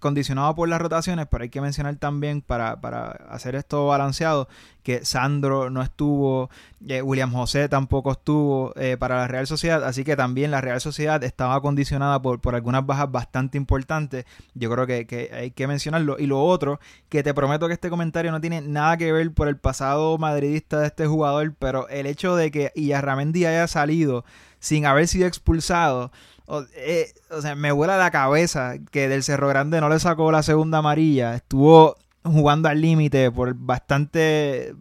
Condicionado 0.01 0.55
por 0.55 0.69
las 0.69 0.81
rotaciones, 0.81 1.27
pero 1.31 1.45
hay 1.45 1.51
que 1.51 1.61
mencionar 1.61 1.95
también 1.97 2.43
para, 2.43 2.81
para 2.81 3.11
hacer 3.31 3.55
esto 3.55 3.87
balanceado 3.87 4.49
que 4.83 5.05
Sandro 5.05 5.71
no 5.71 5.83
estuvo, 5.83 6.51
eh, 6.89 7.03
William 7.03 7.33
José 7.33 7.69
tampoco 7.69 8.13
estuvo 8.13 8.73
eh, 8.77 8.97
para 8.99 9.17
la 9.17 9.29
Real 9.29 9.47
Sociedad, 9.47 9.85
así 9.85 10.05
que 10.05 10.17
también 10.17 10.51
la 10.51 10.61
Real 10.61 10.81
Sociedad 10.81 11.23
estaba 11.23 11.61
condicionada 11.61 12.21
por, 12.21 12.41
por 12.41 12.55
algunas 12.55 12.85
bajas 12.85 13.11
bastante 13.11 13.59
importantes. 13.59 14.25
Yo 14.55 14.71
creo 14.71 14.87
que, 14.87 15.07
que, 15.07 15.31
hay 15.33 15.51
que 15.51 15.67
mencionarlo. 15.67 16.17
Y 16.19 16.27
lo 16.27 16.43
otro, 16.43 16.81
que 17.09 17.23
te 17.23 17.35
prometo 17.35 17.69
que 17.69 17.75
este 17.75 17.91
comentario 17.91 18.33
no 18.33 18.41
tiene 18.41 18.63
nada 18.63 18.97
que 18.97 19.13
ver 19.13 19.33
por 19.33 19.49
el 19.49 19.57
pasado 19.57 20.17
madridista 20.19 20.81
de 20.81 20.87
este 20.87 21.07
jugador, 21.07 21.55
pero 21.59 21.89
el 21.89 22.07
hecho 22.07 22.37
de 22.37 22.51
que 22.51 22.73
Iyarramendi 22.75 23.45
haya 23.45 23.67
salido 23.67 24.25
sin 24.61 24.87
haber 24.87 25.09
sido 25.09 25.27
expulsado 25.27 26.13
o, 26.47 26.65
eh, 26.77 27.07
o 27.31 27.41
sea, 27.41 27.55
me 27.55 27.71
vuela 27.73 27.97
la 27.97 28.11
cabeza 28.11 28.75
que 28.91 29.09
del 29.09 29.23
Cerro 29.23 29.49
Grande 29.49 29.81
no 29.81 29.89
le 29.89 30.01
sacó 30.01 30.33
la 30.33 30.43
segunda 30.43 30.79
amarilla. 30.79 31.35
Estuvo 31.37 31.97
jugando 32.25 32.69
al 32.69 32.81
límite 32.81 33.31
por 33.31 33.55
bastante 33.55 34.75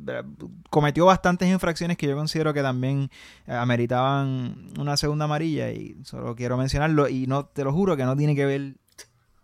cometió 0.70 1.06
bastantes 1.06 1.48
infracciones 1.50 1.96
que 1.96 2.08
yo 2.08 2.16
considero 2.16 2.54
que 2.54 2.62
también 2.62 3.10
eh, 3.48 3.54
ameritaban 3.54 4.70
una 4.80 4.98
segunda 4.98 5.26
amarilla 5.26 5.72
y 5.72 5.96
solo 6.04 6.36
quiero 6.36 6.58
mencionarlo 6.58 7.08
y 7.08 7.28
no 7.28 7.46
te 7.46 7.64
lo 7.64 7.72
juro 7.72 7.96
que 7.96 8.04
no 8.04 8.18
tiene 8.18 8.36
que 8.36 8.46
ver 8.46 8.74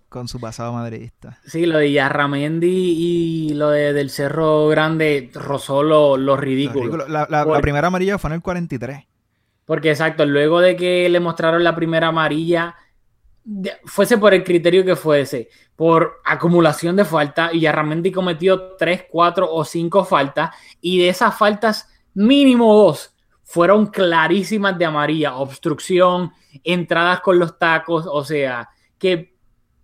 con 0.10 0.28
su 0.28 0.40
pasado 0.40 0.74
madridista. 0.74 1.40
Sí, 1.46 1.66
lo 1.66 1.78
de 1.78 1.92
Yarramendi 1.92 2.68
y 2.68 3.54
lo 3.54 3.70
de, 3.70 3.94
del 3.94 4.10
Cerro 4.10 4.68
Grande 4.68 5.30
rozó 5.34 5.84
lo, 5.84 6.18
lo 6.18 6.38
ridículo. 6.38 6.86
Lo 6.86 6.92
ridículo. 6.92 7.08
La, 7.08 7.28
la, 7.30 7.44
Por- 7.44 7.54
la 7.56 7.62
primera 7.62 7.88
amarilla 7.88 8.18
fue 8.18 8.30
en 8.30 8.36
el 8.36 8.42
43. 8.42 9.06
Porque 9.66 9.92
exacto, 9.92 10.26
luego 10.26 10.60
de 10.60 10.76
que 10.76 11.10
le 11.10 11.20
mostraron 11.20 11.64
la 11.64 11.76
primera 11.76 12.08
amarilla, 12.08 12.76
fuese 13.86 14.18
por 14.18 14.34
el 14.34 14.44
criterio 14.44 14.86
que 14.86 14.96
fuese, 14.96 15.50
por 15.76 16.22
acumulación 16.24 16.96
de 16.96 17.06
faltas, 17.06 17.54
y 17.54 17.62
Yarramendi 17.62 18.12
cometió 18.12 18.76
3, 18.78 19.06
4 19.10 19.52
o 19.52 19.64
5 19.64 20.06
faltas, 20.06 20.52
y 20.82 21.00
de 21.00 21.10
esas 21.10 21.38
faltas, 21.38 21.90
mínimo 22.14 22.74
dos 22.74 23.12
fueron 23.44 23.88
clarísimas 23.88 24.78
de 24.78 24.86
amarilla, 24.86 25.36
obstrucción, 25.36 26.32
entradas 26.64 27.22
con 27.22 27.38
los 27.38 27.60
tacos, 27.60 28.08
o 28.08 28.24
sea, 28.24 28.70
que 28.98 29.36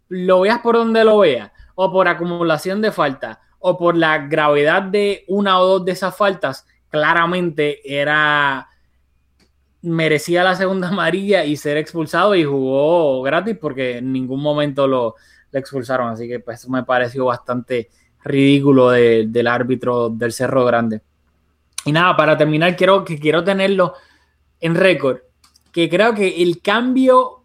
lo 0.09 0.41
veas 0.41 0.59
por 0.59 0.75
donde 0.75 1.03
lo 1.03 1.19
veas, 1.19 1.51
o 1.75 1.91
por 1.91 2.07
acumulación 2.07 2.81
de 2.81 2.91
faltas, 2.91 3.37
o 3.59 3.77
por 3.77 3.95
la 3.95 4.17
gravedad 4.17 4.81
de 4.81 5.23
una 5.27 5.59
o 5.59 5.67
dos 5.67 5.85
de 5.85 5.91
esas 5.91 6.17
faltas, 6.17 6.65
claramente 6.89 7.79
era 7.85 8.67
merecía 9.83 10.43
la 10.43 10.55
segunda 10.55 10.89
amarilla 10.89 11.43
y 11.43 11.57
ser 11.57 11.77
expulsado 11.77 12.35
y 12.35 12.43
jugó 12.43 13.21
gratis 13.21 13.57
porque 13.59 13.97
en 13.97 14.11
ningún 14.11 14.41
momento 14.41 14.87
lo, 14.87 15.15
expulsaron. 15.51 16.09
Así 16.09 16.27
que 16.27 16.39
pues 16.39 16.67
me 16.69 16.83
pareció 16.83 17.25
bastante 17.25 17.89
ridículo 18.23 18.91
de- 18.91 19.25
del 19.27 19.47
árbitro 19.47 20.09
del 20.09 20.31
Cerro 20.31 20.63
Grande. 20.63 21.01
Y 21.83 21.91
nada, 21.91 22.15
para 22.15 22.37
terminar, 22.37 22.75
quiero, 22.75 23.03
que 23.03 23.19
quiero 23.19 23.43
tenerlo 23.43 23.95
en 24.59 24.75
récord, 24.75 25.17
que 25.71 25.89
creo 25.89 26.13
que 26.13 26.41
el 26.41 26.61
cambio 26.61 27.43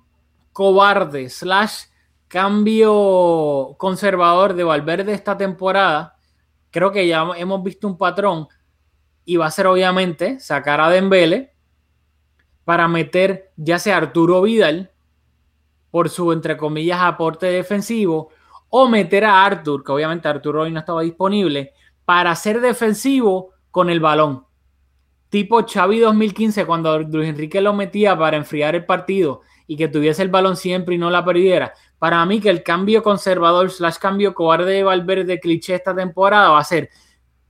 cobarde 0.52 1.28
slash 1.30 1.86
cambio 2.28 3.74
conservador 3.78 4.54
de 4.54 4.64
Valverde 4.64 5.12
esta 5.12 5.36
temporada, 5.36 6.16
creo 6.70 6.92
que 6.92 7.08
ya 7.08 7.26
hemos 7.36 7.62
visto 7.62 7.88
un 7.88 7.96
patrón 7.96 8.46
y 9.24 9.36
va 9.36 9.46
a 9.46 9.50
ser 9.50 9.66
obviamente 9.66 10.38
sacar 10.38 10.80
a 10.80 10.90
Dembele 10.90 11.55
para 12.66 12.88
meter 12.88 13.52
ya 13.56 13.78
sea 13.78 13.96
Arturo 13.96 14.42
Vidal 14.42 14.90
por 15.92 16.10
su 16.10 16.32
entre 16.32 16.56
comillas 16.56 16.98
aporte 17.00 17.46
defensivo 17.46 18.30
o 18.68 18.88
meter 18.88 19.24
a 19.24 19.44
Artur, 19.44 19.84
que 19.84 19.92
obviamente 19.92 20.26
Arturo 20.26 20.62
hoy 20.62 20.72
no 20.72 20.80
estaba 20.80 21.02
disponible, 21.02 21.74
para 22.04 22.34
ser 22.34 22.60
defensivo 22.60 23.52
con 23.70 23.88
el 23.88 24.00
balón. 24.00 24.46
Tipo 25.28 25.64
Xavi 25.64 26.00
2015 26.00 26.66
cuando 26.66 26.98
Luis 26.98 27.28
Enrique 27.28 27.60
lo 27.60 27.72
metía 27.72 28.18
para 28.18 28.36
enfriar 28.36 28.74
el 28.74 28.84
partido 28.84 29.42
y 29.68 29.76
que 29.76 29.86
tuviese 29.86 30.22
el 30.22 30.30
balón 30.30 30.56
siempre 30.56 30.96
y 30.96 30.98
no 30.98 31.08
la 31.08 31.24
perdiera. 31.24 31.72
Para 32.00 32.26
mí 32.26 32.40
que 32.40 32.50
el 32.50 32.64
cambio 32.64 33.04
conservador 33.04 33.70
slash 33.70 33.98
cambio 33.98 34.34
cobarde 34.34 34.72
de 34.72 34.82
Valverde 34.82 35.38
cliché 35.38 35.76
esta 35.76 35.94
temporada 35.94 36.50
va 36.50 36.58
a 36.58 36.64
ser 36.64 36.90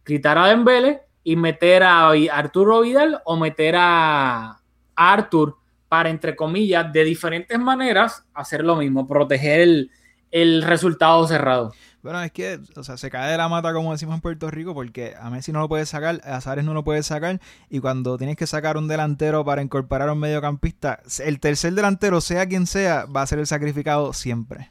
quitar 0.04 0.36
a 0.36 0.48
Dembele 0.48 1.00
y 1.24 1.36
meter 1.36 1.84
a 1.84 2.10
Arturo 2.10 2.82
Vidal 2.82 3.22
o 3.24 3.36
meter 3.38 3.76
a, 3.78 4.60
a 4.96 5.12
Artur 5.12 5.58
para, 5.88 6.10
entre 6.10 6.34
comillas, 6.34 6.92
de 6.92 7.04
diferentes 7.04 7.58
maneras 7.58 8.24
hacer 8.34 8.64
lo 8.64 8.76
mismo, 8.76 9.06
proteger 9.06 9.60
el, 9.60 9.90
el 10.30 10.62
resultado 10.62 11.26
cerrado. 11.26 11.72
Bueno, 12.02 12.22
es 12.22 12.30
que, 12.30 12.60
o 12.76 12.84
sea, 12.84 12.96
se 12.96 13.10
cae 13.10 13.32
de 13.32 13.36
la 13.36 13.48
mata, 13.48 13.72
como 13.72 13.90
decimos 13.90 14.14
en 14.14 14.20
Puerto 14.20 14.48
Rico, 14.48 14.74
porque 14.74 15.14
a 15.20 15.28
Messi 15.28 15.50
no 15.50 15.58
lo 15.58 15.68
puedes 15.68 15.88
sacar, 15.88 16.20
a 16.22 16.40
Zares 16.40 16.64
no 16.64 16.72
lo 16.72 16.84
puedes 16.84 17.06
sacar, 17.06 17.40
y 17.68 17.80
cuando 17.80 18.16
tienes 18.16 18.36
que 18.36 18.46
sacar 18.46 18.76
un 18.76 18.86
delantero 18.86 19.44
para 19.44 19.60
incorporar 19.60 20.08
a 20.08 20.12
un 20.12 20.20
mediocampista, 20.20 21.00
el 21.24 21.40
tercer 21.40 21.72
delantero, 21.72 22.20
sea 22.20 22.46
quien 22.46 22.66
sea, 22.66 23.06
va 23.06 23.22
a 23.22 23.26
ser 23.26 23.40
el 23.40 23.46
sacrificado 23.48 24.12
siempre. 24.12 24.70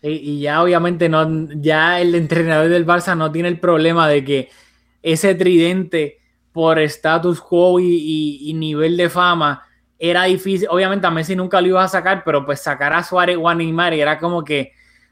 Y, 0.00 0.10
y 0.10 0.40
ya 0.42 0.62
obviamente 0.62 1.08
no, 1.08 1.48
ya 1.54 2.00
el 2.00 2.14
entrenador 2.14 2.68
del 2.68 2.86
Barça 2.86 3.16
no 3.16 3.32
tiene 3.32 3.48
el 3.48 3.58
problema 3.58 4.06
de 4.06 4.24
que 4.24 4.50
ese 5.02 5.34
tridente 5.34 6.18
por 6.54 6.78
status 6.78 7.40
quo 7.40 7.80
y, 7.80 7.84
y- 7.86 8.50
y 8.50 8.54
nivel 8.54 8.96
de 8.96 9.10
fama 9.10 9.64
era 9.98 10.22
difícil. 10.24 10.68
Obviamente 10.70 11.04
a 11.06 11.10
Messi 11.10 11.34
nunca 11.34 11.60
lo 11.60 11.66
iba 11.66 11.82
a 11.82 11.88
sacar, 11.88 12.22
pero 12.24 12.46
pues 12.46 12.60
sacar 12.62 12.92
a 12.92 13.02
Suárez 13.02 13.36
o 13.40 13.48
a 13.48 13.54
Neymar 13.56 13.92
y 13.94 14.00
era 14.00 14.20
como 14.20 14.44
que, 14.44 14.70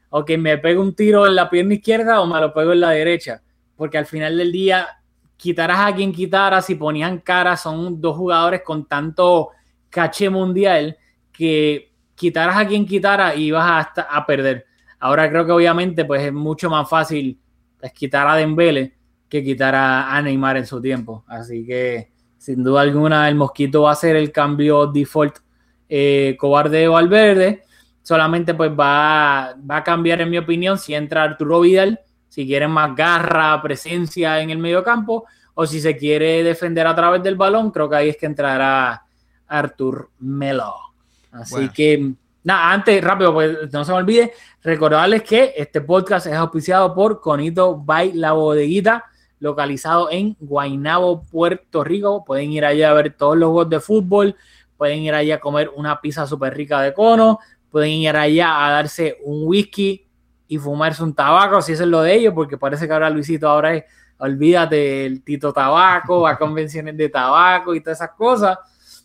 ok, 0.09 0.31
me 0.37 0.57
pego 0.57 0.81
un 0.81 0.95
tiro 0.95 1.27
en 1.27 1.35
la 1.35 1.49
pierna 1.49 1.73
izquierda 1.73 2.21
o 2.21 2.25
me 2.27 2.39
lo 2.39 2.53
pego 2.53 2.71
en 2.71 2.79
la 2.79 2.91
derecha. 2.91 3.41
Porque 3.75 3.97
al 3.97 4.05
final 4.05 4.37
del 4.37 4.53
día, 4.53 4.87
quitarás 5.35 5.79
a 5.81 5.93
quien 5.93 6.13
quitaras, 6.13 6.65
si 6.65 6.75
ponían 6.75 7.19
cara, 7.19 7.57
son 7.57 7.99
dos 7.99 8.15
jugadores 8.15 8.61
con 8.63 8.85
tanto 8.85 9.49
caché 9.89 10.29
mundial 10.29 10.97
que 11.33 11.91
quitaras 12.15 12.55
a 12.55 12.65
quien 12.65 12.85
quitara 12.85 13.35
y 13.35 13.47
ibas 13.47 13.87
a 13.97 14.25
perder. 14.25 14.65
Ahora 14.99 15.29
creo 15.29 15.45
que 15.45 15.51
obviamente 15.51 16.05
pues 16.05 16.21
es 16.23 16.31
mucho 16.31 16.69
más 16.69 16.87
fácil 16.89 17.37
pues, 17.77 17.91
quitar 17.91 18.25
a 18.27 18.35
Dembele 18.37 18.93
que 19.33 19.43
quitar 19.43 19.73
a, 19.73 20.15
a 20.15 20.21
Neymar 20.21 20.57
en 20.57 20.67
su 20.67 20.79
tiempo. 20.79 21.23
Así 21.27 21.65
que 21.65 22.11
sin 22.37 22.63
duda 22.63 22.81
alguna 22.81 23.27
el 23.27 23.33
Mosquito 23.33 23.81
va 23.81 23.91
a 23.91 23.95
ser 23.95 24.15
el 24.15 24.31
cambio 24.31 24.85
default 24.85 25.37
eh, 25.89 26.35
cobarde 26.37 26.77
de 26.81 26.87
Valverde. 26.87 27.63
Solamente 28.03 28.53
pues 28.53 28.69
va, 28.71 29.55
va 29.69 29.77
a 29.77 29.83
cambiar 29.83 30.21
en 30.21 30.29
mi 30.29 30.37
opinión 30.37 30.77
si 30.77 30.93
entra 30.93 31.23
Arturo 31.23 31.61
Vidal, 31.61 31.99
si 32.29 32.45
quieren 32.45 32.69
más 32.69 32.95
garra, 32.95 33.59
presencia 33.59 34.39
en 34.39 34.51
el 34.51 34.59
medio 34.59 34.83
campo 34.83 35.25
o 35.55 35.65
si 35.65 35.81
se 35.81 35.97
quiere 35.97 36.43
defender 36.43 36.85
a 36.85 36.95
través 36.95 37.23
del 37.23 37.35
balón, 37.35 37.71
creo 37.71 37.89
que 37.89 37.95
ahí 37.95 38.09
es 38.09 38.17
que 38.17 38.27
entrará 38.27 39.03
Artur 39.47 40.11
Melo. 40.19 40.75
Así 41.31 41.55
Bueno. 41.55 41.71
que, 41.73 42.13
nada, 42.43 42.71
antes, 42.71 43.03
rápido, 43.03 43.33
pues 43.33 43.71
no 43.71 43.83
se 43.83 43.91
me 43.91 43.97
olvide, 43.97 44.33
recordarles 44.61 45.23
que 45.23 45.53
este 45.57 45.81
podcast 45.81 46.27
es 46.27 46.33
auspiciado 46.33 46.93
por 46.93 47.19
Conito 47.19 47.77
by 47.77 48.13
La 48.13 48.33
Bodeguita, 48.33 49.05
localizado 49.43 50.09
en 50.09 50.37
Guaynabo, 50.39 51.23
Puerto 51.23 51.83
Rico. 51.83 52.23
Pueden 52.23 52.53
ir 52.53 52.63
allá 52.63 52.91
a 52.91 52.93
ver 52.93 53.13
todos 53.13 53.37
los 53.37 53.49
juegos 53.49 53.69
de 53.69 53.81
fútbol, 53.81 54.37
pueden 54.77 54.99
ir 54.99 55.13
allá 55.13 55.35
a 55.35 55.39
comer 55.41 55.69
una 55.75 55.99
pizza 55.99 56.25
súper 56.25 56.55
rica 56.55 56.81
de 56.81 56.93
cono, 56.93 57.39
pueden 57.69 57.91
ir 57.91 58.15
allá 58.15 58.65
a 58.65 58.71
darse 58.71 59.17
un 59.25 59.45
whisky 59.45 60.07
y 60.47 60.57
fumarse 60.57 61.03
un 61.03 61.13
tabaco, 61.13 61.61
si 61.61 61.73
eso 61.73 61.83
es 61.83 61.89
lo 61.89 62.01
de 62.01 62.15
ellos, 62.15 62.33
porque 62.33 62.57
parece 62.57 62.87
que 62.87 62.93
ahora 62.93 63.09
Luisito 63.09 63.49
ahora 63.49 63.75
es, 63.75 63.83
olvídate, 64.17 65.05
el 65.05 65.21
Tito 65.23 65.51
Tabaco, 65.51 66.25
a 66.25 66.37
convenciones 66.37 66.95
de 66.95 67.09
tabaco 67.09 67.75
y 67.75 67.81
todas 67.81 67.97
esas 67.97 68.11
cosas. 68.11 68.57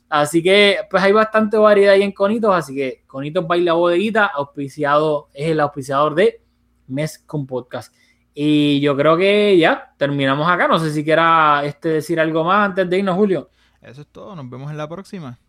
Así 0.09 0.41
que, 0.41 0.79
pues 0.89 1.03
hay 1.03 1.11
bastante 1.11 1.57
variedad 1.57 1.95
ahí 1.95 2.03
en 2.03 2.13
Conitos, 2.13 2.55
así 2.55 2.77
que 2.77 3.03
Conitos 3.09 3.45
Baila 3.45 3.73
Bodeguita, 3.73 4.27
auspiciado, 4.27 5.31
es 5.35 5.51
el 5.51 5.59
auspiciador 5.59 6.15
de 6.15 6.41
Mes 6.87 7.19
con 7.19 7.45
Podcast. 7.45 7.93
Y 8.41 8.79
yo 8.79 8.97
creo 8.97 9.17
que 9.17 9.59
ya 9.59 9.93
terminamos 9.97 10.49
acá. 10.49 10.69
No 10.69 10.79
sé 10.79 10.93
si 10.93 11.03
quiera 11.03 11.63
este, 11.65 11.89
decir 11.89 12.21
algo 12.21 12.45
más 12.45 12.67
antes 12.67 12.89
de 12.89 12.99
irnos, 12.99 13.17
Julio. 13.17 13.51
Eso 13.83 14.03
es 14.03 14.07
todo, 14.07 14.37
nos 14.37 14.49
vemos 14.49 14.71
en 14.71 14.77
la 14.77 14.89
próxima. 14.89 15.41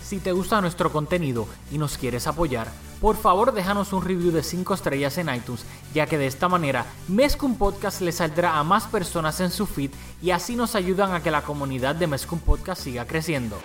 Si 0.00 0.18
te 0.18 0.32
gusta 0.32 0.60
nuestro 0.60 0.90
contenido 0.90 1.46
y 1.70 1.78
nos 1.78 1.96
quieres 1.96 2.26
apoyar, 2.26 2.66
por 3.00 3.14
favor 3.14 3.52
déjanos 3.52 3.92
un 3.92 4.04
review 4.04 4.32
de 4.32 4.42
5 4.42 4.74
estrellas 4.74 5.16
en 5.18 5.32
iTunes, 5.32 5.64
ya 5.94 6.06
que 6.06 6.18
de 6.18 6.26
esta 6.26 6.48
manera 6.48 6.86
Mezcum 7.06 7.56
Podcast 7.56 8.00
le 8.00 8.10
saldrá 8.10 8.58
a 8.58 8.64
más 8.64 8.88
personas 8.88 9.38
en 9.38 9.52
su 9.52 9.64
feed 9.64 9.92
y 10.20 10.32
así 10.32 10.56
nos 10.56 10.74
ayudan 10.74 11.14
a 11.14 11.22
que 11.22 11.30
la 11.30 11.42
comunidad 11.42 11.94
de 11.94 12.08
Mezcum 12.08 12.40
Podcast 12.40 12.82
siga 12.82 13.06
creciendo. 13.06 13.56